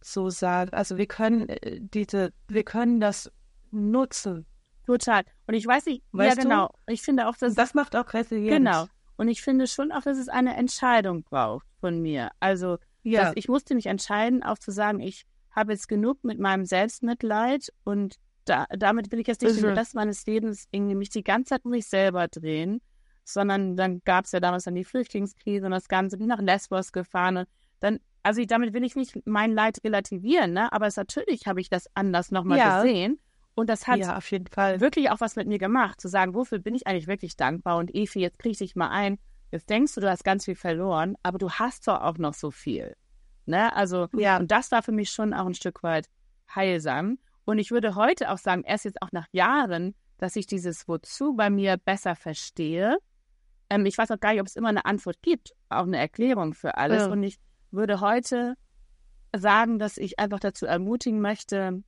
so 0.00 0.30
sagen. 0.30 0.70
Also 0.72 0.96
wir 0.96 1.06
können 1.06 1.48
äh, 1.48 1.78
diese, 1.80 2.32
wir 2.48 2.64
können 2.64 3.00
das 3.00 3.30
nutzen. 3.70 4.46
Total. 4.86 5.22
Und 5.46 5.54
ich 5.54 5.64
weiß 5.66 5.86
nicht, 5.86 6.02
Weißt 6.10 6.36
ja 6.38 6.42
du? 6.42 6.48
genau. 6.48 6.74
Ich 6.88 7.02
finde 7.02 7.28
auch, 7.28 7.36
dass 7.36 7.54
das 7.54 7.74
macht 7.74 7.94
auch 7.94 8.12
resilient. 8.12 8.64
Genau. 8.64 8.86
Und 9.16 9.28
ich 9.28 9.42
finde 9.42 9.68
schon 9.68 9.92
auch, 9.92 10.02
dass 10.02 10.18
es 10.18 10.28
eine 10.28 10.56
Entscheidung 10.56 11.22
braucht 11.22 11.66
von 11.80 12.02
mir. 12.02 12.30
Also, 12.40 12.78
Ja. 13.04 13.30
ich 13.36 13.48
musste 13.48 13.74
mich 13.76 13.86
entscheiden, 13.86 14.42
auch 14.42 14.58
zu 14.58 14.72
sagen, 14.72 14.98
ich 15.00 15.24
habe 15.52 15.72
jetzt 15.72 15.88
genug 15.88 16.24
mit 16.24 16.38
meinem 16.38 16.64
Selbstmitleid 16.64 17.72
und 17.84 18.16
da, 18.44 18.66
damit 18.76 19.12
will 19.12 19.20
ich 19.20 19.26
jetzt 19.26 19.42
nicht 19.42 19.56
den. 19.56 19.64
Rest 19.66 19.94
meines 19.94 20.26
Lebens 20.26 20.66
irgendwie 20.72 20.94
mich 20.96 21.10
die 21.10 21.22
ganze 21.22 21.50
Zeit 21.50 21.64
um 21.64 21.70
mich 21.70 21.86
selber 21.86 22.26
drehen, 22.28 22.80
sondern 23.24 23.76
dann 23.76 24.00
gab 24.04 24.24
es 24.24 24.32
ja 24.32 24.40
damals 24.40 24.64
dann 24.64 24.74
die 24.74 24.84
Flüchtlingskrise 24.84 25.64
und 25.64 25.72
das 25.72 25.88
Ganze, 25.88 26.18
bin 26.18 26.26
nach 26.26 26.40
Lesbos 26.40 26.92
gefahren 26.92 27.36
und 27.36 27.48
dann, 27.80 28.00
also 28.22 28.40
ich, 28.40 28.48
damit 28.48 28.72
will 28.74 28.84
ich 28.84 28.96
nicht 28.96 29.20
mein 29.26 29.52
Leid 29.52 29.78
relativieren, 29.84 30.52
ne? 30.52 30.72
aber 30.72 30.86
es, 30.86 30.96
natürlich 30.96 31.46
habe 31.46 31.60
ich 31.60 31.70
das 31.70 31.86
anders 31.94 32.30
nochmal 32.30 32.58
Ja. 32.58 32.82
gesehen 32.82 33.20
und 33.54 33.68
das 33.68 33.86
hat 33.86 33.98
ja, 33.98 34.16
auf 34.16 34.30
jeden 34.30 34.46
Fall. 34.46 34.80
wirklich 34.80 35.10
auch 35.10 35.20
was 35.20 35.36
mit 35.36 35.46
mir 35.46 35.58
gemacht, 35.58 36.00
zu 36.00 36.08
sagen, 36.08 36.34
wofür 36.34 36.58
bin 36.58 36.74
ich 36.74 36.86
eigentlich 36.86 37.06
wirklich 37.06 37.36
dankbar? 37.36 37.76
Und 37.76 37.94
Efi, 37.94 38.20
jetzt 38.20 38.38
krieg 38.38 38.52
ich 38.52 38.58
dich 38.58 38.76
mal 38.76 38.88
ein. 38.88 39.18
Jetzt 39.50 39.68
denkst 39.68 39.94
du, 39.94 40.00
du 40.00 40.10
hast 40.10 40.24
ganz 40.24 40.46
viel 40.46 40.54
verloren, 40.54 41.16
aber 41.22 41.36
du 41.38 41.50
hast 41.50 41.86
doch 41.86 42.00
auch 42.00 42.16
noch 42.16 42.32
so 42.32 42.50
viel. 42.50 42.94
Ne? 43.46 43.74
Also, 43.74 44.08
Ja. 44.14 44.38
und 44.38 44.50
das 44.50 44.70
war 44.70 44.82
für 44.82 44.92
mich 44.92 45.10
schon 45.10 45.34
auch 45.34 45.46
ein 45.46 45.54
Stück 45.54 45.82
weit 45.82 46.08
heilsam. 46.54 47.18
Und 47.44 47.58
ich 47.58 47.70
würde 47.70 47.94
heute 47.94 48.30
auch 48.30 48.38
sagen, 48.38 48.62
erst 48.64 48.84
jetzt 48.84 49.02
auch 49.02 49.12
nach 49.12 49.26
Jahren, 49.32 49.94
dass 50.18 50.36
ich 50.36 50.46
dieses 50.46 50.86
Wozu 50.86 51.34
bei 51.34 51.50
mir 51.50 51.76
besser 51.76 52.14
verstehe. 52.14 52.98
Ähm, 53.68 53.86
ich 53.86 53.98
weiß 53.98 54.10
auch 54.12 54.20
gar 54.20 54.32
nicht, 54.32 54.40
ob 54.40 54.46
es 54.46 54.56
immer 54.56 54.68
eine 54.68 54.84
Antwort 54.84 55.20
gibt, 55.22 55.52
auch 55.68 55.82
eine 55.84 55.98
Erklärung 55.98 56.54
für 56.54 56.76
alles. 56.76 57.02
Ja. 57.02 57.10
Und 57.10 57.22
ich 57.24 57.38
würde 57.70 58.00
heute 58.00 58.54
sagen, 59.34 59.78
dass 59.78 59.96
ich 59.96 60.18
einfach 60.18 60.40
dazu 60.40 60.66
ermutigen 60.66 61.20
möchte, 61.20 61.82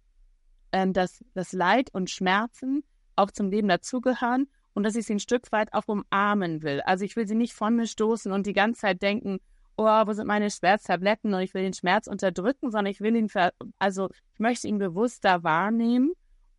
ähm, 0.73 0.93
dass 0.93 1.25
das 1.35 1.53
Leid 1.53 1.91
und 1.93 2.11
Schmerzen 2.11 2.83
auch 3.17 3.31
zum 3.31 3.51
Leben 3.51 3.69
dazugehören 3.69 4.49
und 4.73 4.83
dass 4.83 4.97
ich 4.97 5.07
sie 5.07 5.15
ein 5.15 5.21
Stück 5.21 5.53
weit 5.53 5.73
auch 5.73 5.87
umarmen 5.87 6.63
will. 6.63 6.81
Also 6.81 7.05
ich 7.05 7.15
will 7.15 7.29
sie 7.29 7.37
nicht 7.37 7.55
von 7.55 7.77
mir 7.77 7.87
stoßen 7.87 8.33
und 8.33 8.47
die 8.47 8.55
ganze 8.55 8.81
Zeit 8.81 9.03
denken, 9.03 9.39
oh, 9.77 10.07
wo 10.07 10.13
sind 10.13 10.27
meine 10.27 10.51
Schmerztabletten 10.51 11.35
und 11.35 11.41
ich 11.41 11.55
will 11.55 11.63
den 11.63 11.73
Schmerz 11.75 12.07
unterdrücken, 12.07 12.71
sondern 12.71 12.87
ich 12.93 13.01
will 13.01 13.17
ihn, 13.17 13.29
ver 13.29 13.53
also 13.79 14.09
ich 14.33 14.39
möchte 14.41 14.69
ihn 14.69 14.79
bewusster 14.79 15.43
wahrnehmen 15.43 16.13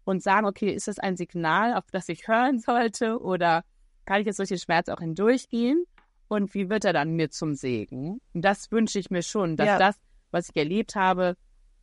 und 0.04 0.21
sagen, 0.21 0.45
okay, 0.45 0.69
ist 0.71 0.88
das 0.88 0.99
ein 0.99 1.15
Signal, 1.17 1.73
auf 1.75 1.86
das 1.91 2.10
ich 2.10 2.28
hören 2.28 2.60
sollte 2.60 3.19
oder 3.19 3.63
kann 4.06 4.21
ich 4.21 4.28
jetzt 4.28 4.39
durch 4.39 4.49
den 4.49 4.60
Schmerz 4.60 4.89
auch 4.89 4.99
hindurchgehen 4.99 5.86
und 6.28 6.54
wie 6.54 6.69
wird 6.69 6.86
er 6.86 6.93
dann 6.93 7.15
mir 7.15 7.30
zum 7.30 7.56
Segen? 7.56 8.19
Und 8.34 8.41
das 8.41 8.71
wünsche 8.71 8.99
ich 8.99 9.10
mir 9.10 9.23
schon, 9.23 9.56
dass 9.58 9.67
Ja. 9.67 9.80
das, 9.80 9.95
was 10.32 10.49
ich 10.49 10.56
erlebt 10.56 10.95
habe, 10.95 11.36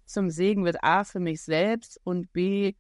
zum 0.05 0.31
Segen 0.31 0.65
wird 0.65 0.83
A 0.85 1.05
für 1.05 1.21
mich 1.21 1.43
selbst 1.43 2.01
und 2.05 2.33
B 2.33 2.75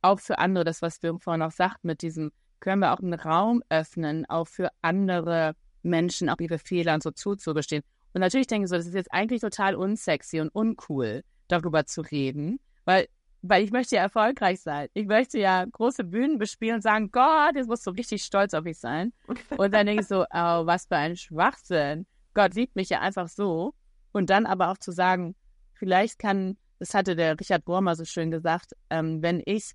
auch 0.00 0.20
für 0.20 0.38
andere. 0.38 0.64
Das, 0.64 0.80
was 0.80 1.02
wir 1.02 1.18
vorhin 1.18 1.42
auch 1.42 1.50
sagten, 1.50 1.86
mit 1.88 2.02
diesem 2.02 2.30
können 2.60 2.80
wir 2.80 2.92
auch 2.92 3.00
einen 3.00 3.14
Raum 3.14 3.62
öffnen, 3.68 4.26
auch 4.26 4.46
für 4.48 4.70
andere 4.80 5.54
Menschen, 5.82 6.28
auch 6.28 6.38
ihre 6.40 6.58
Fehler 6.58 6.94
und 6.94 7.02
so 7.02 7.10
zuzugestehen. 7.10 7.82
Und 8.18 8.22
natürlich 8.22 8.48
denke 8.48 8.64
ich 8.64 8.70
so, 8.70 8.74
das 8.74 8.86
ist 8.88 8.94
jetzt 8.94 9.12
eigentlich 9.12 9.42
total 9.42 9.76
unsexy 9.76 10.40
und 10.40 10.48
uncool, 10.48 11.22
darüber 11.46 11.86
zu 11.86 12.00
reden, 12.00 12.58
weil, 12.84 13.06
weil 13.42 13.62
ich 13.62 13.70
möchte 13.70 13.94
ja 13.94 14.02
erfolgreich 14.02 14.60
sein. 14.60 14.88
Ich 14.92 15.06
möchte 15.06 15.38
ja 15.38 15.64
große 15.64 16.02
Bühnen 16.02 16.36
bespielen 16.36 16.74
und 16.74 16.82
sagen, 16.82 17.12
Gott, 17.12 17.54
jetzt 17.54 17.68
musst 17.68 17.86
du 17.86 17.92
richtig 17.92 18.24
stolz 18.24 18.54
auf 18.54 18.64
mich 18.64 18.80
sein. 18.80 19.12
Und 19.56 19.72
dann 19.72 19.86
denke 19.86 20.02
ich 20.02 20.08
so, 20.08 20.22
oh, 20.22 20.66
was 20.66 20.86
für 20.86 20.96
ein 20.96 21.16
Schwachsinn. 21.16 22.06
Gott 22.34 22.56
liebt 22.56 22.74
mich 22.74 22.88
ja 22.88 22.98
einfach 23.02 23.28
so. 23.28 23.72
Und 24.10 24.30
dann 24.30 24.46
aber 24.46 24.72
auch 24.72 24.78
zu 24.78 24.90
sagen, 24.90 25.36
vielleicht 25.74 26.18
kann, 26.18 26.56
das 26.80 26.94
hatte 26.94 27.14
der 27.14 27.38
Richard 27.38 27.64
Bormer 27.66 27.94
so 27.94 28.04
schön 28.04 28.32
gesagt, 28.32 28.72
ähm, 28.90 29.22
wenn 29.22 29.40
ich 29.46 29.74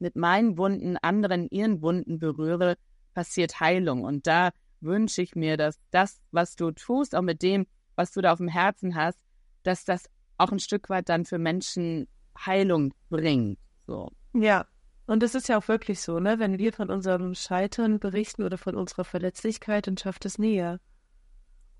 mit 0.00 0.16
meinen 0.16 0.58
Wunden 0.58 0.98
anderen 0.98 1.48
ihren 1.48 1.80
Wunden 1.80 2.18
berühre, 2.18 2.76
passiert 3.14 3.58
Heilung. 3.58 4.04
Und 4.04 4.26
da 4.26 4.50
wünsche 4.80 5.22
ich 5.22 5.34
mir, 5.34 5.56
dass 5.56 5.78
das, 5.90 6.20
was 6.30 6.56
du 6.56 6.70
tust, 6.70 7.14
auch 7.14 7.22
mit 7.22 7.42
dem, 7.42 7.66
was 7.96 8.12
du 8.12 8.20
da 8.20 8.32
auf 8.32 8.38
dem 8.38 8.48
Herzen 8.48 8.94
hast, 8.94 9.18
dass 9.62 9.84
das 9.84 10.08
auch 10.38 10.52
ein 10.52 10.58
Stück 10.58 10.88
weit 10.88 11.08
dann 11.08 11.24
für 11.24 11.38
Menschen 11.38 12.08
Heilung 12.46 12.94
bringt. 13.08 13.58
So. 13.86 14.10
Ja. 14.32 14.66
Und 15.06 15.22
es 15.22 15.34
ist 15.34 15.48
ja 15.48 15.58
auch 15.58 15.66
wirklich 15.68 16.00
so, 16.00 16.20
ne? 16.20 16.38
Wenn 16.38 16.58
wir 16.58 16.72
von 16.72 16.88
unserem 16.88 17.34
Scheitern 17.34 17.98
berichten 17.98 18.44
oder 18.44 18.58
von 18.58 18.76
unserer 18.76 19.04
Verletzlichkeit, 19.04 19.86
dann 19.88 19.98
schafft 19.98 20.24
es 20.24 20.38
näher. 20.38 20.78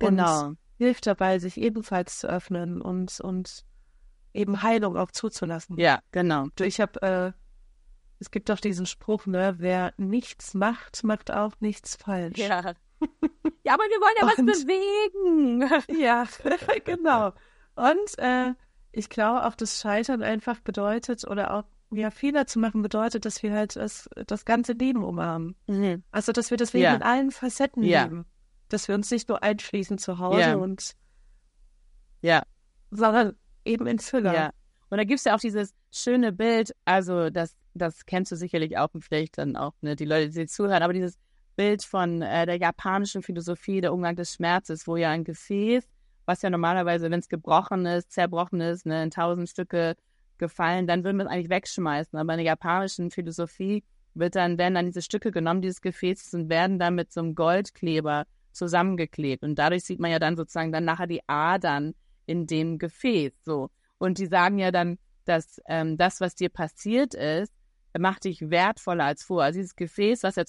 Genau. 0.01 0.49
Und 0.49 0.59
hilft 0.79 1.07
dabei, 1.07 1.39
sich 1.39 1.57
ebenfalls 1.57 2.19
zu 2.19 2.29
öffnen 2.29 2.83
und, 2.83 3.21
und 3.21 3.65
eben 4.35 4.63
Heilung 4.63 4.97
auch 4.97 5.13
zuzulassen. 5.13 5.79
Ja, 5.79 6.01
genau. 6.11 6.49
Ich 6.59 6.81
habe, 6.81 7.03
äh, 7.03 7.33
es 8.19 8.31
gibt 8.31 8.49
doch 8.49 8.59
diesen 8.59 8.87
Spruch, 8.87 9.27
ne? 9.27 9.55
Wer 9.59 9.95
nichts 9.97 10.55
macht, 10.55 11.05
macht 11.05 11.31
auch 11.31 11.53
nichts 11.61 11.97
falsch. 11.97 12.39
Ja. 12.39 12.75
ja, 13.65 13.75
aber 13.75 13.85
wir 13.85 14.01
wollen 14.01 14.15
ja 14.21 14.27
was 14.27 14.39
Und- 14.39 14.47
bewegen. 14.47 15.71
Ja, 16.01 16.27
genau. 16.85 17.33
Und 17.77 18.19
äh, 18.19 18.55
ich 18.93 19.09
glaube 19.09 19.47
auch, 19.47 19.55
das 19.55 19.81
Scheitern 19.81 20.23
einfach 20.23 20.61
bedeutet 20.61 21.25
oder 21.27 21.55
auch 21.55 21.65
ja, 21.93 22.11
Fehler 22.11 22.47
zu 22.47 22.59
machen 22.61 22.83
bedeutet, 22.83 23.25
dass 23.25 23.43
wir 23.43 23.53
halt 23.53 23.75
das, 23.77 24.09
das 24.27 24.45
ganze 24.45 24.73
Leben 24.75 25.03
umarmen. 25.03 25.57
Mhm. 25.67 26.05
Also, 26.13 26.31
dass 26.33 26.51
wir 26.51 26.57
das 26.57 26.73
Leben 26.73 26.85
Ja. 26.85 26.95
in 26.95 27.03
allen 27.03 27.31
Facetten 27.33 27.83
Ja. 27.83 28.05
leben. 28.05 28.27
Dass 28.69 28.87
wir 28.87 28.95
uns 28.95 29.11
nicht 29.11 29.29
nur 29.29 29.43
einschließen 29.43 29.99
zu 29.99 30.19
Hause 30.19 30.41
Ja. 30.41 30.55
und, 30.57 30.93
Ja, 32.23 32.43
sondern 32.91 33.37
eben 33.65 33.87
in 33.87 33.99
Fülle. 33.99 34.33
ja. 34.35 34.51
Und 34.91 34.99
da 34.99 35.05
gibt's 35.05 35.25
ja 35.25 35.35
auch 35.35 35.41
dieses 35.41 35.75
schöne 35.93 36.33
Bild, 36.33 36.75
also 36.85 37.31
das, 37.31 37.57
das 37.75 38.05
kennst 38.07 38.33
du 38.33 38.37
sicherlich 38.37 38.77
auch 38.79 38.93
und 38.93 39.05
vielleicht 39.05 39.39
dann 39.39 39.57
auch 39.57 39.73
ne, 39.81 39.97
die 39.97 40.05
Leute, 40.05 40.31
die 40.31 40.47
zuhören, 40.47 40.83
aber 40.83 40.93
dieses 40.93 41.19
Bild 41.61 41.85
von 41.85 42.23
äh, 42.23 42.47
der 42.47 42.57
japanischen 42.57 43.23
Philosophie, 43.23 43.83
der 43.83 43.93
Umgang 43.93 44.17
des 44.17 44.33
Schmerzes, 44.33 44.87
wo 44.87 44.97
ja 44.97 45.11
ein 45.11 45.25
Gefäß, 45.25 45.87
was 46.25 46.41
ja 46.41 46.49
normalerweise, 46.49 47.11
wenn 47.11 47.21
es 47.21 47.29
gebrochen 47.29 47.85
ist, 47.85 48.13
zerbrochen 48.13 48.63
ist, 48.63 48.87
ne, 48.87 49.03
in 49.03 49.11
tausend 49.11 49.47
Stücke 49.47 49.95
gefallen, 50.39 50.87
dann 50.87 51.05
würden 51.05 51.19
wir 51.19 51.27
es 51.27 51.31
eigentlich 51.31 51.51
wegschmeißen. 51.51 52.19
Aber 52.19 52.33
in 52.33 52.39
der 52.39 52.47
japanischen 52.47 53.11
Philosophie 53.11 53.85
wird 54.15 54.37
dann, 54.37 54.57
werden 54.57 54.75
dann 54.75 54.87
diese 54.87 55.03
Stücke 55.03 55.33
genommen, 55.33 55.61
dieses 55.61 55.83
Gefäßes, 55.83 56.33
und 56.33 56.49
werden 56.49 56.79
dann 56.79 56.95
mit 56.95 57.13
so 57.13 57.21
einem 57.21 57.35
Goldkleber 57.35 58.25
zusammengeklebt. 58.53 59.43
Und 59.43 59.57
dadurch 59.57 59.85
sieht 59.85 60.01
man 60.01 60.11
ja 60.11 60.19
dann 60.19 60.39
sozusagen 60.39 60.73
dann 60.73 60.87
nachher 60.87 61.09
die 61.09 61.21
Adern 61.27 61.93
in 62.25 62.47
dem 62.47 62.79
Gefäß. 62.79 63.35
So. 63.45 63.69
Und 63.99 64.17
die 64.17 64.29
sagen 64.29 64.59
ja 64.59 64.71
dann, 64.71 64.97
dass 65.27 65.61
ähm, 65.69 65.99
das, 65.99 66.23
was 66.23 66.35
dir 66.35 66.49
passiert 66.49 67.13
ist, 67.13 67.53
macht 67.99 68.25
dich 68.25 68.49
wertvoller 68.49 69.05
als 69.05 69.25
vorher. 69.25 69.49
Also 69.49 69.59
dieses 69.59 69.77
Gefäß, 69.77 70.23
was 70.23 70.37
ja 70.37 70.47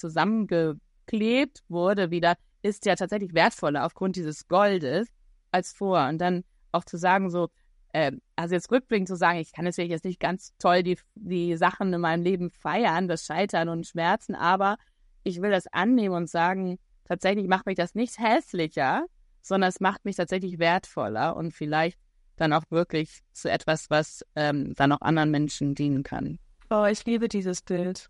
zusammengeklebt 1.12 1.64
wurde, 1.70 2.12
wieder, 2.12 2.36
ist 2.62 2.86
ja 2.86 2.96
tatsächlich 2.96 3.34
wertvoller 3.34 3.86
aufgrund 3.86 4.16
dieses 4.16 4.48
Goldes 4.48 5.08
als 5.52 5.74
vorher. 5.74 6.10
Und 6.10 6.20
dann 6.20 6.44
auch 6.72 6.86
zu 6.86 6.98
sagen, 6.98 7.30
so, 7.30 7.50
äh, 7.94 8.12
also 8.36 8.56
jetzt 8.56 8.72
rückblickend 8.72 9.08
zu 9.08 9.16
sagen, 9.16 9.40
ich 9.40 9.52
kann 9.52 9.66
natürlich 9.66 9.92
jetzt 9.92 10.06
nicht 10.06 10.20
ganz 10.20 10.54
toll 10.60 10.84
die, 10.84 10.98
die 11.16 11.56
Sachen 11.58 11.92
in 11.94 12.02
meinem 12.02 12.24
Leben 12.24 12.50
feiern, 12.50 13.08
das 13.08 13.26
Scheitern 13.26 13.70
und 13.70 13.88
Schmerzen, 13.88 14.36
aber 14.36 14.78
ich 15.24 15.42
will 15.42 15.52
das 15.52 15.68
annehmen 15.68 16.16
und 16.16 16.30
sagen, 16.30 16.80
tatsächlich 17.06 17.48
macht 17.48 17.66
mich 17.66 17.76
das 17.76 17.96
nicht 17.96 18.18
hässlicher, 18.18 19.06
sondern 19.42 19.70
es 19.70 19.80
macht 19.80 20.06
mich 20.06 20.16
tatsächlich 20.16 20.60
wertvoller 20.60 21.36
und 21.36 21.54
vielleicht 21.54 22.00
dann 22.38 22.54
auch 22.54 22.64
wirklich 22.70 23.22
zu 23.34 23.52
etwas, 23.52 23.90
was 23.90 24.26
ähm, 24.36 24.74
dann 24.76 24.92
auch 24.92 25.02
anderen 25.02 25.32
Menschen 25.32 25.76
dienen 25.76 26.04
kann. 26.04 26.40
Oh, 26.70 26.86
ich 26.86 27.06
liebe 27.06 27.28
dieses 27.28 27.62
Bild. 27.62 28.10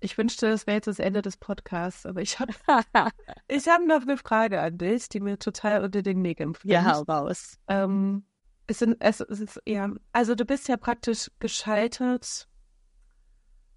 Ich 0.00 0.18
wünschte, 0.18 0.50
das 0.50 0.66
wäre 0.66 0.76
jetzt 0.76 0.86
das 0.86 0.98
Ende 0.98 1.22
des 1.22 1.36
Podcasts, 1.36 2.04
aber 2.04 2.20
ich 2.20 2.38
habe 2.38 2.52
ich 3.48 3.66
hab 3.66 3.82
noch 3.82 4.02
eine 4.02 4.16
Frage 4.16 4.60
an 4.60 4.78
dich, 4.78 5.08
die 5.08 5.20
mir 5.20 5.38
total 5.38 5.82
unter 5.82 6.02
den 6.02 6.22
Nägeln 6.22 6.54
fliegt. 6.54 6.74
Ja, 6.74 6.98
raus. 7.00 7.58
Ähm, 7.68 8.24
es 8.66 8.80
sind, 8.80 8.96
es, 9.00 9.20
es 9.20 9.40
ist, 9.40 9.62
ja, 9.66 9.90
also 10.12 10.34
du 10.34 10.44
bist 10.44 10.68
ja 10.68 10.76
praktisch 10.76 11.30
gescheitert, 11.38 12.48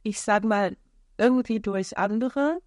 ich 0.03 0.19
sag 0.19 0.43
mal, 0.43 0.75
irgendwie 1.17 1.59
durch 1.59 1.97
andere 1.97 2.59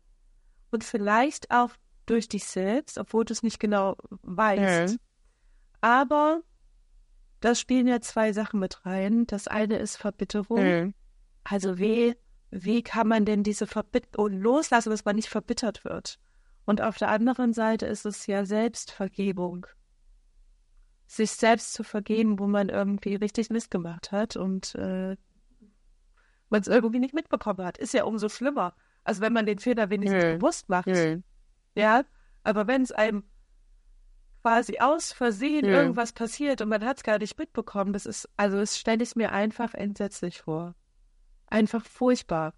und 0.70 0.84
vielleicht 0.84 1.50
auch 1.50 1.70
durch 2.06 2.28
dich 2.28 2.44
selbst, 2.44 2.98
obwohl 2.98 3.24
du 3.24 3.32
es 3.32 3.42
nicht 3.42 3.60
genau 3.60 3.96
weißt. 4.22 4.94
Mhm. 4.94 4.98
Aber 5.80 6.42
da 7.40 7.54
spielen 7.54 7.88
ja 7.88 8.00
zwei 8.00 8.32
Sachen 8.32 8.60
mit 8.60 8.84
rein. 8.86 9.26
Das 9.26 9.48
eine 9.48 9.76
ist 9.78 9.96
Verbitterung. 9.96 10.64
Mhm. 10.64 10.94
Also 11.44 11.78
wie, 11.78 12.14
wie 12.52 12.82
kann 12.82 13.08
man 13.08 13.24
denn 13.24 13.42
diese 13.42 13.66
Verbitterung 13.66 14.32
loslassen, 14.38 14.90
dass 14.90 15.04
man 15.06 15.16
nicht 15.16 15.28
verbittert 15.30 15.84
wird? 15.84 16.20
Und 16.66 16.82
auf 16.82 16.98
der 16.98 17.08
anderen 17.08 17.52
Seite 17.54 17.86
ist 17.86 18.04
es 18.06 18.26
ja 18.26 18.44
Selbstvergebung. 18.44 19.66
Sich 21.06 21.32
selbst 21.32 21.72
zu 21.72 21.82
vergeben, 21.82 22.38
wo 22.38 22.46
man 22.46 22.68
irgendwie 22.68 23.14
richtig 23.16 23.50
Mist 23.50 23.70
gemacht 23.70 24.12
hat 24.12 24.36
und 24.36 24.74
äh, 24.76 25.16
man 26.50 26.60
es 26.60 26.68
irgendwie 26.68 26.98
nicht 27.00 27.14
mitbekommen 27.14 27.64
hat. 27.64 27.78
Ist 27.78 27.94
ja 27.94 28.04
umso 28.04 28.28
schlimmer. 28.28 28.74
Also 29.02 29.22
wenn 29.22 29.32
man 29.32 29.46
den 29.46 29.58
Fehler 29.58 29.90
wenigstens 29.90 30.24
Mhm. 30.24 30.38
bewusst 30.38 30.68
macht. 30.68 30.86
Mhm. 30.86 31.24
Ja, 31.74 32.04
aber 32.44 32.66
wenn 32.66 32.82
es 32.82 32.92
einem 32.92 33.24
quasi 34.42 34.78
aus 34.78 35.12
Versehen 35.12 35.64
Ja. 35.64 35.72
irgendwas 35.80 36.12
passiert 36.12 36.60
und 36.60 36.68
man 36.68 36.84
hat 36.84 36.98
es 36.98 37.02
gar 37.02 37.18
nicht 37.18 37.38
mitbekommen, 37.38 37.92
das 37.92 38.06
ist, 38.06 38.28
also 38.36 38.58
das 38.58 38.78
stelle 38.78 39.02
ich 39.02 39.16
mir 39.16 39.32
einfach 39.32 39.72
entsetzlich 39.74 40.42
vor. 40.42 40.74
Einfach 41.52 41.84
furchtbar. 41.84 42.54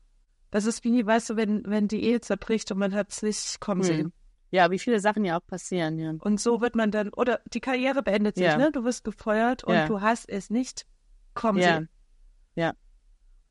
Das 0.51 0.67
ist 0.67 0.85
wie, 0.85 1.05
weißt 1.05 1.31
du, 1.31 1.37
wenn, 1.37 1.63
wenn 1.67 1.89
die 1.89 2.05
Ehe 2.05 2.21
zerbricht 2.21 2.71
und 2.71 2.79
man 2.79 2.95
hat 2.95 3.11
es 3.11 3.23
nicht 3.23 3.61
kommen 3.61 3.81
Mhm. 3.81 3.85
sehen. 3.85 4.13
Ja, 4.53 4.71
wie 4.71 4.79
viele 4.79 5.01
Sachen 5.01 5.25
ja 5.25 5.37
auch 5.37 5.45
passieren, 5.45 5.99
ja. 5.99 6.13
Und 6.21 6.41
so 6.41 6.61
wird 6.61 6.77
man 6.77 6.93
dann, 6.93 7.09
oder 7.09 7.41
die 7.53 7.61
Karriere 7.61 8.05
beendet 8.05 8.37
sich, 8.37 8.45
Ja. 8.45 8.57
ne? 8.57 8.71
Du 8.71 8.85
wirst 8.85 9.03
gefeuert 9.03 9.65
und 9.65 9.75
Ja. 9.75 9.87
du 9.89 10.01
hast 10.01 10.29
es 10.29 10.49
nicht 10.51 10.87
kommen 11.35 11.59
Ja. 11.59 11.75
sehen. 11.79 11.89
Ja. 12.55 12.75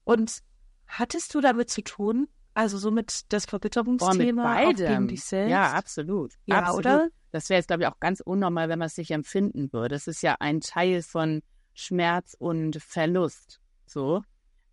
Und 0.05 0.39
hattest 0.87 1.35
du 1.35 1.41
damit 1.41 1.69
zu 1.69 1.81
tun? 1.83 2.29
Also 2.53 2.77
so 2.77 2.89
mit 2.91 3.09
das 3.33 3.45
Boah, 3.47 3.55
mit 3.57 3.63
Verbitterungsthema 3.63 4.53
auch 4.53 4.59
gegen 4.69 4.75
beidem. 4.77 5.07
dich 5.09 5.23
selbst? 5.25 5.51
Ja, 5.51 5.73
absolut. 5.73 6.33
Ja, 6.45 6.59
absolut. 6.59 6.79
oder? 6.85 7.07
Das 7.31 7.49
wäre 7.49 7.57
jetzt, 7.57 7.67
glaube 7.67 7.83
ich, 7.83 7.89
auch 7.89 7.99
ganz 7.99 8.21
unnormal, 8.21 8.69
wenn 8.69 8.79
man 8.79 8.85
es 8.85 8.95
nicht 8.95 9.11
empfinden 9.11 9.73
würde. 9.73 9.95
Es 9.95 10.07
ist 10.07 10.21
ja 10.21 10.35
ein 10.39 10.61
Teil 10.61 11.01
von 11.01 11.41
Schmerz 11.73 12.33
und 12.39 12.81
Verlust. 12.81 13.59
So. 13.87 14.21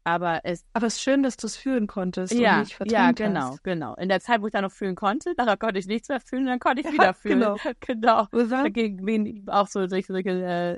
Aber 0.05 0.41
es, 0.45 0.65
Aber 0.73 0.87
es 0.87 0.95
ist 0.95 1.03
schön, 1.03 1.23
dass 1.23 1.37
du 1.37 1.47
es 1.47 1.57
fühlen 1.57 1.87
konntest 1.87 2.33
ja, 2.33 2.65
ja, 2.87 3.07
hast. 3.09 3.17
genau, 3.17 3.57
genau. 3.63 3.95
In 3.97 4.09
der 4.09 4.21
Zeit, 4.21 4.41
wo 4.41 4.47
ich 4.47 4.53
dann 4.53 4.65
noch 4.65 4.73
fühlen 4.73 4.95
konnte, 4.95 5.35
nachher 5.37 5.57
konnte 5.57 5.79
ich 5.79 5.87
nichts 5.87 6.09
mehr 6.09 6.21
fühlen, 6.21 6.47
dann 6.47 6.59
konnte 6.59 6.81
ich 6.81 6.87
Ja, 6.87 6.93
wieder 6.93 7.15
fühlen. 7.15 7.41
genau. 7.41 7.57
genau. 7.81 8.27
Dagegen 8.33 9.05
bin 9.05 9.27
ich 9.27 9.43
auch 9.49 9.67
so 9.69 9.87
durch 9.87 10.07
solche 10.07 10.31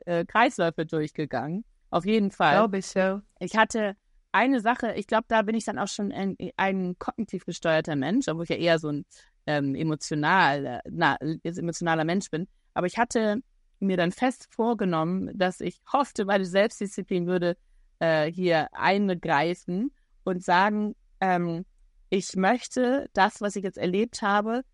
äh, 0.07 0.21
äh, 0.21 0.25
Kreisläufe 0.25 0.87
durchgegangen. 0.87 1.65
Auf 1.91 2.05
jeden 2.05 2.31
Fall. 2.31 2.57
Glaube 2.57 2.79
ich, 2.79 2.95
ja. 2.95 3.23
Ich 3.39 3.57
hatte 3.57 3.97
eine 4.33 4.61
Sache, 4.61 4.95
ich 4.95 5.07
glaube, 5.07 5.25
da 5.29 5.43
bin 5.43 5.55
ich 5.55 5.65
dann 5.65 5.79
auch 5.79 5.89
schon 5.89 6.11
ein, 6.11 6.37
ein 6.57 6.99
kognitiv 6.99 7.45
gesteuerter 7.45 7.97
Mensch, 7.97 8.29
obwohl 8.29 8.45
ich 8.45 8.51
ja 8.51 8.57
eher 8.57 8.79
so 8.79 8.89
ein 8.89 9.05
ähm, 9.47 9.75
emotional, 9.75 10.81
na, 10.91 11.17
emotionaler 11.45 12.05
Mensch 12.05 12.31
bin. 12.31 12.49
Aber 12.75 12.87
ich 12.87 12.99
hatte 12.99 13.43
mir 13.79 13.97
dann 13.97 14.13
fest 14.13 14.49
vorgenommen, 14.51 15.31
dass 15.35 15.61
ich 15.61 15.81
hoffte, 15.93 16.25
meine 16.25 16.45
Selbstdisziplin 16.47 17.27
würde 17.27 17.57
äh, 18.03 18.33
hier 18.33 18.69
eingreifen 18.73 19.93
und 20.25 20.43
sagen, 20.43 20.97
ähm, 21.21 21.65
ich 22.11 22.35
möchte 22.35 23.09
das, 23.13 23.41
was 23.41 23.55
ich 23.55 23.63
jetzt 23.63 23.79
erlebt 23.79 24.23
habe, 24.23 24.65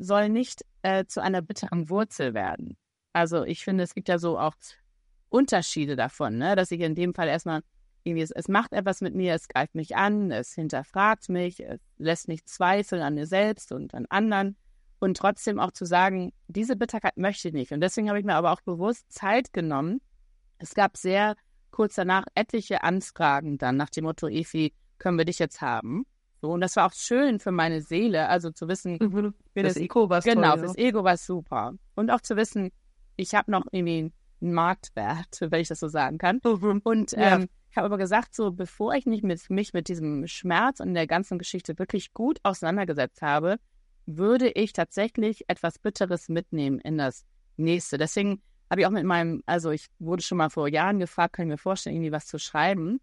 soll 0.00 0.28
nicht 0.28 0.64
äh, 0.82 1.04
zu 1.04 1.20
einer 1.20 1.42
bitteren 1.42 1.90
Wurzel 1.90 2.34
werden. 2.34 2.76
Also 3.12 3.44
ich 3.44 3.64
finde, 3.64 3.82
es 3.82 3.94
gibt 3.94 4.08
ja 4.08 4.18
so 4.18 4.38
auch 4.38 4.54
Unterschiede 5.28 5.96
davon, 5.96 6.38
ne? 6.38 6.54
dass 6.54 6.70
ich 6.70 6.80
in 6.80 6.94
dem 6.94 7.14
Fall 7.14 7.26
erstmal 7.26 7.62
irgendwie, 8.04 8.22
es, 8.22 8.30
es 8.30 8.46
macht 8.46 8.72
etwas 8.72 9.00
mit 9.00 9.14
mir, 9.14 9.34
es 9.34 9.48
greift 9.48 9.74
mich 9.74 9.96
an, 9.96 10.30
es 10.30 10.52
hinterfragt 10.54 11.28
mich, 11.28 11.60
es 11.60 11.80
lässt 11.96 12.28
mich 12.28 12.46
zweifeln 12.46 13.02
an 13.02 13.14
mir 13.14 13.26
selbst 13.26 13.72
und 13.72 13.92
an 13.92 14.06
anderen 14.08 14.56
und 15.00 15.16
trotzdem 15.16 15.58
auch 15.58 15.72
zu 15.72 15.84
sagen, 15.84 16.32
diese 16.46 16.76
Bitterkeit 16.76 17.16
möchte 17.16 17.48
ich 17.48 17.54
nicht. 17.54 17.72
Und 17.72 17.80
deswegen 17.80 18.08
habe 18.08 18.20
ich 18.20 18.24
mir 18.24 18.36
aber 18.36 18.52
auch 18.52 18.60
bewusst 18.60 19.12
Zeit 19.12 19.52
genommen. 19.52 20.00
Es 20.58 20.74
gab 20.74 20.96
sehr 20.96 21.34
kurz 21.70 21.94
danach 21.94 22.24
etliche 22.34 22.82
Anfragen 22.82 23.58
dann 23.58 23.76
nach 23.76 23.90
dem 23.90 24.04
Motto, 24.04 24.28
Efi, 24.28 24.72
können 24.98 25.18
wir 25.18 25.24
dich 25.24 25.38
jetzt 25.38 25.60
haben? 25.60 26.04
So, 26.40 26.50
und 26.50 26.60
das 26.60 26.76
war 26.76 26.86
auch 26.86 26.92
schön 26.92 27.40
für 27.40 27.50
meine 27.52 27.80
Seele, 27.82 28.28
also 28.28 28.50
zu 28.50 28.68
wissen, 28.68 28.98
Mhm. 29.00 29.34
Für 29.54 29.62
das 29.62 29.74
Das- 29.74 29.82
Ego 29.82 30.08
war 30.08 30.20
Genau, 30.20 30.50
toll, 30.52 30.58
fürs 30.60 30.76
Ego 30.78 31.02
war 31.04 31.16
super. 31.16 31.72
Und 31.96 32.10
auch 32.10 32.20
zu 32.20 32.36
wissen, 32.36 32.70
ich 33.16 33.34
habe 33.34 33.50
noch 33.50 33.64
irgendwie 33.72 34.12
einen 34.40 34.52
Marktwert, 34.54 35.28
wenn 35.52 35.60
ich 35.60 35.68
das 35.68 35.80
so 35.80 35.88
sagen 35.88 36.18
kann. 36.18 36.40
ja. 36.44 36.56
Mhm. 36.56 36.80
Und 36.84 37.12
Ja. 37.12 37.36
ähm, 37.36 37.48
ich 37.70 37.76
habe 37.76 37.86
aber 37.86 37.98
gesagt, 37.98 38.34
so 38.34 38.50
bevor 38.52 38.94
ich 38.94 39.04
nicht 39.06 39.24
mit, 39.24 39.50
mich 39.50 39.72
mit 39.72 39.88
diesem 39.88 40.26
Schmerz 40.26 40.80
und 40.80 40.94
der 40.94 41.06
ganzen 41.06 41.38
Geschichte 41.38 41.78
wirklich 41.78 42.12
gut 42.14 42.38
auseinandergesetzt 42.42 43.20
habe, 43.22 43.56
würde 44.06 44.48
ich 44.48 44.72
tatsächlich 44.72 45.44
etwas 45.48 45.78
Bitteres 45.78 46.28
mitnehmen 46.28 46.78
in 46.80 46.96
das 46.98 47.24
nächste. 47.56 47.98
Deswegen 47.98 48.40
habe 48.70 48.80
ich 48.80 48.86
auch 48.86 48.90
mit 48.90 49.04
meinem, 49.04 49.42
also 49.46 49.70
ich 49.70 49.86
wurde 49.98 50.22
schon 50.22 50.38
mal 50.38 50.50
vor 50.50 50.68
Jahren 50.68 50.98
gefragt, 50.98 51.34
kann 51.34 51.46
ich 51.46 51.50
mir 51.50 51.58
vorstellen, 51.58 51.96
irgendwie 51.96 52.12
was 52.12 52.26
zu 52.26 52.38
schreiben. 52.38 53.00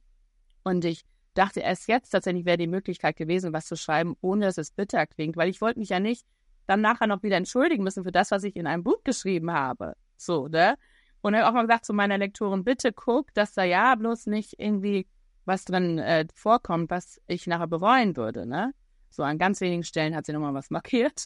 Und 0.64 0.86
ich 0.86 1.06
dachte 1.34 1.60
erst 1.60 1.88
jetzt 1.88 2.10
tatsächlich 2.10 2.46
wäre 2.46 2.58
die 2.58 2.68
Möglichkeit 2.68 3.16
gewesen, 3.18 3.54
was 3.54 3.66
zu 3.66 3.76
schreiben, 3.76 4.16
ohne 4.22 4.46
dass 4.46 4.58
es 4.58 4.72
bitter 4.72 5.06
klingt, 5.06 5.38
weil 5.38 5.50
ich 5.50 5.62
wollte 5.62 5.80
mich 5.80 5.90
ja 5.90 6.00
nicht 6.00 6.26
dann 6.68 6.82
nachher 6.82 7.08
noch 7.08 7.24
wieder 7.24 7.38
entschuldigen 7.38 7.84
müssen 7.84 8.04
für 8.04 8.12
das, 8.12 8.32
was 8.32 8.44
ich 8.44 8.56
in 8.56 8.68
einem 8.68 8.84
Buch 8.84 9.04
geschrieben 9.04 9.52
habe. 9.52 9.96
So, 10.18 10.48
ne? 10.48 10.76
Und 11.22 11.36
habe 11.36 11.48
auch 11.48 11.54
mal 11.54 11.64
gesagt 11.64 11.86
zu 11.86 11.94
meiner 11.94 12.18
Lektorin, 12.18 12.64
bitte 12.64 12.94
guck, 12.94 13.34
dass 13.34 13.54
da 13.54 13.64
ja 13.64 13.96
bloß 13.96 14.28
nicht 14.28 14.56
irgendwie 14.58 15.08
was 15.46 15.66
drin 15.66 16.00
äh, 16.00 16.26
vorkommt, 16.34 16.90
was 16.90 17.22
ich 17.28 17.48
nachher 17.48 17.68
bereuen 17.68 18.16
würde, 18.16 18.46
ne? 18.46 18.74
So 19.10 19.24
an 19.24 19.38
ganz 19.38 19.62
wenigen 19.62 19.84
Stellen 19.84 20.16
hat 20.16 20.26
sie 20.26 20.34
nochmal 20.34 20.54
was 20.54 20.70
markiert. 20.72 21.24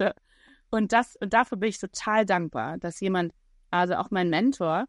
Und 0.69 0.91
das, 0.93 1.15
und 1.17 1.33
dafür 1.33 1.57
bin 1.57 1.69
ich 1.69 1.79
total 1.79 2.25
dankbar, 2.25 2.77
dass 2.77 2.99
jemand, 2.99 3.33
also 3.71 3.95
auch 3.95 4.11
mein 4.11 4.29
Mentor, 4.29 4.85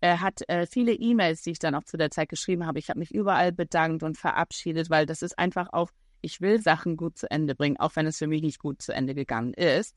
er 0.00 0.20
hat 0.20 0.46
äh, 0.48 0.66
viele 0.66 0.92
E-Mails, 0.92 1.42
die 1.42 1.52
ich 1.52 1.58
dann 1.58 1.74
auch 1.74 1.84
zu 1.84 1.96
der 1.96 2.10
Zeit 2.10 2.28
geschrieben 2.28 2.66
habe. 2.66 2.78
Ich 2.78 2.90
habe 2.90 2.98
mich 2.98 3.14
überall 3.14 3.52
bedankt 3.52 4.02
und 4.02 4.18
verabschiedet, 4.18 4.90
weil 4.90 5.06
das 5.06 5.22
ist 5.22 5.38
einfach 5.38 5.72
auch, 5.72 5.90
ich 6.20 6.40
will 6.40 6.60
Sachen 6.60 6.96
gut 6.96 7.16
zu 7.16 7.30
Ende 7.30 7.54
bringen, 7.54 7.78
auch 7.78 7.96
wenn 7.96 8.06
es 8.06 8.18
für 8.18 8.26
mich 8.26 8.42
nicht 8.42 8.58
gut 8.58 8.82
zu 8.82 8.92
Ende 8.92 9.14
gegangen 9.14 9.54
ist. 9.54 9.94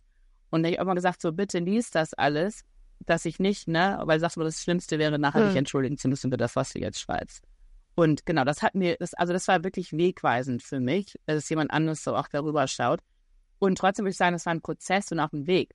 Und 0.49 0.63
ich 0.65 0.73
habe 0.73 0.83
immer 0.83 0.95
gesagt, 0.95 1.21
so 1.21 1.33
bitte 1.33 1.59
lies 1.59 1.91
das 1.91 2.13
alles, 2.13 2.63
dass 2.99 3.25
ich 3.25 3.39
nicht, 3.39 3.67
ne, 3.67 3.99
weil 4.03 4.19
sagst 4.19 4.37
du, 4.37 4.41
das 4.41 4.61
Schlimmste 4.61 4.97
wäre, 4.97 5.19
nachher 5.19 5.41
Hm. 5.41 5.47
dich 5.47 5.57
entschuldigen 5.57 5.97
zu 5.97 6.07
müssen 6.07 6.31
für 6.31 6.37
das, 6.37 6.55
was 6.55 6.73
du 6.73 6.79
jetzt 6.79 6.99
schreibst. 6.99 7.43
Und 7.95 8.25
genau, 8.25 8.43
das 8.43 8.61
hat 8.61 8.75
mir, 8.75 8.95
das, 8.99 9.13
also 9.13 9.33
das 9.33 9.47
war 9.47 9.63
wirklich 9.63 9.91
wegweisend 9.91 10.61
für 10.63 10.79
mich, 10.79 11.15
dass 11.25 11.49
jemand 11.49 11.71
anderes 11.71 12.03
so 12.03 12.15
auch 12.15 12.27
darüber 12.27 12.67
schaut. 12.67 13.01
Und 13.59 13.77
trotzdem 13.77 14.05
würde 14.05 14.11
ich 14.11 14.17
sagen, 14.17 14.33
das 14.33 14.45
war 14.45 14.53
ein 14.53 14.61
Prozess 14.61 15.11
und 15.11 15.19
auch 15.19 15.33
ein 15.33 15.47
Weg. 15.47 15.73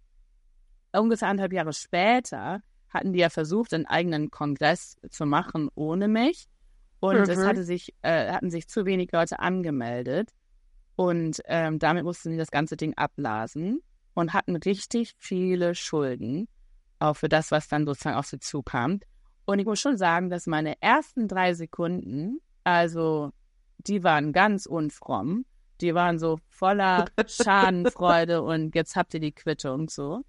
Ungefähr 0.94 1.28
anderthalb 1.28 1.52
Jahre 1.52 1.72
später 1.72 2.62
hatten 2.90 3.12
die 3.12 3.20
ja 3.20 3.30
versucht, 3.30 3.72
einen 3.72 3.86
eigenen 3.86 4.30
Kongress 4.30 4.96
zu 5.10 5.24
machen 5.26 5.70
ohne 5.74 6.08
mich. 6.08 6.46
Und 7.00 7.28
es 7.28 7.38
Mhm. 7.38 7.44
hatte 7.46 7.64
sich, 7.64 7.94
äh, 8.02 8.30
hatten 8.32 8.50
sich 8.50 8.68
zu 8.68 8.84
wenig 8.84 9.10
Leute 9.12 9.38
angemeldet. 9.40 10.30
Und 10.94 11.40
ähm, 11.46 11.78
damit 11.78 12.04
mussten 12.04 12.30
sie 12.32 12.36
das 12.36 12.50
ganze 12.50 12.76
Ding 12.76 12.92
abblasen 12.96 13.80
und 14.14 14.34
hatten 14.34 14.56
richtig 14.56 15.14
viele 15.18 15.74
Schulden. 15.74 16.48
auch 17.00 17.16
für 17.16 17.28
das, 17.28 17.50
was 17.50 17.66
dann 17.66 17.84
sozusagen 17.84 18.16
auf 18.16 18.26
sie 18.26 18.38
zukam. 18.38 19.00
Und 19.44 19.58
ich 19.58 19.66
muss 19.66 19.80
schon 19.80 19.96
sagen, 19.96 20.30
dass 20.30 20.46
meine 20.46 20.80
ersten 20.80 21.26
drei 21.26 21.52
Sekunden, 21.54 22.38
also 22.62 23.32
die 23.78 24.04
waren 24.04 24.32
ganz 24.32 24.66
unfromm. 24.66 25.44
Die 25.80 25.96
waren 25.96 26.20
so 26.20 26.38
voller 26.48 27.06
Schadenfreude 27.26 28.42
und 28.42 28.76
jetzt 28.76 28.94
habt 28.94 29.14
ihr 29.14 29.20
die 29.20 29.32
Quittung 29.32 29.88
so. 29.88 30.22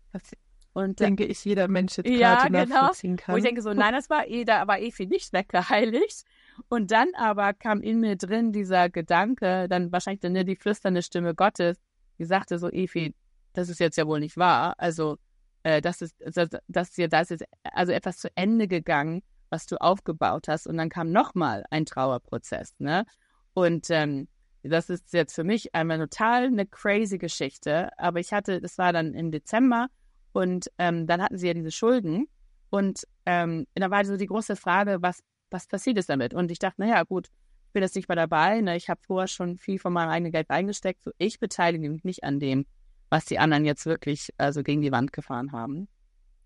Und 0.73 0.99
denke 0.99 1.23
ich, 1.25 1.45
jeder 1.45 1.67
Mensch 1.67 1.97
jetzt 1.97 2.09
ja, 2.09 2.47
gerade 2.47 2.51
genau. 2.51 2.81
nachvollziehen 2.81 3.15
kann. 3.15 3.33
Wo 3.33 3.37
ich 3.37 3.43
denke 3.43 3.61
so, 3.61 3.73
nein, 3.73 3.93
das 3.93 4.09
war 4.09 4.27
eh, 4.27 4.43
da 4.43 4.67
war 4.67 4.79
Efi 4.79 5.05
nicht 5.05 5.31
weggeheiligt. 5.31 6.23
Und 6.67 6.89
dann 6.91 7.09
aber 7.15 7.53
kam 7.53 7.81
in 7.81 7.99
mir 7.99 8.15
drin 8.15 8.51
dieser 8.51 8.89
Gedanke, 8.89 9.67
dann 9.69 9.91
wahrscheinlich 9.91 10.21
dann 10.21 10.33
die 10.33 10.55
flüsternde 10.55 11.03
Stimme 11.03 11.35
Gottes, 11.35 11.77
die 12.17 12.25
sagte 12.25 12.57
so, 12.57 12.69
Efi, 12.71 13.13
das 13.53 13.69
ist 13.69 13.79
jetzt 13.79 13.97
ja 13.97 14.07
wohl 14.07 14.19
nicht 14.19 14.35
wahr. 14.35 14.73
Also, 14.77 15.17
äh, 15.61 15.79
das 15.79 16.01
ist, 16.01 16.15
das, 16.19 16.49
das, 16.67 16.91
da 16.95 17.21
ist 17.21 17.29
jetzt 17.29 17.45
also 17.63 17.91
etwas 17.91 18.17
zu 18.17 18.29
Ende 18.35 18.67
gegangen, 18.67 19.21
was 19.49 19.67
du 19.67 19.79
aufgebaut 19.79 20.47
hast. 20.47 20.65
Und 20.65 20.77
dann 20.77 20.89
kam 20.89 21.11
nochmal 21.11 21.65
ein 21.69 21.85
Trauerprozess, 21.85 22.73
ne? 22.79 23.05
Und 23.53 23.91
ähm, 23.91 24.27
das 24.63 24.89
ist 24.89 25.13
jetzt 25.13 25.35
für 25.35 25.43
mich 25.43 25.75
einmal 25.75 25.99
total 25.99 26.45
eine 26.45 26.65
crazy 26.65 27.19
Geschichte. 27.19 27.89
Aber 27.99 28.19
ich 28.19 28.33
hatte, 28.33 28.59
das 28.59 28.79
war 28.79 28.91
dann 28.91 29.13
im 29.13 29.31
Dezember 29.31 29.87
und 30.33 30.69
ähm, 30.79 31.07
dann 31.07 31.21
hatten 31.21 31.37
sie 31.37 31.47
ja 31.47 31.53
diese 31.53 31.71
Schulden. 31.71 32.27
Und 32.69 33.07
ähm, 33.25 33.67
da 33.75 33.89
war 33.91 34.03
so 34.03 34.17
die 34.17 34.25
große 34.25 34.55
Frage, 34.55 34.97
was, 35.01 35.23
was 35.51 35.67
passiert 35.67 35.97
ist 35.97 36.09
damit? 36.09 36.33
Und 36.33 36.51
ich 36.51 36.59
dachte, 36.59 36.81
naja, 36.81 37.03
gut, 37.03 37.27
ich 37.67 37.73
bin 37.73 37.83
jetzt 37.83 37.95
nicht 37.95 38.09
mehr 38.09 38.15
dabei. 38.15 38.59
Ne? 38.61 38.75
Ich 38.75 38.89
habe 38.89 38.99
vorher 39.05 39.27
schon 39.27 39.57
viel 39.57 39.79
von 39.79 39.93
meinem 39.93 40.09
eigenen 40.09 40.31
Geld 40.31 40.49
eingesteckt. 40.49 41.03
So, 41.03 41.11
ich 41.19 41.39
beteilige 41.39 41.89
mich 41.89 42.03
nicht 42.03 42.23
an 42.23 42.39
dem, 42.39 42.65
was 43.09 43.25
die 43.25 43.37
anderen 43.37 43.63
jetzt 43.63 43.85
wirklich 43.85 44.33
also 44.37 44.63
gegen 44.63 44.81
die 44.81 44.91
Wand 44.91 45.13
gefahren 45.13 45.51
haben. 45.51 45.87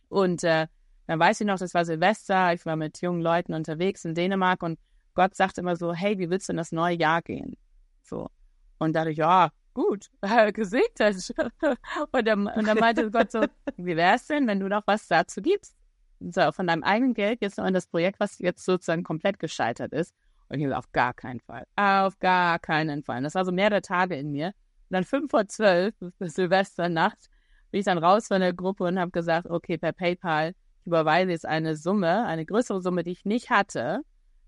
Und 0.10 0.44
äh, 0.44 0.68
dann 1.08 1.20
weiß 1.20 1.40
ich 1.42 1.48
noch, 1.48 1.58
das 1.58 1.74
war 1.74 1.86
Silvester, 1.86 2.54
ich 2.54 2.66
war 2.66 2.76
mit 2.76 3.02
jungen 3.02 3.22
Leuten 3.22 3.54
unterwegs 3.54 4.04
in 4.04 4.14
Dänemark 4.14 4.64
und 4.64 4.78
Gott 5.14 5.34
sagt 5.36 5.58
immer 5.58 5.78
so, 5.78 5.94
hey, 5.94 6.20
wie 6.20 6.30
willst 6.30 6.50
du 6.50 6.54
in 6.54 6.58
das 6.58 6.74
neue 6.74 6.98
Jahr 6.98 7.22
gehen? 7.22 7.58
So. 8.04 8.30
Und 8.78 8.94
da 8.94 9.00
dachte 9.00 9.12
ich, 9.12 9.18
ja, 9.18 9.50
gut, 9.78 10.10
gesegnet. 10.54 11.34
und, 12.12 12.28
dann, 12.28 12.48
und 12.48 12.68
dann 12.68 12.80
meinte 12.80 13.12
Gott 13.12 13.32
so, 13.32 13.42
wie 13.78 13.96
wäre 13.96 14.16
es 14.16 14.26
denn, 14.26 14.48
wenn 14.48 14.60
du 14.60 14.68
noch 14.68 14.82
was 14.88 15.08
dazu 15.08 15.42
gibst? 15.42 15.76
So, 16.20 16.52
von 16.52 16.66
deinem 16.66 16.82
eigenen 16.82 17.14
Geld 17.14 17.42
jetzt 17.42 17.60
noch 17.60 17.66
in 17.68 17.76
das 17.76 17.86
Projekt, 17.86 18.20
was 18.20 18.40
jetzt 18.40 18.66
sozusagen 18.66 19.04
komplett 19.04 19.38
gescheitert 19.38 19.94
ist. 19.94 20.16
Und 20.50 20.60
ich 20.60 20.66
habe 20.66 20.78
auf 20.78 20.92
gar 20.92 21.14
keinen 21.14 21.40
Fall. 21.42 21.66
Auf 21.76 22.18
gar 22.18 22.58
keinen 22.58 23.04
Fall. 23.04 23.18
Und 23.18 23.24
das 23.24 23.36
war 23.36 23.46
so 23.46 23.52
mehrere 23.52 23.84
Tage 23.84 24.16
in 24.16 24.32
mir. 24.32 24.48
Und 24.48 24.54
dann 24.96 25.04
fünf 25.04 25.30
vor 25.30 25.48
zwölf, 25.48 25.94
Silvesternacht, 26.20 27.30
bin 27.70 27.80
ich 27.80 27.86
dann 27.86 28.00
raus 28.00 28.28
von 28.28 28.42
der 28.42 28.54
Gruppe 28.54 28.86
und 28.86 28.98
habe 28.98 29.12
gesagt, 29.12 29.48
okay, 29.48 29.78
per 29.78 29.92
PayPal, 29.92 30.56
ich 30.82 30.88
überweise 30.88 31.32
jetzt 31.32 31.46
eine 31.46 31.76
Summe, 31.76 32.26
eine 32.26 32.46
größere 32.46 32.82
Summe, 32.82 33.04
die 33.04 33.12
ich 33.12 33.26
nicht 33.26 33.52
hatte. 33.52 34.02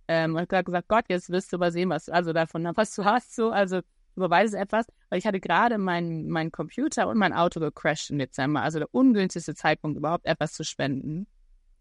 Ähm, 0.08 0.36
und 0.36 0.42
ich 0.42 0.50
habe 0.52 0.64
gesagt, 0.64 0.88
Gott, 0.88 1.06
jetzt 1.08 1.30
wirst 1.30 1.52
du 1.52 1.58
übersehen, 1.58 1.90
was 1.90 2.10
also 2.10 2.34
davon, 2.34 2.68
was 2.76 2.96
du 2.96 3.06
hast, 3.06 3.36
so, 3.36 3.52
also 3.52 3.82
überweise 4.20 4.58
etwas, 4.58 4.86
weil 5.10 5.20
ich 5.20 5.26
hatte 5.26 5.40
gerade 5.40 5.78
meinen 5.78 6.30
mein 6.30 6.52
Computer 6.52 7.08
und 7.08 7.18
mein 7.18 7.34
Auto 7.34 7.60
gecrashed 7.60 8.12
im 8.12 8.20
Dezember, 8.20 8.62
also 8.62 8.80
der 8.80 8.94
ungünstigste 8.94 9.56
Zeitpunkt, 9.56 9.98
überhaupt 9.98 10.26
etwas 10.26 10.54
zu 10.54 10.64
spenden. 10.64 11.28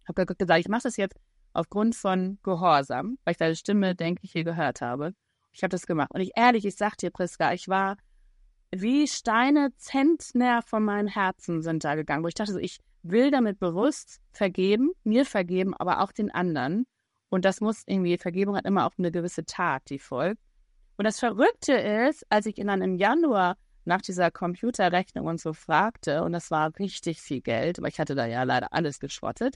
Ich 0.02 0.08
habe 0.08 0.24
gesagt, 0.24 0.60
ich 0.60 0.68
mache 0.68 0.82
das 0.84 0.96
jetzt 0.96 1.16
aufgrund 1.52 1.94
von 1.94 2.38
Gehorsam, 2.42 3.18
weil 3.24 3.32
ich 3.32 3.38
deine 3.38 3.56
Stimme, 3.56 3.94
denke 3.94 4.22
ich, 4.24 4.32
hier 4.32 4.44
gehört 4.44 4.80
habe. 4.80 5.12
Ich 5.52 5.62
habe 5.62 5.70
das 5.70 5.86
gemacht. 5.86 6.10
Und 6.12 6.20
ich 6.20 6.32
ehrlich, 6.36 6.64
ich 6.64 6.76
sag 6.76 6.96
dir, 6.96 7.10
Priska, 7.10 7.52
ich 7.52 7.68
war 7.68 7.96
wie 8.70 9.08
Steine, 9.08 9.70
Zentner 9.76 10.62
von 10.62 10.84
meinem 10.84 11.08
Herzen 11.08 11.62
sind 11.62 11.84
da 11.84 11.94
gegangen, 11.94 12.22
wo 12.22 12.28
ich 12.28 12.34
dachte, 12.34 12.60
ich 12.60 12.78
will 13.02 13.30
damit 13.30 13.58
bewusst 13.58 14.20
vergeben, 14.32 14.92
mir 15.04 15.24
vergeben, 15.24 15.74
aber 15.74 16.00
auch 16.02 16.12
den 16.12 16.30
anderen. 16.30 16.86
Und 17.30 17.44
das 17.44 17.60
muss 17.60 17.82
irgendwie, 17.86 18.18
Vergebung 18.18 18.56
hat 18.56 18.66
immer 18.66 18.86
auch 18.86 18.92
eine 18.98 19.10
gewisse 19.10 19.44
Tat, 19.44 19.82
die 19.88 19.98
folgt. 19.98 20.42
Und 20.98 21.04
das 21.04 21.20
Verrückte 21.20 21.74
ist, 21.74 22.26
als 22.28 22.46
ich 22.46 22.58
ihn 22.58 22.66
dann 22.66 22.82
im 22.82 22.96
Januar 22.96 23.56
nach 23.84 24.02
dieser 24.02 24.32
Computerrechnung 24.32 25.26
und 25.26 25.40
so 25.40 25.52
fragte, 25.52 26.24
und 26.24 26.32
das 26.32 26.50
war 26.50 26.76
richtig 26.78 27.22
viel 27.22 27.40
Geld, 27.40 27.78
aber 27.78 27.86
ich 27.86 28.00
hatte 28.00 28.16
da 28.16 28.26
ja 28.26 28.42
leider 28.42 28.72
alles 28.72 28.98
geschrottet, 28.98 29.54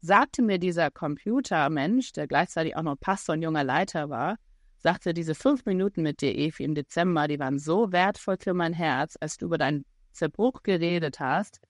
sagte 0.00 0.40
mir 0.40 0.58
dieser 0.60 0.92
Computermensch, 0.92 2.12
der 2.12 2.28
gleichzeitig 2.28 2.76
auch 2.76 2.82
noch 2.82 2.94
Pastor 2.98 3.34
und 3.34 3.42
junger 3.42 3.64
Leiter 3.64 4.08
war, 4.08 4.36
sagte, 4.76 5.12
diese 5.12 5.34
fünf 5.34 5.66
Minuten 5.66 6.02
mit 6.02 6.20
dir, 6.20 6.32
Evi, 6.32 6.62
im 6.62 6.76
Dezember, 6.76 7.26
die 7.26 7.40
waren 7.40 7.58
so 7.58 7.90
wertvoll 7.90 8.36
für 8.40 8.54
mein 8.54 8.72
Herz, 8.72 9.16
als 9.20 9.36
du 9.36 9.46
über 9.46 9.58
deinen 9.58 9.84
Zerbruch 10.12 10.62
geredet 10.62 11.18
hast, 11.18 11.60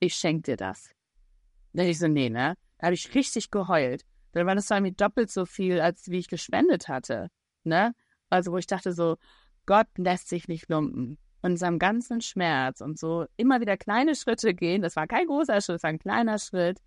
ich 0.00 0.14
schenke 0.14 0.52
dir 0.52 0.56
das. 0.56 0.88
Da 1.74 1.82
ich 1.82 1.98
so, 1.98 2.08
nee, 2.08 2.30
ne? 2.30 2.54
Da 2.78 2.86
habe 2.86 2.94
ich 2.94 3.14
richtig 3.14 3.50
geheult. 3.50 4.02
Dann 4.32 4.46
war 4.46 4.54
das 4.54 4.66
zwar 4.66 4.78
irgendwie 4.78 4.96
doppelt 4.96 5.30
so 5.30 5.44
viel, 5.44 5.78
als 5.80 6.08
wie 6.10 6.18
ich 6.18 6.28
gespendet 6.28 6.88
hatte, 6.88 7.28
ne? 7.64 7.92
Also 8.30 8.52
wo 8.52 8.58
ich 8.58 8.66
dachte 8.66 8.92
so, 8.92 9.16
Gott 9.66 9.86
lässt 9.96 10.28
sich 10.28 10.48
nicht 10.48 10.68
lumpen. 10.68 11.18
Und 11.42 11.52
in 11.52 11.56
seinem 11.56 11.78
ganzen 11.78 12.20
Schmerz 12.20 12.80
und 12.80 12.98
so 12.98 13.26
immer 13.36 13.60
wieder 13.60 13.76
kleine 13.76 14.14
Schritte 14.14 14.54
gehen, 14.54 14.82
das 14.82 14.96
war 14.96 15.06
kein 15.06 15.26
großer 15.26 15.60
Schritt, 15.60 15.76
das 15.76 15.82
war 15.82 15.90
ein 15.90 15.98
kleiner 15.98 16.38
Schritt, 16.38 16.80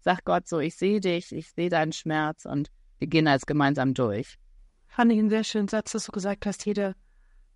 sagt 0.00 0.24
Gott 0.24 0.48
so, 0.48 0.60
ich 0.60 0.76
sehe 0.76 1.00
dich, 1.00 1.32
ich 1.32 1.50
sehe 1.50 1.68
deinen 1.68 1.92
Schmerz 1.92 2.44
und 2.44 2.70
wir 2.98 3.08
gehen 3.08 3.28
als 3.28 3.44
gemeinsam 3.46 3.94
durch. 3.94 4.38
Fand 4.86 5.12
ich 5.12 5.18
einen 5.18 5.30
sehr 5.30 5.44
schönen 5.44 5.68
Satz, 5.68 5.92
dass 5.92 6.06
du 6.06 6.12
gesagt 6.12 6.46
hast, 6.46 6.64
jede 6.64 6.94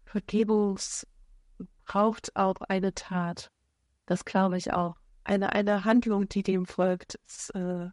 Vergebung 0.04 0.78
braucht 1.84 2.36
auch 2.36 2.60
eine 2.68 2.94
Tat. 2.94 3.50
Das 4.06 4.24
glaube 4.24 4.58
ich 4.58 4.72
auch. 4.72 4.96
Eine, 5.24 5.52
eine 5.52 5.84
Handlung, 5.84 6.28
die 6.28 6.42
dem 6.42 6.66
folgt. 6.66 7.18
Es, 7.26 7.50
äh, 7.50 7.88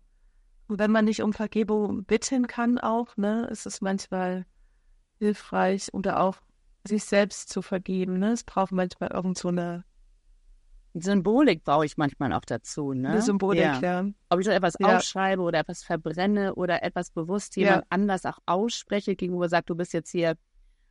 wenn 0.67 0.91
man 0.91 1.05
nicht 1.05 1.21
um 1.21 1.33
Vergebung 1.33 2.03
bitten 2.03 2.47
kann 2.47 2.77
auch, 2.77 3.15
ne, 3.17 3.47
ist 3.47 3.65
es 3.65 3.81
manchmal 3.81 4.45
hilfreich 5.19 5.93
oder 5.93 6.21
auch 6.21 6.37
sich 6.87 7.03
selbst 7.03 7.49
zu 7.49 7.61
vergeben. 7.61 8.19
Ne? 8.19 8.31
Es 8.31 8.43
braucht 8.43 8.71
manchmal 8.71 9.11
irgend 9.11 9.37
so 9.37 9.49
eine 9.49 9.83
Symbolik 10.95 11.63
brauche 11.63 11.85
ich 11.85 11.97
manchmal 11.97 12.33
auch 12.33 12.45
dazu. 12.45 12.93
Ne? 12.93 13.09
Eine 13.09 13.21
Symbolik, 13.21 13.61
ja. 13.61 13.79
ja. 13.79 14.05
Ob 14.29 14.39
ich 14.39 14.45
so 14.45 14.51
etwas 14.51 14.73
ja. 14.79 14.97
aufschreibe 14.97 15.41
oder 15.41 15.59
etwas 15.59 15.83
verbrenne 15.83 16.55
oder 16.55 16.83
etwas 16.83 17.11
bewusst 17.11 17.55
jemand 17.57 17.83
ja. 17.83 17.87
anders 17.89 18.25
auch 18.25 18.39
ausspreche, 18.45 19.15
gegenüber 19.15 19.49
sagt, 19.49 19.69
du 19.69 19.75
bist 19.75 19.93
jetzt 19.93 20.09
hier 20.11 20.35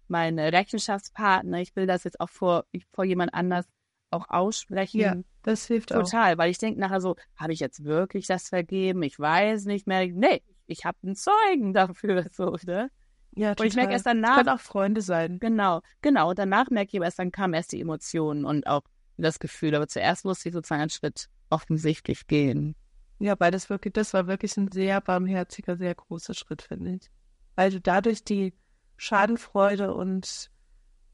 mein 0.06 0.38
Rechenschaftspartner, 0.38 1.60
ich 1.60 1.74
will 1.76 1.86
das 1.86 2.04
jetzt 2.04 2.20
auch 2.20 2.30
vor, 2.30 2.64
vor 2.92 3.04
jemand 3.04 3.34
anders 3.34 3.66
auch 4.10 4.28
aussprechen. 4.28 5.00
Ja, 5.00 5.16
das 5.42 5.66
hilft 5.66 5.90
Total, 5.90 6.02
auch. 6.02 6.06
Total, 6.06 6.38
weil 6.38 6.50
ich 6.50 6.58
denke 6.58 6.80
nachher 6.80 7.00
so, 7.00 7.16
habe 7.36 7.52
ich 7.52 7.60
jetzt 7.60 7.84
wirklich 7.84 8.26
das 8.26 8.48
vergeben? 8.48 9.02
Ich 9.02 9.18
weiß 9.18 9.66
nicht 9.66 9.86
mehr. 9.86 10.06
Nee, 10.06 10.42
ich 10.66 10.84
habe 10.84 10.96
einen 11.02 11.16
Zeugen 11.16 11.74
dafür. 11.74 12.24
So, 12.32 12.56
ne? 12.64 12.90
Ja, 13.38 13.54
total. 13.54 13.64
Und 13.64 13.68
ich 13.68 13.76
merke 13.76 13.92
erst 13.92 14.06
danach. 14.06 14.36
Können 14.36 14.48
auch 14.48 14.60
Freunde 14.60 15.00
sein. 15.00 15.38
Genau, 15.38 15.80
genau. 16.02 16.30
Und 16.30 16.40
danach 16.40 16.70
merke 16.70 16.96
ich 16.96 17.02
erst, 17.02 17.20
dann 17.20 17.30
kamen 17.30 17.54
erst 17.54 17.70
die 17.70 17.80
Emotionen 17.80 18.44
und 18.44 18.66
auch 18.66 18.82
das 19.16 19.38
Gefühl. 19.38 19.76
Aber 19.76 19.86
zuerst 19.86 20.24
musste 20.24 20.48
ich 20.48 20.54
sozusagen 20.54 20.80
einen 20.80 20.90
Schritt 20.90 21.28
offensichtlich 21.48 22.26
gehen. 22.26 22.74
Ja, 23.20 23.38
weil 23.38 23.52
das 23.52 23.70
wirklich, 23.70 23.94
das 23.94 24.12
war 24.12 24.26
wirklich 24.26 24.56
ein 24.56 24.72
sehr 24.72 25.00
barmherziger, 25.00 25.76
sehr 25.76 25.94
großer 25.94 26.34
Schritt, 26.34 26.62
finde 26.62 26.96
ich. 26.96 27.10
Weil 27.54 27.70
du 27.70 27.80
dadurch 27.80 28.24
die 28.24 28.54
Schadenfreude 28.96 29.94
und 29.94 30.50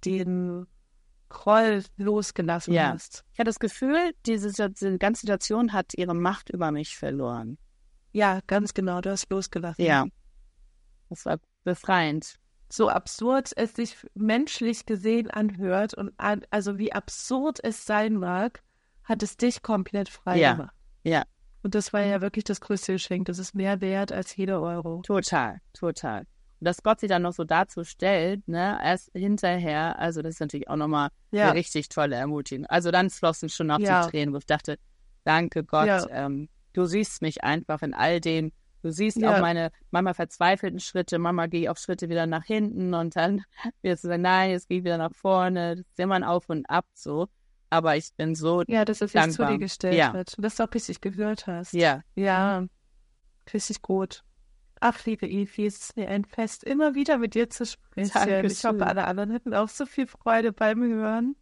den 0.06 0.66
Groll 1.28 1.82
losgelassen 1.98 2.72
ja. 2.72 2.92
hast. 2.92 3.24
Ich 3.32 3.38
hatte 3.38 3.50
das 3.50 3.58
Gefühl, 3.58 4.12
diese, 4.24 4.70
diese 4.70 4.98
ganze 4.98 5.22
Situation 5.22 5.74
hat 5.74 5.92
ihre 5.94 6.14
Macht 6.14 6.48
über 6.48 6.70
mich 6.70 6.96
verloren. 6.96 7.58
Ja, 8.12 8.40
ganz 8.46 8.72
genau, 8.72 9.02
du 9.02 9.10
hast 9.10 9.30
losgelassen. 9.30 9.84
Ja. 9.84 10.06
Das 11.10 11.26
war 11.26 11.38
befreiend. 11.64 12.36
So 12.68 12.88
absurd 12.88 13.52
es 13.56 13.74
sich 13.74 13.96
menschlich 14.14 14.86
gesehen 14.86 15.30
anhört 15.30 15.94
und 15.94 16.12
an, 16.16 16.42
also 16.50 16.78
wie 16.78 16.92
absurd 16.92 17.58
es 17.62 17.84
sein 17.86 18.14
mag, 18.14 18.62
hat 19.04 19.22
es 19.22 19.36
dich 19.36 19.62
komplett 19.62 20.08
frei 20.08 20.38
ja. 20.38 20.52
gemacht. 20.54 20.74
Ja. 21.04 21.24
Und 21.62 21.74
das 21.74 21.92
war 21.92 22.02
ja 22.02 22.20
wirklich 22.20 22.44
das 22.44 22.60
größte 22.60 22.92
Geschenk. 22.92 23.26
Das 23.26 23.38
ist 23.38 23.54
mehr 23.54 23.80
wert 23.80 24.12
als 24.12 24.34
jeder 24.36 24.60
Euro. 24.60 25.02
Total, 25.02 25.60
total. 25.72 26.20
Und 26.60 26.66
dass 26.66 26.82
Gott 26.82 27.00
sich 27.00 27.08
dann 27.08 27.22
noch 27.22 27.32
so 27.32 27.44
dazu 27.44 27.84
stellt, 27.84 28.46
ne, 28.48 28.78
erst 28.82 29.10
hinterher, 29.14 29.98
also 29.98 30.22
das 30.22 30.34
ist 30.34 30.40
natürlich 30.40 30.68
auch 30.68 30.76
nochmal 30.76 31.08
ja. 31.30 31.44
eine 31.44 31.54
richtig 31.54 31.88
tolle 31.88 32.16
Ermutigung. 32.16 32.66
Also 32.66 32.90
dann 32.90 33.10
flossen 33.10 33.48
schon 33.48 33.68
noch 33.68 33.78
Ja. 33.78 34.04
die 34.04 34.10
Tränen, 34.10 34.34
wo 34.34 34.38
ich 34.38 34.46
dachte, 34.46 34.78
danke 35.24 35.64
Gott, 35.64 35.86
Ja. 35.86 36.06
ähm, 36.10 36.48
du 36.72 36.84
siehst 36.86 37.22
mich 37.22 37.44
einfach 37.44 37.82
in 37.82 37.94
all 37.94 38.20
dem. 38.20 38.52
Du 38.84 38.92
siehst 38.92 39.16
Ja. 39.16 39.34
auch 39.36 39.40
meine 39.40 39.70
manchmal 39.90 40.12
verzweifelten 40.12 40.78
Schritte, 40.78 41.18
Mama 41.18 41.46
gehe 41.46 41.70
auf 41.70 41.78
Schritte 41.78 42.10
wieder 42.10 42.26
nach 42.26 42.44
hinten 42.44 42.92
und 42.92 43.16
dann 43.16 43.42
wieder 43.82 43.96
zu 43.96 44.08
sagen, 44.08 44.20
nein, 44.22 44.50
jetzt 44.50 44.68
gehe 44.68 44.78
ich 44.78 44.84
wieder 44.84 44.98
nach 44.98 45.14
vorne. 45.14 45.76
Das 45.76 45.86
ist 45.86 45.98
immer 45.98 46.16
ein 46.16 46.22
Auf 46.24 46.50
und 46.50 46.68
Ab 46.68 46.84
so. 46.92 47.28
Aber 47.70 47.96
ich 47.96 48.12
bin 48.14 48.34
so, 48.34 48.62
Ja, 48.68 48.84
dass 48.84 49.00
es 49.00 49.14
jetzt 49.14 49.32
zu 49.32 49.46
dir 49.46 49.56
gestellt 49.58 49.96
Ja. 49.96 50.12
wird. 50.12 50.34
Und 50.36 50.42
dass 50.44 50.56
du 50.56 50.64
auch 50.64 50.74
richtig 50.74 51.00
gehört 51.00 51.46
hast. 51.46 51.72
ja, 51.72 52.02
Ja, 52.14 52.66
richtig 53.54 53.80
gut. 53.80 54.22
Ach, 54.80 55.02
liebe 55.06 55.26
Evi, 55.26 55.64
es 55.64 55.78
ist 55.78 55.96
mir 55.96 56.10
ein 56.10 56.26
Fest, 56.26 56.62
immer 56.62 56.94
wieder 56.94 57.16
mit 57.16 57.34
dir 57.34 57.48
zu 57.48 57.64
sprechen. 57.64 58.10
Dankeschön. 58.12 58.50
Ich 58.50 58.64
hoffe, 58.64 58.86
alle 58.86 59.06
anderen 59.06 59.32
hatten 59.32 59.54
auch 59.54 59.70
so 59.70 59.86
viel 59.86 60.06
Freude 60.06 60.52
beim 60.52 60.82
Hören. 60.82 61.36